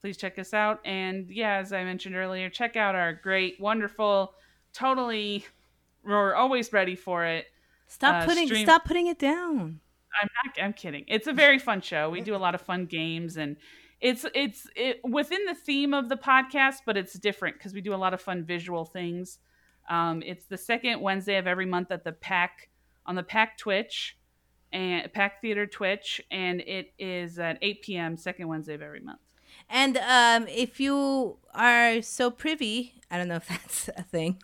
Please 0.00 0.16
check 0.16 0.38
us 0.38 0.52
out. 0.52 0.80
And 0.84 1.30
yeah, 1.30 1.56
as 1.56 1.72
I 1.72 1.84
mentioned 1.84 2.16
earlier, 2.16 2.50
check 2.50 2.76
out 2.76 2.94
our 2.94 3.14
great, 3.14 3.58
wonderful, 3.58 4.34
totally, 4.74 5.46
we're 6.06 6.34
always 6.34 6.72
ready 6.72 6.96
for 6.96 7.24
it. 7.24 7.46
Stop 7.86 8.22
Uh, 8.22 8.24
putting 8.26 8.46
stream- 8.46 8.64
stop 8.66 8.84
putting 8.84 9.06
it 9.06 9.18
down. 9.18 9.80
I'm 10.20 10.28
not. 10.44 10.64
I'm 10.64 10.72
kidding. 10.72 11.04
It's 11.08 11.26
a 11.26 11.32
very 11.32 11.58
fun 11.58 11.80
show. 11.80 12.08
We 12.10 12.20
do 12.20 12.34
a 12.34 12.38
lot 12.38 12.54
of 12.54 12.60
fun 12.60 12.86
games, 12.86 13.36
and 13.36 13.56
it's 14.00 14.24
it's 14.34 14.66
it 14.76 15.00
within 15.04 15.44
the 15.46 15.54
theme 15.54 15.92
of 15.92 16.08
the 16.08 16.16
podcast, 16.16 16.78
but 16.86 16.96
it's 16.96 17.14
different 17.14 17.56
because 17.56 17.72
we 17.74 17.80
do 17.80 17.92
a 17.94 17.96
lot 17.96 18.14
of 18.14 18.20
fun 18.20 18.44
visual 18.44 18.84
things. 18.84 19.38
Um, 19.90 20.22
it's 20.24 20.46
the 20.46 20.56
second 20.56 21.00
Wednesday 21.00 21.36
of 21.36 21.46
every 21.46 21.66
month 21.66 21.90
at 21.90 22.04
the 22.04 22.12
Pack 22.12 22.68
on 23.06 23.16
the 23.16 23.22
Pack 23.22 23.58
Twitch 23.58 24.16
and 24.72 25.12
Pack 25.12 25.40
Theater 25.42 25.66
Twitch, 25.66 26.20
and 26.30 26.60
it 26.62 26.92
is 26.98 27.38
at 27.38 27.58
8 27.60 27.82
p.m. 27.82 28.16
second 28.16 28.48
Wednesday 28.48 28.74
of 28.74 28.82
every 28.82 29.00
month. 29.00 29.20
And 29.68 29.98
um, 29.98 30.48
if 30.48 30.80
you 30.80 31.36
are 31.54 32.00
so 32.02 32.30
privy, 32.30 32.94
I 33.10 33.18
don't 33.18 33.28
know 33.28 33.36
if 33.36 33.48
that's 33.48 33.88
a 33.96 34.02
thing. 34.02 34.38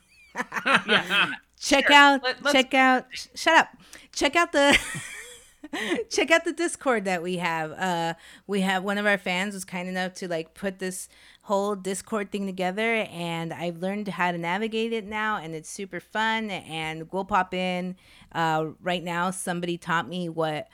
Yeah. 0.86 1.30
Check 1.60 1.86
Sure. 1.86 1.96
out 1.96 2.22
Let- 2.22 2.52
check 2.52 2.74
out 2.74 3.06
sh- 3.10 3.26
shut 3.34 3.54
up 3.56 3.68
check 4.12 4.34
out 4.34 4.52
the 4.52 4.76
check 6.10 6.30
out 6.30 6.44
the 6.44 6.52
discord 6.54 7.04
that 7.04 7.22
we 7.22 7.36
have 7.36 7.70
uh 7.72 8.14
we 8.46 8.62
have 8.62 8.82
one 8.82 8.96
of 8.98 9.04
our 9.06 9.18
fans 9.18 9.52
was 9.54 9.64
kind 9.64 9.88
enough 9.88 10.14
to 10.14 10.26
like 10.26 10.54
put 10.54 10.78
this 10.78 11.08
whole 11.42 11.74
discord 11.76 12.30
thing 12.32 12.46
together 12.46 13.06
and 13.10 13.52
i've 13.52 13.76
learned 13.78 14.08
how 14.08 14.32
to 14.32 14.38
navigate 14.38 14.92
it 14.92 15.04
now 15.04 15.36
and 15.36 15.54
it's 15.54 15.68
super 15.68 16.00
fun 16.00 16.50
and 16.50 17.12
we'll 17.12 17.26
pop 17.26 17.52
in 17.52 17.94
uh 18.32 18.66
right 18.80 19.04
now 19.04 19.30
somebody 19.30 19.76
taught 19.76 20.08
me 20.08 20.28
what 20.30 20.66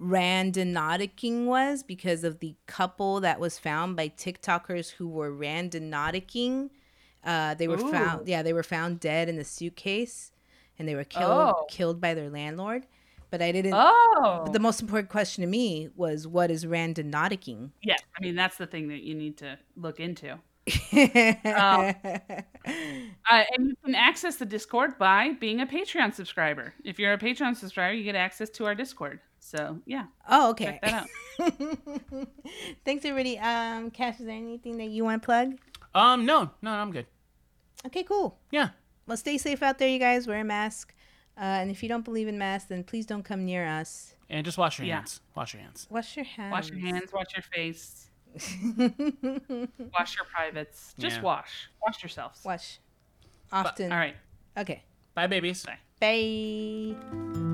randonauticing 0.00 1.44
was 1.46 1.82
because 1.82 2.24
of 2.24 2.40
the 2.40 2.54
couple 2.66 3.20
that 3.20 3.38
was 3.38 3.58
found 3.58 3.94
by 3.96 4.08
TikTokers 4.08 4.90
who 4.90 5.08
were 5.08 5.30
randonauticing. 5.30 6.70
Uh, 7.24 7.54
they 7.54 7.68
were 7.68 7.78
Ooh. 7.80 7.90
found, 7.90 8.28
yeah, 8.28 8.42
they 8.42 8.52
were 8.52 8.62
found 8.62 9.00
dead 9.00 9.28
in 9.28 9.36
the 9.36 9.44
suitcase, 9.44 10.30
and 10.78 10.86
they 10.86 10.94
were 10.94 11.04
killed 11.04 11.30
Oh. 11.30 11.66
killed 11.70 12.00
by 12.00 12.14
their 12.14 12.28
landlord. 12.30 12.86
But 13.30 13.42
I 13.42 13.50
didn't. 13.50 13.72
Oh, 13.74 14.42
But 14.44 14.52
the 14.52 14.60
most 14.60 14.80
important 14.80 15.08
question 15.10 15.42
to 15.42 15.48
me 15.48 15.88
was, 15.96 16.26
what 16.26 16.50
is 16.52 16.64
randonauticing? 16.66 17.70
yeah. 17.82 17.96
I 18.16 18.22
mean, 18.22 18.36
that's 18.36 18.56
the 18.58 18.66
thing 18.66 18.88
that 18.88 19.02
you 19.02 19.14
need 19.14 19.38
to 19.38 19.58
look 19.76 19.98
into. 20.00 20.38
Oh. 21.46 21.92
Uh, 22.66 23.42
and 23.56 23.68
you 23.68 23.76
can 23.84 23.94
access 23.94 24.36
the 24.36 24.46
Discord 24.46 24.96
by 24.98 25.32
being 25.40 25.60
a 25.60 25.66
Patreon 25.66 26.14
subscriber. 26.14 26.72
If 26.84 26.98
you're 26.98 27.12
a 27.12 27.18
Patreon 27.18 27.56
subscriber, 27.56 27.92
you 27.94 28.04
get 28.04 28.14
access 28.14 28.48
to 28.50 28.64
our 28.66 28.74
Discord. 28.74 29.20
So 29.40 29.80
yeah, 29.86 30.04
oh, 30.28 30.50
okay. 30.50 30.64
check 30.64 30.80
that 30.82 30.94
out. 30.94 31.08
Thanks, 32.84 33.04
everybody. 33.04 33.38
Um, 33.38 33.90
Cash, 33.90 34.20
is 34.20 34.26
there 34.26 34.34
anything 34.36 34.78
that 34.78 34.88
you 34.88 35.04
want 35.04 35.20
to 35.22 35.26
plug? 35.26 35.58
Um, 35.94 36.24
no, 36.24 36.50
no, 36.62 36.70
I'm 36.70 36.90
good. 36.92 37.06
Okay, 37.86 38.02
cool. 38.02 38.38
Yeah. 38.50 38.70
Well, 39.06 39.16
stay 39.16 39.38
safe 39.38 39.62
out 39.62 39.78
there, 39.78 39.88
you 39.88 39.98
guys. 39.98 40.26
Wear 40.26 40.40
a 40.40 40.44
mask. 40.44 40.94
Uh, 41.36 41.40
and 41.42 41.70
if 41.70 41.82
you 41.82 41.88
don't 41.88 42.04
believe 42.04 42.28
in 42.28 42.38
masks, 42.38 42.68
then 42.68 42.84
please 42.84 43.06
don't 43.06 43.24
come 43.24 43.44
near 43.44 43.66
us. 43.66 44.14
And 44.30 44.44
just 44.44 44.56
wash 44.56 44.78
your 44.78 44.86
Yeah. 44.86 44.96
hands. 44.96 45.20
Wash 45.34 45.52
your 45.54 45.62
hands. 45.62 45.86
Wash 45.90 46.16
your 46.16 46.24
hands. 46.24 46.52
Wash 46.52 46.70
your 46.70 46.78
hands. 46.80 47.12
Wash 47.12 47.26
your 47.34 47.42
face. 47.42 48.10
Wash 49.92 50.16
your 50.16 50.24
privates. 50.24 50.94
Just 50.98 51.16
Yeah. 51.16 51.22
wash. 51.22 51.68
Wash 51.86 52.02
yourselves. 52.02 52.44
Wash. 52.44 52.78
Often. 53.52 53.92
All 53.92 53.98
right. 53.98 54.16
Okay. 54.56 54.82
Bye, 55.14 55.26
babies. 55.28 55.64
Bye. 55.64 55.78
Bye. 56.00 57.53